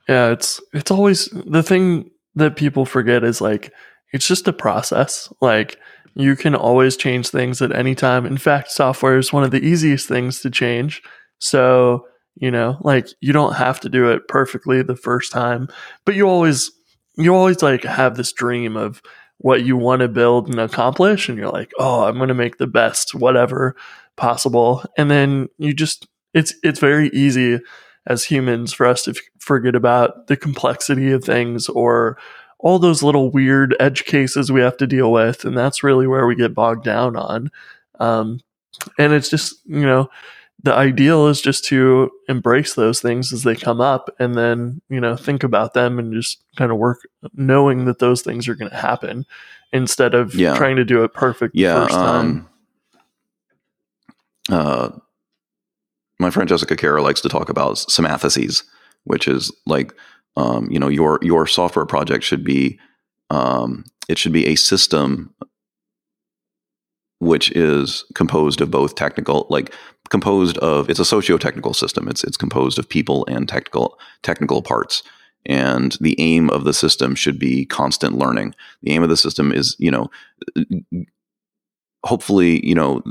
Yeah, 0.08 0.30
it's 0.30 0.60
it's 0.72 0.90
always 0.90 1.26
the 1.46 1.62
thing 1.62 2.10
that 2.34 2.56
people 2.56 2.84
forget 2.84 3.22
is 3.22 3.40
like 3.40 3.72
it's 4.12 4.26
just 4.26 4.48
a 4.48 4.52
process. 4.52 5.32
Like 5.40 5.78
you 6.14 6.36
can 6.36 6.54
always 6.54 6.96
change 6.96 7.28
things 7.28 7.62
at 7.62 7.74
any 7.74 7.94
time. 7.94 8.26
In 8.26 8.38
fact, 8.38 8.70
software 8.70 9.18
is 9.18 9.32
one 9.32 9.44
of 9.44 9.50
the 9.50 9.64
easiest 9.64 10.08
things 10.08 10.40
to 10.40 10.50
change. 10.50 11.02
So, 11.38 12.06
you 12.34 12.50
know, 12.50 12.78
like 12.80 13.06
you 13.20 13.32
don't 13.32 13.54
have 13.54 13.80
to 13.80 13.88
do 13.88 14.10
it 14.10 14.26
perfectly 14.28 14.82
the 14.82 14.96
first 14.96 15.32
time, 15.32 15.68
but 16.04 16.14
you 16.14 16.26
always 16.26 16.72
you 17.16 17.34
always 17.34 17.62
like 17.62 17.84
have 17.84 18.16
this 18.16 18.32
dream 18.32 18.76
of 18.76 19.02
what 19.38 19.64
you 19.64 19.76
want 19.76 20.00
to 20.00 20.08
build 20.08 20.48
and 20.48 20.60
accomplish 20.60 21.28
and 21.28 21.38
you're 21.38 21.50
like, 21.50 21.70
"Oh, 21.78 22.04
I'm 22.04 22.16
going 22.16 22.28
to 22.28 22.34
make 22.34 22.58
the 22.58 22.66
best 22.66 23.14
whatever 23.14 23.76
possible." 24.20 24.84
And 24.96 25.10
then 25.10 25.48
you 25.58 25.72
just 25.74 26.06
it's 26.34 26.54
it's 26.62 26.78
very 26.78 27.08
easy 27.08 27.58
as 28.06 28.24
humans 28.24 28.72
for 28.72 28.86
us 28.86 29.02
to 29.04 29.10
f- 29.10 29.16
forget 29.38 29.74
about 29.74 30.26
the 30.28 30.36
complexity 30.36 31.10
of 31.10 31.24
things 31.24 31.68
or 31.68 32.16
all 32.60 32.78
those 32.78 33.02
little 33.02 33.30
weird 33.30 33.74
edge 33.80 34.04
cases 34.04 34.52
we 34.52 34.60
have 34.60 34.76
to 34.76 34.86
deal 34.86 35.10
with 35.12 35.44
and 35.44 35.56
that's 35.56 35.82
really 35.82 36.06
where 36.06 36.26
we 36.26 36.34
get 36.36 36.54
bogged 36.54 36.84
down 36.84 37.16
on 37.16 37.50
um, 37.98 38.38
and 38.98 39.12
it's 39.12 39.28
just 39.28 39.54
you 39.66 39.84
know 39.84 40.08
the 40.62 40.72
ideal 40.74 41.26
is 41.26 41.40
just 41.40 41.64
to 41.64 42.10
embrace 42.28 42.74
those 42.74 43.00
things 43.00 43.32
as 43.32 43.42
they 43.44 43.54
come 43.56 43.80
up 43.80 44.08
and 44.18 44.34
then 44.34 44.80
you 44.90 45.00
know 45.00 45.16
think 45.16 45.42
about 45.42 45.74
them 45.74 45.98
and 45.98 46.12
just 46.12 46.42
kind 46.56 46.70
of 46.70 46.78
work 46.78 47.00
knowing 47.34 47.86
that 47.86 47.98
those 47.98 48.22
things 48.22 48.46
are 48.48 48.54
going 48.54 48.70
to 48.70 48.76
happen 48.76 49.24
instead 49.72 50.14
of 50.14 50.34
Yeah. 50.34 50.54
trying 50.56 50.76
to 50.76 50.84
do 50.84 51.02
it 51.04 51.12
perfect 51.14 51.54
the 51.54 51.60
Yeah. 51.60 51.82
first 51.82 51.94
time 51.94 52.26
Um, 52.26 52.48
uh, 54.50 54.90
my 56.18 56.30
friend 56.30 56.48
Jessica 56.48 56.76
Kerr 56.76 57.00
likes 57.00 57.20
to 57.22 57.28
talk 57.28 57.48
about 57.48 57.76
symmathesy, 57.76 58.62
which 59.04 59.26
is 59.26 59.52
like, 59.66 59.94
um, 60.36 60.70
you 60.70 60.78
know, 60.78 60.88
your 60.88 61.18
your 61.22 61.46
software 61.46 61.86
project 61.86 62.24
should 62.24 62.44
be 62.44 62.78
um, 63.30 63.84
it 64.08 64.18
should 64.18 64.32
be 64.32 64.46
a 64.46 64.54
system 64.54 65.34
which 67.20 67.50
is 67.52 68.04
composed 68.14 68.60
of 68.60 68.70
both 68.70 68.94
technical, 68.94 69.46
like 69.50 69.74
composed 70.08 70.56
of 70.58 70.88
it's 70.90 70.98
a 70.98 71.04
socio-technical 71.04 71.74
system. 71.74 72.08
It's 72.08 72.24
it's 72.24 72.36
composed 72.36 72.78
of 72.78 72.88
people 72.88 73.26
and 73.28 73.48
technical 73.48 73.98
technical 74.22 74.62
parts. 74.62 75.02
And 75.46 75.96
the 76.02 76.14
aim 76.20 76.50
of 76.50 76.64
the 76.64 76.74
system 76.74 77.14
should 77.14 77.38
be 77.38 77.64
constant 77.64 78.18
learning. 78.18 78.54
The 78.82 78.92
aim 78.92 79.02
of 79.02 79.08
the 79.08 79.16
system 79.16 79.52
is, 79.52 79.74
you 79.78 79.90
know, 79.90 80.10
hopefully, 82.04 82.64
you 82.66 82.74
know, 82.74 83.02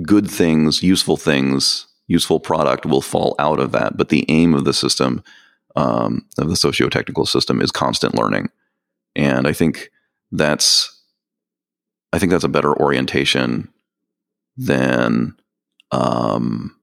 good 0.00 0.30
things, 0.30 0.82
useful 0.82 1.16
things, 1.16 1.86
useful 2.06 2.40
product 2.40 2.86
will 2.86 3.02
fall 3.02 3.34
out 3.38 3.60
of 3.60 3.72
that. 3.72 3.96
But 3.96 4.08
the 4.08 4.24
aim 4.28 4.54
of 4.54 4.64
the 4.64 4.72
system, 4.72 5.22
um, 5.76 6.24
of 6.38 6.48
the 6.48 6.56
socio-technical 6.56 7.26
system, 7.26 7.60
is 7.60 7.70
constant 7.70 8.14
learning, 8.14 8.48
and 9.14 9.46
I 9.46 9.52
think 9.52 9.90
that's, 10.30 10.98
I 12.12 12.18
think 12.18 12.32
that's 12.32 12.44
a 12.44 12.48
better 12.48 12.74
orientation 12.80 13.68
than, 14.56 15.36
um, 15.90 16.76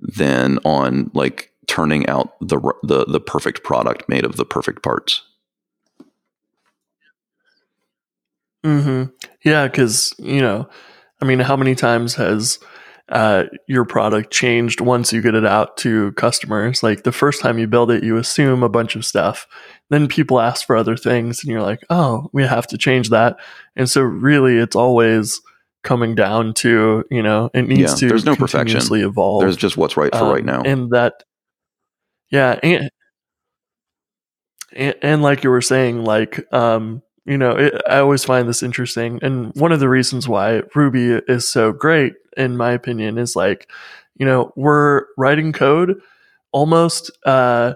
than 0.00 0.58
on 0.64 1.10
like 1.14 1.52
turning 1.66 2.06
out 2.08 2.36
the 2.40 2.58
the 2.82 3.04
the 3.04 3.20
perfect 3.20 3.62
product 3.62 4.08
made 4.08 4.24
of 4.24 4.36
the 4.36 4.46
perfect 4.46 4.82
parts. 4.82 5.22
Mm-hmm. 8.64 9.10
Yeah, 9.44 9.68
because 9.68 10.14
you 10.18 10.40
know, 10.40 10.68
I 11.20 11.24
mean, 11.24 11.40
how 11.40 11.56
many 11.56 11.74
times 11.74 12.14
has 12.14 12.58
uh, 13.10 13.44
your 13.66 13.84
product 13.84 14.30
changed 14.32 14.80
once 14.80 15.12
you 15.12 15.20
get 15.20 15.34
it 15.34 15.44
out 15.44 15.76
to 15.78 16.12
customers? 16.12 16.82
Like 16.82 17.02
the 17.02 17.12
first 17.12 17.40
time 17.42 17.58
you 17.58 17.66
build 17.66 17.90
it, 17.90 18.02
you 18.04 18.16
assume 18.16 18.62
a 18.62 18.68
bunch 18.68 18.96
of 18.96 19.04
stuff. 19.04 19.46
Then 19.90 20.06
people 20.08 20.40
ask 20.40 20.66
for 20.66 20.76
other 20.76 20.96
things, 20.96 21.42
and 21.42 21.50
you're 21.52 21.62
like, 21.62 21.80
"Oh, 21.90 22.28
we 22.32 22.44
have 22.44 22.66
to 22.68 22.78
change 22.78 23.10
that." 23.10 23.36
And 23.76 23.90
so, 23.90 24.02
really, 24.02 24.56
it's 24.58 24.76
always 24.76 25.40
coming 25.82 26.14
down 26.14 26.54
to 26.54 27.04
you 27.10 27.22
know, 27.22 27.50
it 27.54 27.66
needs 27.66 27.80
Yeah, 27.80 27.94
to 27.96 28.08
there's 28.08 28.24
no 28.24 28.36
perfection. 28.36 28.66
continuously 28.66 29.00
evolve. 29.02 29.40
There's 29.42 29.56
just 29.56 29.76
what's 29.76 29.96
right 29.96 30.12
for 30.14 30.24
Um, 30.24 30.32
right 30.32 30.44
now. 30.44 30.62
and 30.62 30.90
that 30.90 31.22
yeah 32.30 32.60
and, 32.62 32.90
and 34.72 34.94
and 35.02 35.22
like 35.22 35.42
you 35.42 35.50
were 35.50 35.62
saying 35.62 36.04
like 36.04 36.40
um 36.52 37.02
you 37.26 37.36
know 37.36 37.52
it, 37.52 37.80
i 37.88 37.98
always 37.98 38.24
find 38.24 38.48
this 38.48 38.62
interesting 38.62 39.18
and 39.22 39.52
one 39.54 39.72
of 39.72 39.80
the 39.80 39.88
reasons 39.88 40.28
why 40.28 40.62
ruby 40.74 41.20
is 41.28 41.48
so 41.48 41.72
great 41.72 42.14
in 42.36 42.56
my 42.56 42.70
opinion 42.72 43.18
is 43.18 43.36
like 43.36 43.70
you 44.16 44.26
know 44.26 44.52
we're 44.56 45.04
writing 45.18 45.52
code 45.52 46.00
almost 46.52 47.10
uh 47.26 47.74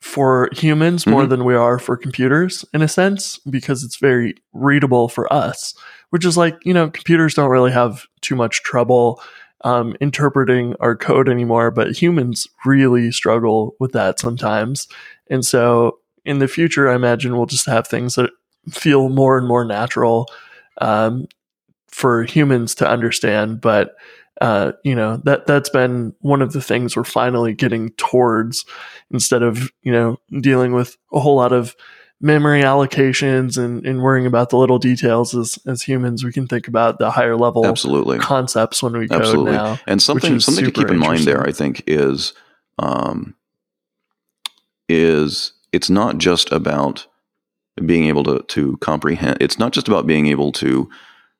for 0.00 0.48
humans 0.52 1.06
more 1.06 1.24
Mhm. 1.24 1.28
than 1.30 1.44
we 1.44 1.54
are 1.54 1.78
for 1.78 1.96
computers 1.96 2.64
in 2.72 2.82
a 2.82 2.88
sense 2.88 3.38
because 3.50 3.82
it's 3.82 3.96
very 3.96 4.34
readable 4.52 5.08
for 5.08 5.30
us 5.32 5.74
which 6.10 6.24
is 6.24 6.36
like 6.36 6.56
you 6.64 6.72
know 6.74 6.88
computers 6.90 7.34
don't 7.34 7.50
really 7.50 7.72
have 7.72 8.06
too 8.20 8.36
much 8.36 8.62
trouble 8.62 9.20
um, 9.64 9.96
interpreting 10.00 10.74
our 10.80 10.94
code 10.94 11.28
anymore, 11.30 11.70
but 11.70 11.90
humans 12.00 12.46
really 12.66 13.10
struggle 13.10 13.74
with 13.80 13.92
that 13.92 14.20
sometimes. 14.20 14.86
And 15.30 15.44
so 15.44 15.98
in 16.26 16.38
the 16.38 16.46
future, 16.46 16.88
I 16.90 16.94
imagine 16.94 17.34
we'll 17.36 17.46
just 17.46 17.66
have 17.66 17.88
things 17.88 18.14
that 18.16 18.30
feel 18.70 19.08
more 19.08 19.38
and 19.38 19.46
more 19.46 19.64
natural 19.64 20.26
um, 20.78 21.26
for 21.88 22.24
humans 22.24 22.74
to 22.76 22.88
understand, 22.88 23.60
but 23.60 23.96
uh, 24.40 24.72
you 24.84 24.94
know 24.94 25.16
that 25.24 25.46
that's 25.46 25.70
been 25.70 26.14
one 26.20 26.42
of 26.42 26.52
the 26.52 26.60
things 26.60 26.94
we're 26.94 27.04
finally 27.04 27.54
getting 27.54 27.90
towards 27.92 28.66
instead 29.10 29.42
of 29.42 29.72
you 29.82 29.92
know 29.92 30.18
dealing 30.40 30.72
with 30.74 30.96
a 31.12 31.20
whole 31.20 31.36
lot 31.36 31.52
of 31.52 31.74
memory 32.20 32.62
allocations 32.62 33.58
and, 33.62 33.86
and 33.86 34.02
worrying 34.02 34.26
about 34.26 34.50
the 34.50 34.56
little 34.56 34.78
details 34.78 35.34
as 35.34 35.58
as 35.66 35.82
humans 35.82 36.24
we 36.24 36.32
can 36.32 36.46
think 36.46 36.68
about 36.68 36.98
the 36.98 37.10
higher 37.10 37.36
level 37.36 37.66
absolutely. 37.66 38.18
concepts 38.18 38.82
when 38.82 38.96
we 38.96 39.08
code 39.08 39.20
absolutely. 39.20 39.52
now 39.52 39.78
and 39.86 40.02
something 40.02 40.40
something 40.40 40.64
to 40.64 40.70
keep 40.70 40.90
in 40.90 40.98
mind 40.98 41.20
there 41.20 41.46
i 41.46 41.52
think 41.52 41.82
is 41.86 42.32
um 42.78 43.34
is 44.88 45.52
it's 45.72 45.90
not 45.90 46.18
just 46.18 46.50
about 46.52 47.06
being 47.84 48.06
able 48.06 48.24
to 48.24 48.42
to 48.48 48.76
comprehend 48.78 49.36
it's 49.40 49.58
not 49.58 49.72
just 49.72 49.88
about 49.88 50.06
being 50.06 50.26
able 50.26 50.52
to 50.52 50.88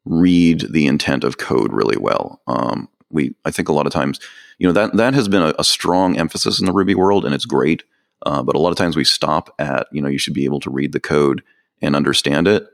read 0.05 0.66
the 0.70 0.87
intent 0.87 1.24
of 1.24 1.39
code 1.39 1.72
really 1.72 1.97
well 1.97 2.41
um 2.47 2.89
we 3.11 3.34
i 3.45 3.51
think 3.51 3.68
a 3.68 3.72
lot 3.72 3.87
of 3.87 3.93
times 3.93 4.20
you 4.59 4.66
know 4.66 4.72
that 4.72 4.95
that 4.97 5.14
has 5.14 5.28
been 5.28 5.43
a, 5.43 5.55
a 5.59 5.64
strong 5.64 6.16
emphasis 6.16 6.61
in 6.61 6.66
the 6.66 6.72
ruby 6.72 6.95
world 6.95 7.24
and 7.24 7.34
it's 7.34 7.47
great 7.47 7.84
uh, 8.24 8.43
but 8.43 8.57
a 8.57 8.59
lot 8.59 8.70
of 8.70 8.76
times 8.76 8.97
we 8.97 9.05
stop 9.05 9.55
at 9.59 9.87
you 9.93 10.01
know 10.01 10.09
you 10.09 10.18
should 10.18 10.34
be 10.34 10.45
able 10.45 10.61
to 10.61 10.70
read 10.70 10.93
the 10.93 11.01
code 11.01 11.43
and 11.80 11.97
understand 11.97 12.47
it 12.49 12.66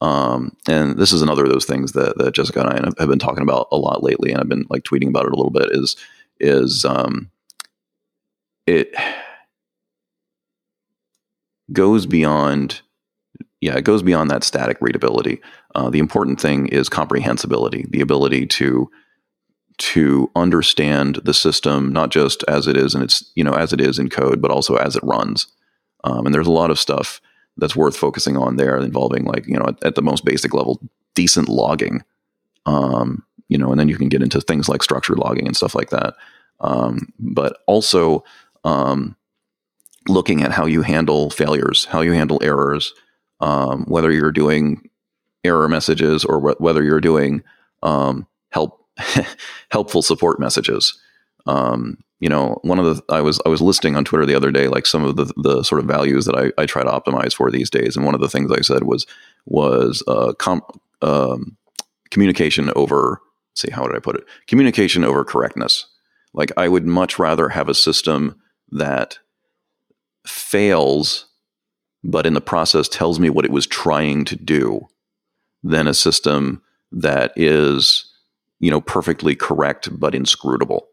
um, 0.00 0.56
and 0.68 0.96
this 0.96 1.12
is 1.12 1.22
another 1.22 1.44
of 1.44 1.50
those 1.50 1.64
things 1.64 1.92
that, 1.92 2.16
that 2.18 2.34
Jessica 2.34 2.60
and 2.60 2.70
I 2.70 2.74
have 3.00 3.08
been 3.08 3.18
talking 3.18 3.42
about 3.42 3.68
a 3.72 3.76
lot 3.76 4.02
lately, 4.02 4.30
and 4.30 4.40
I've 4.40 4.48
been 4.48 4.66
like 4.70 4.84
tweeting 4.84 5.08
about 5.08 5.26
it 5.26 5.32
a 5.32 5.36
little 5.36 5.50
bit. 5.50 5.70
Is 5.72 5.96
is 6.38 6.84
um, 6.84 7.30
it 8.66 8.94
goes 11.72 12.06
beyond? 12.06 12.82
Yeah, 13.60 13.76
it 13.76 13.82
goes 13.84 14.02
beyond 14.02 14.30
that 14.30 14.44
static 14.44 14.78
readability. 14.80 15.40
Uh, 15.74 15.90
the 15.90 15.98
important 15.98 16.40
thing 16.40 16.68
is 16.68 16.88
comprehensibility, 16.88 17.86
the 17.90 18.00
ability 18.00 18.46
to 18.46 18.90
to 19.78 20.28
understand 20.34 21.20
the 21.24 21.32
system 21.34 21.92
not 21.92 22.10
just 22.10 22.42
as 22.48 22.66
it 22.66 22.76
is 22.76 22.96
and 22.96 23.04
it's 23.04 23.22
you 23.36 23.44
know 23.44 23.52
as 23.52 23.72
it 23.72 23.80
is 23.80 23.98
in 23.98 24.08
code, 24.08 24.40
but 24.40 24.50
also 24.50 24.76
as 24.76 24.96
it 24.96 25.02
runs. 25.04 25.46
Um, 26.04 26.26
and 26.26 26.34
there's 26.34 26.46
a 26.46 26.52
lot 26.52 26.70
of 26.70 26.78
stuff 26.78 27.20
that's 27.58 27.76
worth 27.76 27.96
focusing 27.96 28.36
on 28.36 28.56
there 28.56 28.78
involving 28.78 29.24
like 29.24 29.46
you 29.46 29.58
know 29.58 29.66
at, 29.66 29.84
at 29.84 29.94
the 29.96 30.02
most 30.02 30.24
basic 30.24 30.54
level 30.54 30.80
decent 31.14 31.48
logging 31.48 32.02
um, 32.66 33.24
you 33.48 33.58
know 33.58 33.70
and 33.70 33.78
then 33.78 33.88
you 33.88 33.96
can 33.96 34.08
get 34.08 34.22
into 34.22 34.40
things 34.40 34.68
like 34.68 34.82
structured 34.82 35.18
logging 35.18 35.46
and 35.46 35.56
stuff 35.56 35.74
like 35.74 35.90
that 35.90 36.14
um, 36.60 37.12
but 37.18 37.58
also 37.66 38.24
um, 38.64 39.16
looking 40.06 40.42
at 40.42 40.52
how 40.52 40.64
you 40.64 40.82
handle 40.82 41.30
failures 41.30 41.84
how 41.86 42.00
you 42.00 42.12
handle 42.12 42.40
errors 42.42 42.94
um, 43.40 43.84
whether 43.86 44.12
you're 44.12 44.32
doing 44.32 44.88
error 45.44 45.68
messages 45.68 46.24
or 46.24 46.40
wh- 46.40 46.60
whether 46.60 46.82
you're 46.82 47.00
doing 47.00 47.42
um, 47.82 48.26
help 48.50 48.84
helpful 49.70 50.02
support 50.02 50.40
messages 50.40 50.98
um, 51.48 51.96
you 52.20 52.28
know, 52.28 52.58
one 52.62 52.78
of 52.78 52.84
the 52.84 53.02
I 53.12 53.20
was 53.20 53.40
I 53.46 53.48
was 53.48 53.60
listing 53.60 53.96
on 53.96 54.04
Twitter 54.04 54.26
the 54.26 54.34
other 54.34 54.50
day 54.50 54.68
like 54.68 54.86
some 54.86 55.04
of 55.04 55.16
the 55.16 55.32
the 55.36 55.62
sort 55.62 55.80
of 55.80 55.86
values 55.86 56.26
that 56.26 56.36
I, 56.36 56.52
I 56.60 56.66
try 56.66 56.82
to 56.82 56.90
optimize 56.90 57.34
for 57.34 57.50
these 57.50 57.70
days, 57.70 57.96
and 57.96 58.04
one 58.04 58.14
of 58.14 58.20
the 58.20 58.28
things 58.28 58.52
I 58.52 58.60
said 58.60 58.84
was 58.84 59.06
was 59.46 60.02
uh, 60.06 60.32
com, 60.34 60.62
um, 61.00 61.56
communication 62.10 62.70
over. 62.76 63.20
See, 63.54 63.70
how 63.70 63.86
did 63.86 63.96
I 63.96 64.00
put 64.00 64.16
it? 64.16 64.24
Communication 64.46 65.04
over 65.04 65.24
correctness. 65.24 65.86
Like 66.34 66.52
I 66.56 66.68
would 66.68 66.86
much 66.86 67.18
rather 67.18 67.48
have 67.48 67.68
a 67.68 67.74
system 67.74 68.40
that 68.70 69.18
fails, 70.26 71.27
but 72.04 72.26
in 72.26 72.34
the 72.34 72.40
process 72.40 72.88
tells 72.88 73.18
me 73.18 73.30
what 73.30 73.44
it 73.44 73.50
was 73.50 73.66
trying 73.66 74.24
to 74.26 74.36
do, 74.36 74.88
than 75.62 75.86
a 75.88 75.94
system 75.94 76.62
that 76.92 77.32
is 77.36 78.12
you 78.60 78.70
know 78.70 78.80
perfectly 78.80 79.34
correct 79.34 79.88
but 79.98 80.14
inscrutable. 80.14 80.88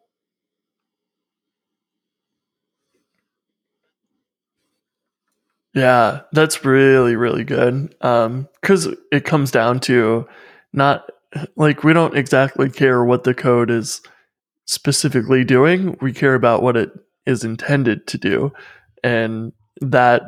Yeah, 5.73 6.21
that's 6.31 6.63
really, 6.63 7.17
really 7.17 7.43
good. 7.43 7.93
Um, 7.99 8.47
cause 8.61 8.87
it 9.11 9.25
comes 9.25 9.51
down 9.51 9.81
to 9.81 10.25
not 10.71 11.09
like 11.57 11.83
we 11.83 11.91
don't 11.91 12.15
exactly 12.15 12.69
care 12.69 13.03
what 13.03 13.25
the 13.25 13.33
code 13.33 13.69
is 13.69 14.01
specifically 14.65 15.43
doing. 15.43 15.97
We 16.01 16.13
care 16.13 16.33
about 16.33 16.63
what 16.63 16.77
it 16.77 16.91
is 17.25 17.43
intended 17.43 18.07
to 18.07 18.17
do. 18.17 18.53
And 19.03 19.51
that, 19.81 20.23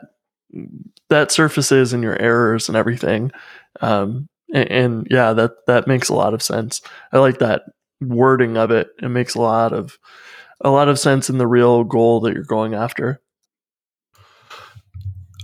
that 1.10 1.32
surfaces 1.32 1.94
and 1.94 2.04
your 2.04 2.20
errors 2.22 2.68
and 2.68 2.76
everything. 2.78 3.32
Um, 3.82 4.28
and, 4.54 4.72
and 4.72 5.08
yeah, 5.10 5.34
that, 5.34 5.52
that 5.68 5.88
makes 5.88 6.10
a 6.10 6.14
lot 6.16 6.34
of 6.34 6.42
sense. 6.44 6.82
I 7.12 7.20
like 7.20 7.40
that 7.40 7.64
wording 8.02 8.58
of 8.58 8.72
it. 8.72 8.90
It 9.02 9.10
makes 9.10 9.36
a 9.36 9.42
lot 9.42 9.74
of, 9.74 9.98
a 10.62 10.70
lot 10.70 10.90
of 10.90 11.00
sense 11.00 11.30
in 11.30 11.38
the 11.38 11.48
real 11.48 11.84
goal 11.84 12.20
that 12.22 12.34
you're 12.34 12.44
going 12.44 12.74
after. 12.74 13.22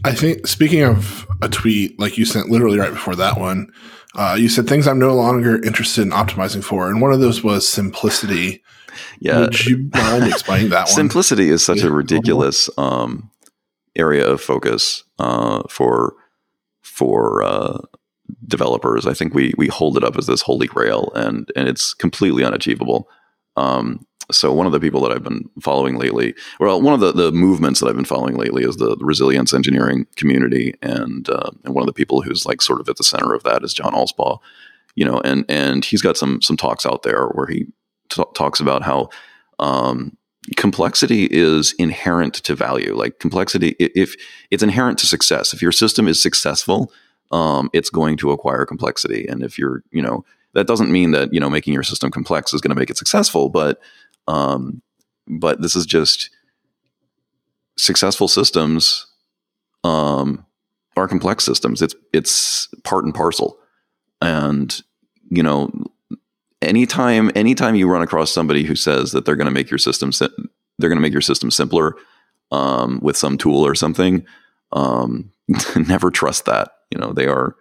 I 0.06 0.12
think 0.14 0.48
speaking 0.48 0.84
of 0.84 1.26
a 1.42 1.48
tweet 1.48 1.98
like 2.00 2.18
you 2.18 2.26
sent 2.26 2.50
literally 2.50 2.78
right 2.78 2.92
before 2.92 3.16
that 3.16 3.40
one, 3.40 3.72
uh, 4.16 4.36
you 4.38 4.50
said 4.50 4.68
things 4.68 4.88
I'm 4.88 5.00
no 5.00 5.16
longer 5.16 5.64
interested 5.64 6.02
in 6.02 6.10
optimizing 6.10 6.64
for, 6.64 6.90
and 6.90 7.02
one 7.02 7.14
of 7.14 7.20
those 7.22 7.44
was 7.44 7.68
simplicity. 7.68 8.62
Yeah, 9.20 9.40
Would 9.42 9.66
you 9.66 9.90
mind 9.94 10.26
explaining 10.28 10.70
that 10.70 10.80
one? 10.88 10.88
simplicity 10.88 11.50
is 11.50 11.64
such 11.66 11.80
Yeah. 11.80 11.88
a 11.88 11.92
ridiculous 11.92 12.70
um, 12.78 13.30
area 13.96 14.28
of 14.28 14.42
focus 14.42 15.04
uh, 15.20 15.64
for 15.70 16.16
for 16.82 17.44
uh, 17.44 17.80
developers. 18.48 19.06
I 19.06 19.14
think 19.14 19.34
we 19.34 19.54
we 19.58 19.68
hold 19.68 19.98
it 19.98 20.04
up 20.04 20.18
as 20.18 20.28
this 20.28 20.42
holy 20.42 20.68
grail, 20.68 21.12
and 21.16 21.52
and 21.56 21.68
it's 21.68 21.94
completely 21.94 22.44
unachievable. 22.44 23.10
Um, 23.56 24.06
so 24.32 24.54
one 24.54 24.66
of 24.66 24.72
the 24.72 24.80
people 24.80 25.02
that 25.02 25.12
I've 25.12 25.24
been 25.24 25.50
following 25.62 25.98
lately, 25.98 26.34
well, 26.60 26.82
one 26.82 26.94
of 26.94 27.02
the, 27.02 27.12
the 27.12 27.32
movements 27.32 27.80
that 27.80 27.88
I've 27.88 27.96
been 27.96 28.06
following 28.06 28.38
lately 28.38 28.64
is 28.64 28.78
the, 28.78 28.96
resilience 29.00 29.54
engineering 29.54 30.08
community, 30.16 30.76
and 30.82 31.30
uh, 31.30 31.52
and 31.64 31.76
one 31.76 31.82
of 31.82 31.88
the 31.88 31.94
people 31.94 32.22
who's 32.22 32.46
like 32.46 32.62
sort 32.62 32.80
of 32.80 32.90
at 32.90 32.98
the 32.98 33.04
center 33.04 33.34
of 33.34 33.44
that 33.44 33.64
is 33.64 33.74
John 33.74 33.94
Allspaw, 33.94 34.40
you 34.96 35.06
know, 35.06 35.20
and 35.24 35.46
and 35.50 35.86
he's 35.86 36.02
got 36.02 36.18
some 36.18 36.42
some 36.42 36.58
talks 36.58 36.86
out 36.86 37.04
there 37.04 37.28
where 37.28 37.48
he 37.48 37.68
t- 38.10 38.24
talks 38.34 38.60
about 38.60 38.84
how 38.84 39.10
um, 39.60 40.18
complexity 40.56 41.26
is 41.26 41.74
inherent 41.74 42.36
to 42.36 42.56
value. 42.56 42.96
Like 42.96 43.20
complexity, 43.20 43.76
if 43.80 44.16
it's 44.52 44.64
inherent 44.64 44.98
to 45.00 45.06
success, 45.06 45.54
if 45.54 45.62
your 45.62 45.72
system 45.72 46.08
is 46.08 46.22
successful, 46.22 46.92
um, 47.32 47.70
it's 47.74 47.90
going 47.90 48.18
to 48.18 48.32
acquire 48.32 48.66
complexity, 48.66 49.26
and 49.28 49.44
if 49.44 49.58
you're, 49.58 49.84
you 49.92 50.02
know, 50.02 50.24
that 50.54 50.68
doesn't 50.68 50.92
mean 50.92 51.12
that 51.12 51.34
you 51.34 51.40
know 51.40 51.50
making 51.50 51.74
your 51.74 51.84
system 51.84 52.12
complex 52.12 52.54
is 52.54 52.62
going 52.62 52.74
to 52.76 52.80
make 52.80 52.90
it 52.90 52.98
successful, 52.98 53.50
but 53.50 53.82
um, 54.28 54.82
but 55.28 55.62
this 55.62 55.76
is 55.76 55.86
just 55.86 56.30
successful 57.78 58.28
systems 58.28 59.08
um, 59.84 60.46
are 60.96 61.08
complex 61.08 61.44
systems. 61.44 61.82
It's 61.82 61.96
it's 62.14 62.68
part 62.84 63.06
and 63.06 63.14
parcel, 63.14 63.58
and 64.22 64.82
you 65.30 65.44
know, 65.44 65.72
anytime 66.64 67.32
anytime 67.36 67.76
you 67.76 67.90
run 67.90 68.02
across 68.02 68.32
somebody 68.32 68.64
who 68.64 68.76
says 68.76 69.12
that 69.12 69.26
they're 69.26 69.36
going 69.36 69.46
to 69.46 69.52
make 69.52 69.70
your 69.70 69.78
system 69.78 70.12
they're 70.80 70.90
going 70.90 70.98
to 70.98 71.02
make 71.02 71.14
your 71.14 71.22
system 71.22 71.52
simpler 71.52 71.96
um, 72.52 73.00
with 73.02 73.18
some 73.18 73.38
tool 73.38 73.66
or 73.66 73.76
something, 73.76 74.26
um, 74.72 75.32
never 75.76 76.12
trust 76.12 76.46
that. 76.46 76.70
You 76.92 77.00
know, 77.00 77.14
they 77.14 77.28
are. 77.28 77.56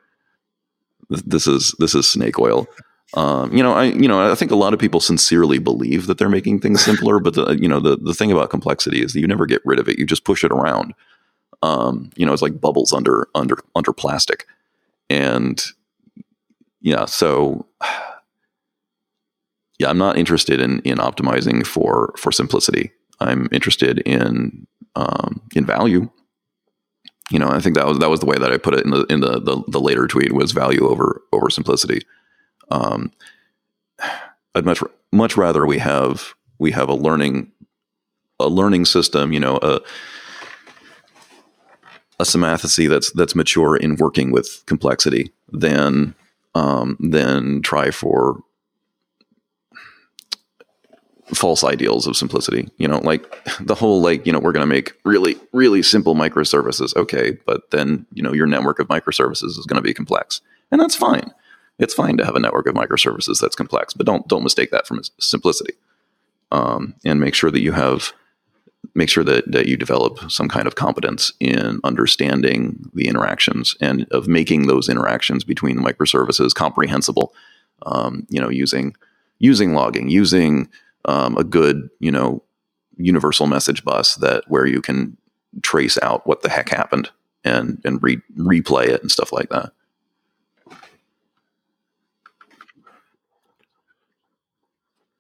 This 1.09 1.47
is 1.47 1.75
this 1.79 1.95
is 1.95 2.09
snake 2.09 2.39
oil. 2.39 2.67
Um, 3.15 3.55
you 3.55 3.63
know, 3.63 3.73
I 3.75 3.85
you 3.85 4.09
know 4.09 4.31
I 4.31 4.35
think 4.35 4.51
a 4.51 4.57
lot 4.57 4.73
of 4.73 4.81
people 4.81 5.01
sincerely 5.01 5.59
believe 5.59 6.07
that 6.07 6.17
they're 6.17 6.31
making 6.31 6.61
things 6.61 6.83
simpler, 6.83 7.19
but 7.19 7.35
the 7.35 7.59
you 7.61 7.69
know 7.69 7.81
the 7.81 7.97
the 7.97 8.15
thing 8.15 8.33
about 8.33 8.51
complexity 8.51 9.03
is 9.03 9.13
that 9.13 9.21
you 9.21 9.27
never 9.27 9.45
get 9.45 9.61
rid 9.65 9.79
of 9.79 9.89
it. 9.89 9.99
You 9.99 10.07
just 10.07 10.25
push 10.25 10.45
it 10.45 10.53
around. 10.53 10.95
Um, 11.63 12.11
you 12.17 12.25
know, 12.25 12.33
it's 12.33 12.43
like 12.43 12.61
bubbles 12.61 12.93
under 12.93 13.29
under 13.35 13.59
under 13.75 13.93
plastic, 13.93 14.47
and 15.11 15.63
yeah, 16.81 17.05
so 17.05 17.67
yeah, 19.83 19.91
I'm 19.91 19.99
not 19.99 20.17
interested 20.17 20.61
in 20.61 20.79
in 20.81 20.99
optimizing 20.99 21.67
for 21.67 22.15
for 22.17 22.31
simplicity. 22.33 22.93
I'm 23.21 23.49
interested 23.53 23.99
in 24.01 24.67
um, 24.95 25.43
in 25.55 25.67
value. 25.67 26.09
You 27.31 27.39
know, 27.39 27.49
I 27.49 27.61
think 27.61 27.75
that 27.77 27.87
was 27.87 27.99
that 27.99 28.11
was 28.11 28.21
the 28.21 28.27
way 28.27 28.37
that 28.39 28.53
I 28.53 28.59
put 28.59 28.75
it 28.75 28.85
in 28.85 28.91
the 28.91 29.05
in 29.11 29.21
the 29.21 29.41
the, 29.41 29.63
the 29.69 29.81
later 29.81 30.07
tweet 30.07 30.33
was 30.33 30.53
value 30.53 30.89
over 30.89 31.21
over 31.33 31.51
simplicity. 31.51 32.03
Um, 32.71 33.11
I'd 34.55 34.65
much 34.65 34.83
much 35.11 35.37
rather 35.37 35.67
we 35.67 35.79
have 35.79 36.35
we 36.59 36.71
have 36.71 36.89
a 36.89 36.95
learning 36.95 37.51
a 38.39 38.49
learning 38.49 38.85
system. 38.85 39.33
You 39.33 39.41
know, 39.41 39.59
a 39.63 39.81
a 42.21 42.25
symmathesy 42.25 42.89
that's 42.89 43.11
that's 43.13 43.35
mature 43.35 43.77
in 43.77 43.97
working 43.97 44.31
with 44.31 44.63
complexity 44.67 45.33
than 45.53 46.15
um, 46.55 46.97
than 47.01 47.63
try 47.63 47.91
for 47.91 48.39
false 51.35 51.65
ideals 51.65 52.07
of 52.07 52.17
simplicity. 52.17 52.69
You 52.79 52.89
know, 52.89 52.99
like 52.99 53.23
the 53.61 53.75
whole 53.75 54.01
like 54.01 54.27
you 54.27 54.33
know 54.33 54.39
we're 54.39 54.53
going 54.53 54.67
to 54.69 54.75
make 54.75 54.93
really 55.05 55.37
really 55.53 55.83
simple 55.83 56.15
microservices. 56.15 56.95
Okay, 56.97 57.33
but 57.47 57.71
then 57.71 58.07
you 58.13 58.23
know 58.23 58.33
your 58.33 58.47
network 58.47 58.79
of 58.79 58.89
microservices 58.89 59.59
is 59.59 59.67
going 59.67 59.81
to 59.81 59.87
be 59.87 59.95
complex, 59.95 60.41
and 60.71 60.81
that's 60.81 60.97
fine. 60.97 61.33
It's 61.79 61.95
fine 61.95 62.17
to 62.19 62.25
have 62.25 62.37
a 62.37 62.41
network 62.41 62.67
of 62.67 62.75
microservices 62.75 63.41
that's 63.41 63.57
complex, 63.57 63.95
but 63.95 64.07
don't 64.07 64.27
don't 64.29 64.43
mistake 64.43 64.71
that 64.71 64.87
for 64.87 64.99
simplicity. 65.19 65.75
Um, 66.51 66.95
and 67.05 67.19
make 67.19 67.35
sure 67.35 67.51
that 67.51 67.61
you 67.61 67.73
have 67.73 68.13
make 68.95 69.09
sure 69.09 69.25
that 69.25 69.51
that 69.51 69.67
you 69.67 69.77
develop 69.77 70.31
some 70.31 70.49
kind 70.49 70.67
of 70.67 70.75
competence 70.75 71.33
in 71.41 71.81
understanding 71.83 72.91
the 72.95 73.09
interactions 73.09 73.75
and 73.81 74.07
of 74.11 74.29
making 74.29 74.67
those 74.67 74.89
interactions 74.89 75.45
between 75.45 75.79
microservices 75.79 76.55
comprehensible. 76.55 77.35
Um, 77.85 78.27
you 78.29 78.41
know, 78.41 78.49
using 78.49 78.95
using 79.39 79.75
logging, 79.75 80.09
using 80.09 80.69
um, 81.05 81.37
a 81.37 81.45
good 81.45 81.89
you 82.01 82.11
know 82.11 82.43
universal 82.97 83.47
message 83.47 83.85
bus 83.85 84.17
that 84.17 84.45
where 84.49 84.67
you 84.67 84.81
can 84.81 85.17
trace 85.63 85.99
out 86.03 86.27
what 86.27 86.43
the 86.43 86.49
heck 86.49 86.69
happened 86.69 87.11
and 87.45 87.81
and 87.85 88.03
re- 88.03 88.23
replay 88.39 88.87
it 88.87 89.03
and 89.03 89.11
stuff 89.11 89.33
like 89.33 89.49
that. 89.51 89.73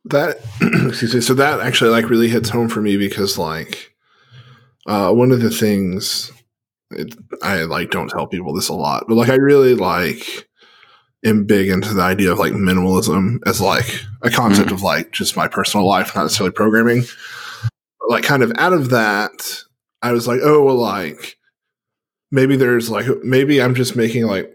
That 0.04 0.38
excuse 0.88 1.14
me. 1.14 1.20
So 1.20 1.34
that 1.34 1.60
actually 1.60 1.90
like 1.90 2.10
really 2.10 2.28
hits 2.28 2.48
home 2.48 2.68
for 2.68 2.80
me 2.80 2.96
because 2.96 3.38
like 3.38 3.94
uh, 4.86 5.12
one 5.12 5.30
of 5.30 5.40
the 5.40 5.50
things 5.50 6.32
it, 6.90 7.14
I 7.42 7.62
like 7.62 7.90
don't 7.90 8.08
tell 8.08 8.26
people 8.26 8.52
this 8.52 8.68
a 8.68 8.74
lot, 8.74 9.04
but 9.08 9.14
like 9.14 9.30
I 9.30 9.36
really 9.36 9.74
like 9.74 10.48
am 11.24 11.44
big 11.44 11.68
into 11.68 11.94
the 11.94 12.02
idea 12.02 12.32
of 12.32 12.38
like 12.38 12.52
minimalism 12.52 13.38
as 13.46 13.60
like 13.60 14.04
a 14.22 14.30
concept 14.30 14.66
mm-hmm. 14.66 14.74
of 14.74 14.82
like 14.82 15.12
just 15.12 15.36
my 15.36 15.48
personal 15.48 15.86
life, 15.86 16.14
not 16.14 16.22
necessarily 16.22 16.52
programming. 16.52 17.02
But 18.00 18.10
like 18.10 18.24
kind 18.24 18.42
of 18.42 18.52
out 18.56 18.72
of 18.72 18.90
that, 18.90 19.62
I 20.02 20.12
was 20.12 20.26
like, 20.26 20.40
oh 20.42 20.62
well, 20.62 20.76
like 20.76 21.38
maybe 22.30 22.56
there's 22.56 22.90
like 22.90 23.06
maybe 23.22 23.62
I'm 23.62 23.74
just 23.74 23.96
making 23.96 24.26
like 24.26 24.50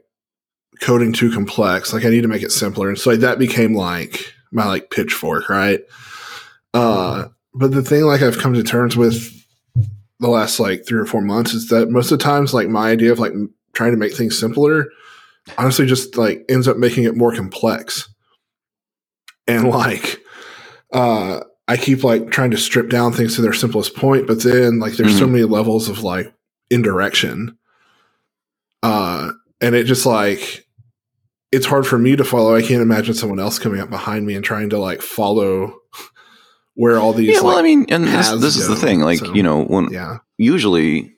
coding 0.81 1.13
too 1.13 1.31
complex. 1.31 1.93
Like 1.93 2.05
I 2.05 2.09
need 2.09 2.21
to 2.21 2.27
make 2.27 2.43
it 2.43 2.51
simpler, 2.51 2.89
and 2.89 2.97
so 2.97 3.11
like 3.11 3.21
that 3.21 3.39
became 3.39 3.73
like 3.73 4.33
my 4.51 4.65
like 4.65 4.89
pitchfork, 4.89 5.49
right? 5.49 5.81
Uh, 6.73 7.27
but 7.53 7.71
the 7.71 7.81
thing 7.81 8.03
like 8.03 8.21
I've 8.21 8.39
come 8.39 8.53
to 8.53 8.63
terms 8.63 8.97
with 8.97 9.33
the 10.19 10.27
last 10.27 10.59
like 10.59 10.85
three 10.85 10.99
or 10.99 11.05
four 11.05 11.21
months 11.21 11.53
is 11.53 11.69
that 11.69 11.89
most 11.89 12.11
of 12.11 12.17
the 12.17 12.23
times 12.23 12.53
like 12.53 12.67
my 12.67 12.89
idea 12.89 13.11
of 13.11 13.19
like 13.19 13.33
trying 13.73 13.91
to 13.91 13.97
make 13.97 14.13
things 14.13 14.37
simpler 14.37 14.87
honestly 15.57 15.85
just 15.85 16.17
like 16.17 16.43
ends 16.49 16.67
up 16.67 16.77
making 16.77 17.03
it 17.03 17.15
more 17.15 17.33
complex 17.33 18.13
and 19.47 19.69
like 19.69 20.19
uh 20.93 21.41
i 21.67 21.77
keep 21.77 22.03
like 22.03 22.29
trying 22.31 22.51
to 22.51 22.57
strip 22.57 22.89
down 22.89 23.11
things 23.11 23.35
to 23.35 23.41
their 23.41 23.53
simplest 23.53 23.95
point 23.95 24.27
but 24.27 24.43
then 24.43 24.79
like 24.79 24.93
there's 24.93 25.11
mm-hmm. 25.11 25.19
so 25.19 25.27
many 25.27 25.43
levels 25.43 25.89
of 25.89 26.03
like 26.03 26.33
indirection 26.69 27.57
uh 28.83 29.31
and 29.61 29.75
it 29.75 29.85
just 29.85 30.05
like 30.05 30.67
it's 31.51 31.65
hard 31.65 31.87
for 31.87 31.97
me 31.97 32.15
to 32.15 32.23
follow. 32.23 32.55
I 32.55 32.61
can't 32.61 32.81
imagine 32.81 33.13
someone 33.13 33.39
else 33.39 33.59
coming 33.59 33.79
up 33.79 33.89
behind 33.89 34.25
me 34.25 34.35
and 34.35 34.43
trying 34.43 34.69
to 34.71 34.77
like 34.77 35.01
follow 35.01 35.75
where 36.75 36.99
all 36.99 37.13
these. 37.13 37.35
Yeah, 37.35 37.41
well, 37.41 37.55
like, 37.55 37.59
I 37.59 37.63
mean, 37.63 37.85
and 37.89 38.03
this, 38.05 38.29
this 38.31 38.57
is 38.57 38.67
the 38.67 38.75
thing. 38.75 38.99
Like, 38.99 39.19
so, 39.19 39.33
you 39.33 39.43
know, 39.43 39.63
when 39.63 39.91
yeah. 39.91 40.17
usually 40.37 41.13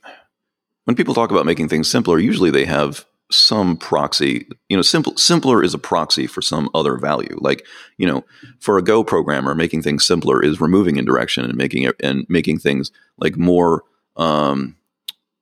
when 0.86 0.96
people 0.96 1.14
talk 1.14 1.32
about 1.32 1.46
making 1.46 1.70
things 1.70 1.90
simpler, 1.90 2.20
usually 2.20 2.52
they 2.52 2.66
have 2.66 3.06
some 3.32 3.78
proxy. 3.78 4.48
You 4.70 4.78
know, 4.78 4.82
simple 4.82 5.16
simpler 5.18 5.64
is 5.64 5.74
a 5.74 5.80
proxy 5.80 6.28
for 6.28 6.42
some 6.42 6.70
other 6.74 6.98
value. 6.98 7.38
Like, 7.40 7.66
you 7.98 8.08
know, 8.08 8.26
for 8.60 8.78
a 8.78 8.84
Go 8.84 9.04
programmer, 9.04 9.56
making 9.56 9.82
things 9.82 10.06
simpler 10.06 10.44
is 10.44 10.62
removing 10.62 10.98
indirection 10.98 11.46
and 11.46 11.56
making 11.56 11.84
it 11.84 11.96
and 12.02 12.26
making 12.30 12.60
things 12.60 12.92
like 13.18 13.38
more. 13.38 13.84
Um, 14.16 14.76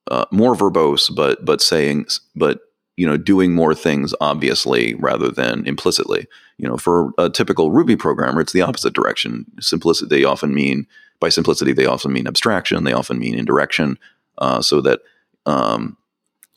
uh, 0.10 0.26
more 0.32 0.56
verbose, 0.56 1.14
but 1.14 1.44
but 1.44 1.62
saying 1.62 2.06
but 2.34 2.62
you 2.98 3.06
know 3.06 3.16
doing 3.16 3.54
more 3.54 3.74
things 3.74 4.14
obviously 4.20 4.96
rather 4.96 5.30
than 5.30 5.66
implicitly 5.66 6.28
you 6.58 6.68
know 6.68 6.76
for 6.76 7.12
a 7.18 7.30
typical 7.30 7.72
ruby 7.72 7.96
programmer 7.96 8.42
it's 8.42 8.54
the 8.54 8.62
opposite 8.62 8.94
direction 8.94 9.46
simplicity 9.62 10.10
they 10.10 10.24
often 10.26 10.54
mean 10.54 10.86
by 11.20 11.30
simplicity 11.30 11.72
they 11.72 11.86
often 11.86 12.12
mean 12.12 12.28
abstraction 12.28 12.84
they 12.84 12.94
often 12.94 13.20
mean 13.20 13.36
indirection 13.36 13.98
uh, 14.40 14.62
so 14.62 14.82
that 14.82 15.00
um, 15.46 15.96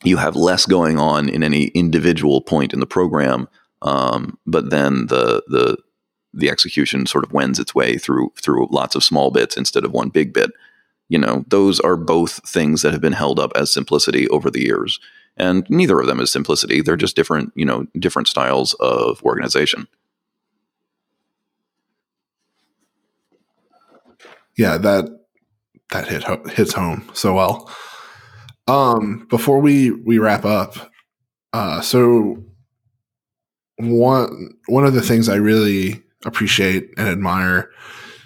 you 0.03 0.17
have 0.17 0.35
less 0.35 0.65
going 0.65 0.97
on 0.97 1.29
in 1.29 1.43
any 1.43 1.65
individual 1.67 2.41
point 2.41 2.73
in 2.73 2.79
the 2.79 2.85
program 2.85 3.47
um, 3.81 4.37
but 4.45 4.69
then 4.69 5.07
the 5.07 5.43
the 5.47 5.77
the 6.33 6.49
execution 6.49 7.05
sort 7.05 7.25
of 7.25 7.33
wends 7.33 7.59
its 7.59 7.75
way 7.75 7.97
through 7.97 8.31
through 8.41 8.67
lots 8.71 8.95
of 8.95 9.03
small 9.03 9.31
bits 9.31 9.57
instead 9.57 9.83
of 9.83 9.91
one 9.91 10.09
big 10.09 10.33
bit. 10.33 10.51
You 11.09 11.17
know 11.17 11.43
those 11.47 11.79
are 11.79 11.97
both 11.97 12.47
things 12.47 12.81
that 12.81 12.93
have 12.93 13.01
been 13.01 13.13
held 13.13 13.39
up 13.39 13.51
as 13.55 13.73
simplicity 13.73 14.27
over 14.29 14.49
the 14.49 14.61
years 14.61 14.99
and 15.37 15.65
neither 15.69 15.99
of 15.99 16.07
them 16.07 16.19
is 16.19 16.31
simplicity. 16.31 16.81
They're 16.81 16.95
just 16.95 17.15
different 17.15 17.51
you 17.55 17.65
know 17.65 17.85
different 17.99 18.27
styles 18.27 18.73
of 18.75 19.21
organization. 19.23 19.87
Yeah 24.55 24.77
that 24.77 25.09
that 25.89 26.07
hit 26.07 26.23
hits 26.51 26.73
home 26.73 27.09
so 27.13 27.33
well 27.33 27.69
um 28.67 29.25
before 29.29 29.59
we 29.59 29.91
we 29.91 30.17
wrap 30.19 30.45
up 30.45 30.91
uh 31.53 31.81
so 31.81 32.43
one 33.77 34.51
one 34.67 34.85
of 34.85 34.93
the 34.93 35.01
things 35.01 35.27
i 35.27 35.35
really 35.35 36.01
appreciate 36.25 36.89
and 36.97 37.07
admire 37.07 37.71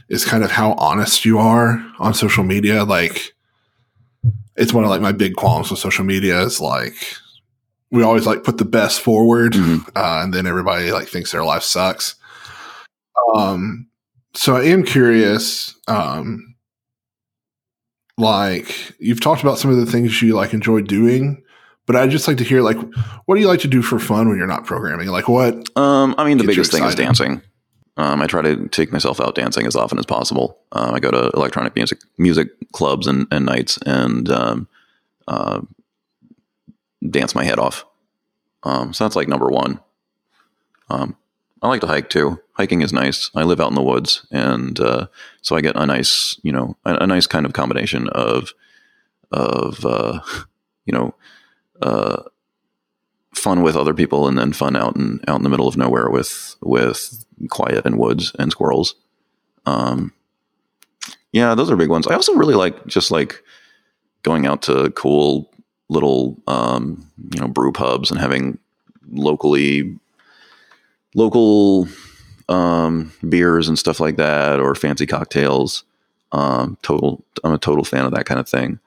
is 0.10 0.26
kind 0.26 0.44
of 0.44 0.52
how 0.52 0.74
honest 0.74 1.26
you 1.26 1.40
are 1.40 1.84
on 2.00 2.14
social 2.14 2.44
media 2.44 2.84
like 2.84 3.34
it's 4.56 4.74
one 4.74 4.84
of 4.84 4.90
like 4.90 5.02
my 5.02 5.12
big 5.12 5.36
qualms 5.36 5.70
with 5.70 5.80
social 5.80 6.06
media 6.06 6.42
is 6.42 6.60
like 6.60 6.96
we 7.92 8.04
always 8.04 8.26
like 8.26 8.44
put 8.44 8.58
the 8.58 8.66
best 8.66 9.00
forward 9.00 9.54
mm-hmm. 9.54 9.88
uh, 9.96 10.22
and 10.24 10.34
then 10.34 10.46
everybody 10.46 10.92
like 10.92 11.08
thinks 11.08 11.32
their 11.32 11.46
life 11.46 11.64
sucks 11.64 12.16
um 13.34 13.88
so 14.34 14.56
i 14.56 14.64
am 14.64 14.84
curious 14.84 15.76
um 15.88 16.55
like 18.18 18.94
you've 19.00 19.22
talked 19.22 19.42
about 19.42 19.58
some 19.58 19.72
of 19.72 19.78
the 19.78 19.86
things 19.86 20.22
you 20.22 20.36
like 20.36 20.54
enjoy 20.54 20.82
doing 20.82 21.44
but 21.86 21.96
i'd 21.96 22.10
just 22.10 22.28
like 22.28 22.38
to 22.38 22.44
hear 22.44 22.62
like 22.62 22.78
what 23.26 23.36
do 23.36 23.42
you 23.42 23.48
like 23.48 23.60
to 23.60 23.68
do 23.68 23.82
for 23.82 24.00
fun 24.00 24.30
when 24.30 24.38
you're 24.38 24.48
not 24.48 24.66
programming 24.66 25.10
like 25.10 25.28
what 25.28 25.54
um 25.78 26.16
i 26.18 26.26
mean 26.26 26.38
the 26.38 26.44
biggest 26.46 26.72
thing 26.72 26.84
is 26.84 26.96
dancing 26.96 27.42
um, 27.98 28.22
I 28.22 28.28
try 28.28 28.42
to 28.42 28.68
take 28.68 28.92
myself 28.92 29.22
out 29.22 29.36
dancing 29.36 29.66
as 29.66 29.76
often 29.76 29.98
as 29.98 30.06
possible. 30.06 30.60
Um, 30.74 30.94
I 30.94 31.00
go 31.00 31.12
to 31.12 31.32
electronic 31.34 31.76
music 31.76 32.00
music 32.18 32.50
clubs 32.74 33.08
and, 33.08 33.26
and 33.32 33.46
nights 33.46 33.80
and 33.86 34.30
um, 34.30 34.68
uh, 35.28 35.62
dance 37.10 37.34
my 37.36 37.46
head 37.46 37.60
off. 37.60 37.86
Um, 38.64 38.94
so 38.94 39.06
that's 39.06 39.16
like 39.16 39.28
number 39.28 39.48
one. 39.48 39.80
I 41.66 41.68
like 41.68 41.82
to 41.82 41.88
hike 41.88 42.12
too. 42.12 42.40
Hiking 42.54 42.84
is 42.84 42.94
nice. 42.94 43.32
I 43.34 43.42
live 43.42 43.60
out 43.60 43.70
in 43.70 43.74
the 43.76 43.82
woods, 43.82 44.28
and 44.30 44.80
uh, 44.80 45.08
so 45.42 45.56
I 45.56 45.62
get 45.62 45.76
a 45.76 45.88
nice, 45.88 46.40
you 46.44 46.52
know, 46.52 46.78
a, 46.86 46.98
a 46.98 47.08
nice 47.08 47.26
kind 47.26 47.44
of 47.44 47.54
combination 47.54 48.08
of 48.10 48.54
of 49.32 49.84
uh, 49.84 50.20
you 50.86 50.94
know 50.94 51.16
uh, 51.82 52.22
fun 53.34 53.64
with 53.64 53.76
other 53.76 53.96
people 53.96 54.28
and 54.28 54.38
then 54.38 54.54
fun 54.54 54.76
out 54.76 54.96
in 54.96 55.22
out 55.28 55.38
in 55.38 55.44
the 55.44 55.50
middle 55.50 55.68
of 55.68 55.76
nowhere 55.76 56.12
with 56.12 56.56
with 56.62 57.26
quiet 57.50 57.84
and 57.84 57.98
woods 57.98 58.32
and 58.38 58.52
squirrels. 58.52 58.94
Um, 59.66 60.14
yeah, 61.32 61.56
those 61.56 61.72
are 61.72 61.76
big 61.76 61.90
ones. 61.90 62.06
I 62.06 62.14
also 62.14 62.36
really 62.36 62.54
like 62.54 62.86
just 62.86 63.10
like 63.10 63.42
going 64.22 64.46
out 64.46 64.62
to 64.64 64.92
cool 64.92 65.52
little 65.90 66.38
um, 66.46 67.12
you 67.34 67.42
know 67.42 67.48
brew 67.48 67.72
pubs 67.72 68.12
and 68.12 68.20
having 68.20 68.60
locally 69.10 69.98
local 71.16 71.88
um, 72.50 73.12
beers 73.28 73.68
and 73.68 73.80
stuff 73.80 74.00
like 74.00 74.18
that 74.18 74.60
or 74.60 74.76
fancy 74.76 75.08
cocktails. 75.08 75.84
Um, 76.32 76.78
total, 76.84 77.24
I'm 77.44 77.54
a 77.54 77.58
total 77.58 77.84
fan 77.84 78.06
of 78.06 78.12
that 78.14 78.26
kind 78.26 78.40
of 78.40 78.48
thing. 78.48 78.80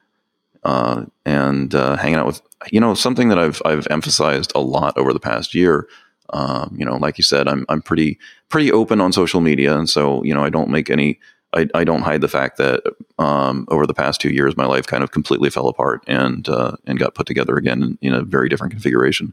Uh, 0.62 1.06
and 1.24 1.74
uh, 1.74 1.96
hanging 1.96 2.18
out 2.18 2.26
with 2.26 2.42
you 2.70 2.80
know 2.80 2.92
something 2.92 3.28
that 3.28 3.38
I've 3.38 3.62
I've 3.64 3.86
emphasized 3.90 4.52
a 4.54 4.60
lot 4.60 4.98
over 4.98 5.12
the 5.12 5.20
past 5.20 5.54
year. 5.54 5.88
Um, 6.30 6.76
you 6.78 6.84
know, 6.84 6.96
like 6.96 7.16
you 7.16 7.24
said, 7.24 7.48
I'm 7.48 7.64
I'm 7.68 7.80
pretty 7.80 8.18
pretty 8.48 8.70
open 8.72 9.00
on 9.00 9.12
social 9.12 9.40
media, 9.40 9.78
and 9.78 9.88
so 9.88 10.22
you 10.24 10.34
know 10.34 10.44
I 10.44 10.50
don't 10.50 10.70
make 10.70 10.90
any. 10.90 11.18
I, 11.54 11.66
I 11.74 11.84
don't 11.84 12.02
hide 12.02 12.20
the 12.20 12.28
fact 12.28 12.58
that 12.58 12.82
um, 13.18 13.66
over 13.70 13.86
the 13.86 13.94
past 13.94 14.20
two 14.20 14.28
years, 14.28 14.54
my 14.54 14.66
life 14.66 14.86
kind 14.86 15.02
of 15.02 15.12
completely 15.12 15.48
fell 15.48 15.68
apart 15.68 16.04
and 16.06 16.46
uh, 16.48 16.72
and 16.86 16.98
got 16.98 17.14
put 17.14 17.26
together 17.26 17.56
again 17.56 17.82
in, 17.82 17.98
in 18.02 18.12
a 18.12 18.22
very 18.22 18.50
different 18.50 18.72
configuration. 18.72 19.32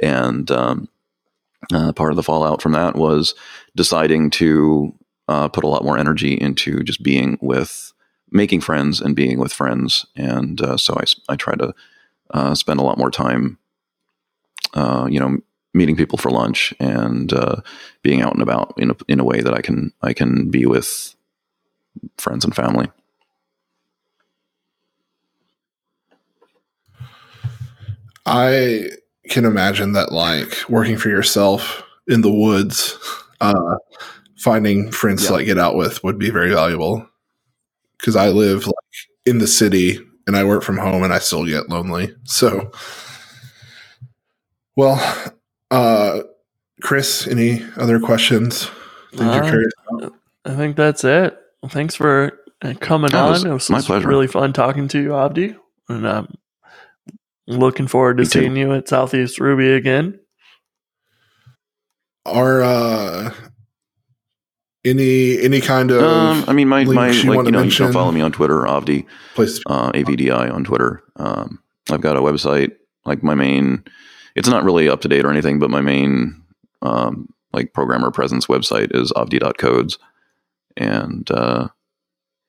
And 0.00 0.50
um, 0.50 0.88
uh, 1.72 1.92
part 1.92 2.10
of 2.10 2.16
the 2.16 2.22
fallout 2.22 2.62
from 2.62 2.72
that 2.72 2.96
was 2.96 3.34
deciding 3.76 4.30
to 4.30 4.94
uh, 5.28 5.48
put 5.48 5.64
a 5.64 5.68
lot 5.68 5.84
more 5.84 5.98
energy 5.98 6.34
into 6.34 6.82
just 6.82 7.02
being 7.02 7.38
with 7.40 7.92
making 8.30 8.60
friends 8.60 9.00
and 9.00 9.14
being 9.14 9.38
with 9.38 9.52
friends. 9.52 10.06
And 10.16 10.60
uh, 10.60 10.76
so 10.76 10.94
I, 10.94 11.04
I 11.32 11.36
try 11.36 11.54
to 11.54 11.74
uh, 12.30 12.54
spend 12.54 12.80
a 12.80 12.82
lot 12.82 12.98
more 12.98 13.10
time, 13.10 13.58
uh, 14.74 15.06
you 15.10 15.20
know, 15.20 15.38
meeting 15.74 15.96
people 15.96 16.18
for 16.18 16.30
lunch 16.30 16.74
and 16.78 17.32
uh, 17.32 17.56
being 18.02 18.20
out 18.20 18.34
and 18.34 18.42
about 18.42 18.74
in 18.76 18.90
a, 18.90 18.96
in 19.08 19.20
a 19.20 19.24
way 19.24 19.40
that 19.40 19.54
I 19.54 19.62
can 19.62 19.92
I 20.02 20.12
can 20.12 20.50
be 20.50 20.66
with 20.66 21.14
friends 22.18 22.44
and 22.44 22.54
family. 22.54 22.90
I 28.24 28.90
can 29.28 29.44
imagine 29.44 29.92
that 29.92 30.12
like 30.12 30.56
working 30.68 30.96
for 30.98 31.08
yourself 31.08 31.82
in 32.08 32.20
the 32.22 32.32
woods, 32.32 32.98
uh, 33.40 33.76
finding 34.38 34.90
friends 34.90 35.26
to 35.26 35.32
like 35.32 35.46
get 35.46 35.58
out 35.58 35.76
with 35.76 36.02
would 36.04 36.18
be 36.18 36.30
very 36.30 36.52
valuable. 36.52 37.06
Because 37.98 38.16
I 38.16 38.28
live 38.30 38.66
like 38.66 38.74
in 39.26 39.38
the 39.38 39.46
city 39.46 40.00
and 40.26 40.36
I 40.36 40.44
work 40.44 40.62
from 40.64 40.76
home 40.78 41.02
and 41.04 41.12
I 41.12 41.18
still 41.20 41.46
get 41.46 41.68
lonely. 41.68 42.14
So, 42.24 42.72
well, 44.76 45.32
uh, 45.70 46.22
Chris, 46.82 47.26
any 47.28 47.64
other 47.76 48.00
questions? 48.00 48.66
Things 49.12 49.34
you're 49.34 49.44
Uh, 49.44 49.48
curious 49.48 49.72
about? 49.90 50.14
I 50.44 50.54
think 50.56 50.76
that's 50.76 51.04
it. 51.04 51.38
Well, 51.62 51.70
thanks 51.70 51.94
for 51.94 52.38
uh, 52.62 52.74
coming 52.80 53.10
Yeah, 53.12 53.18
it 53.18 53.26
on. 53.26 53.30
was 53.32 53.44
It 53.44 53.50
was, 53.52 53.70
my 53.70 53.80
pleasure. 53.80 54.08
really 54.08 54.26
fun 54.26 54.52
talking 54.52 54.88
to 54.88 55.00
you, 55.00 55.10
Avdi. 55.10 55.56
And 55.88 56.08
I'm 56.08 56.34
looking 57.56 57.86
forward 57.86 58.18
to 58.18 58.22
Me 58.24 58.28
too. 58.28 58.40
seeing 58.40 58.56
you 58.56 58.72
at 58.74 58.88
Southeast 58.88 59.38
Ruby 59.40 59.72
again. 59.72 60.18
Are 62.24 62.62
uh, 62.62 63.34
any 64.84 65.40
any 65.40 65.60
kind 65.60 65.90
of 65.90 66.02
Um, 66.02 66.44
I 66.46 66.52
mean, 66.52 66.68
my, 66.68 66.84
my 66.84 66.90
links 67.06 67.16
like, 67.16 67.24
you 67.24 67.30
you 67.30 67.36
wanna 67.36 67.50
know, 67.50 67.58
you 67.58 67.64
mention? 67.64 67.86
can 67.86 67.92
follow 67.92 68.12
me 68.12 68.20
on 68.20 68.32
Twitter, 68.32 68.60
Avdi, 68.60 69.06
place? 69.34 69.60
uh, 69.66 69.90
AVDI 69.92 70.52
on 70.52 70.64
Twitter. 70.64 71.02
Um, 71.16 71.60
I've 71.90 72.00
got 72.00 72.16
a 72.16 72.20
website, 72.20 72.72
like 73.04 73.22
my 73.24 73.34
main, 73.34 73.84
it's 74.36 74.48
not 74.48 74.62
really 74.64 74.88
up 74.88 75.00
to 75.02 75.08
date 75.08 75.24
or 75.24 75.30
anything, 75.30 75.58
but 75.58 75.68
my 75.70 75.80
main, 75.80 76.40
um, 76.80 77.28
like 77.52 77.72
programmer 77.74 78.10
presence 78.12 78.46
website 78.46 78.94
is 78.94 79.12
avdi.codes. 79.12 79.98
And, 80.76 81.28
uh, 81.30 81.68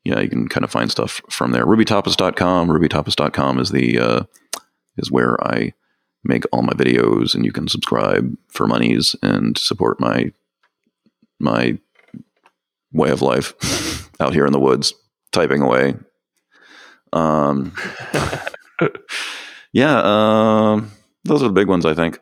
yeah, 0.05 0.19
you 0.19 0.29
can 0.29 0.47
kind 0.47 0.63
of 0.63 0.71
find 0.71 0.89
stuff 0.91 1.19
from 1.29 1.51
there. 1.51 1.65
RubyTapas.com. 1.65 2.69
RubyTapas.com 2.69 3.59
is 3.59 3.71
the, 3.71 3.99
uh, 3.99 4.23
is 4.97 5.11
where 5.11 5.41
I 5.45 5.73
make 6.23 6.43
all 6.51 6.61
my 6.61 6.73
videos 6.73 7.35
and 7.35 7.45
you 7.45 7.51
can 7.51 7.67
subscribe 7.67 8.35
for 8.47 8.67
monies 8.67 9.15
and 9.21 9.57
support 9.57 9.99
my, 9.99 10.31
my 11.39 11.77
way 12.91 13.09
of 13.09 13.21
life 13.21 14.09
out 14.19 14.33
here 14.33 14.45
in 14.45 14.53
the 14.53 14.59
woods, 14.59 14.93
typing 15.31 15.61
away. 15.61 15.95
Um, 17.11 17.73
yeah, 19.73 20.01
um, 20.03 20.91
those 21.25 21.43
are 21.43 21.47
the 21.47 21.53
big 21.53 21.67
ones, 21.67 21.85
I 21.85 21.93
think. 21.93 22.19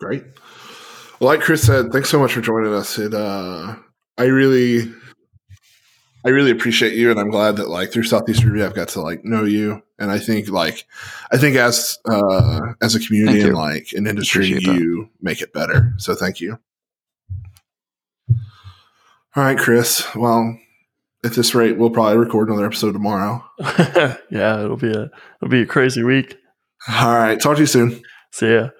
Great. 0.00 0.24
Well, 1.20 1.28
like 1.28 1.40
Chris 1.40 1.62
said, 1.62 1.92
thanks 1.92 2.08
so 2.08 2.18
much 2.18 2.32
for 2.32 2.40
joining 2.40 2.72
us. 2.72 2.98
It 2.98 3.12
uh 3.12 3.76
I 4.16 4.24
really 4.24 4.90
I 6.24 6.28
really 6.30 6.50
appreciate 6.50 6.94
you 6.94 7.10
and 7.10 7.18
I'm 7.18 7.30
glad 7.30 7.56
that 7.56 7.68
like 7.68 7.92
through 7.92 8.04
Southeast 8.04 8.44
Ruby 8.44 8.62
I've 8.62 8.74
got 8.74 8.88
to 8.88 9.00
like 9.00 9.24
know 9.24 9.44
you. 9.44 9.82
And 9.98 10.10
I 10.10 10.18
think 10.18 10.48
like 10.48 10.86
I 11.32 11.38
think 11.38 11.56
as 11.56 11.98
uh 12.04 12.60
as 12.80 12.94
a 12.94 13.00
community 13.00 13.42
and 13.42 13.54
like 13.54 13.88
an 13.92 14.06
industry 14.06 14.52
Appreciate 14.52 14.72
that. 14.72 14.80
you 14.80 15.10
make 15.20 15.40
it 15.40 15.52
better. 15.52 15.94
So 15.98 16.14
thank 16.14 16.40
you. 16.40 16.58
All 19.36 19.44
right, 19.44 19.58
Chris. 19.58 20.04
Well, 20.16 20.58
at 21.24 21.32
this 21.32 21.54
rate, 21.54 21.76
we'll 21.78 21.90
probably 21.90 22.16
record 22.16 22.48
another 22.48 22.66
episode 22.66 22.92
tomorrow. 22.92 23.44
yeah, 24.30 24.64
it'll 24.64 24.76
be 24.76 24.90
a 24.90 25.10
it'll 25.40 25.50
be 25.50 25.62
a 25.62 25.66
crazy 25.66 26.02
week. 26.02 26.36
All 26.88 27.14
right. 27.14 27.40
Talk 27.40 27.56
to 27.56 27.62
you 27.62 27.66
soon. 27.66 28.02
See 28.32 28.52
ya. 28.52 28.70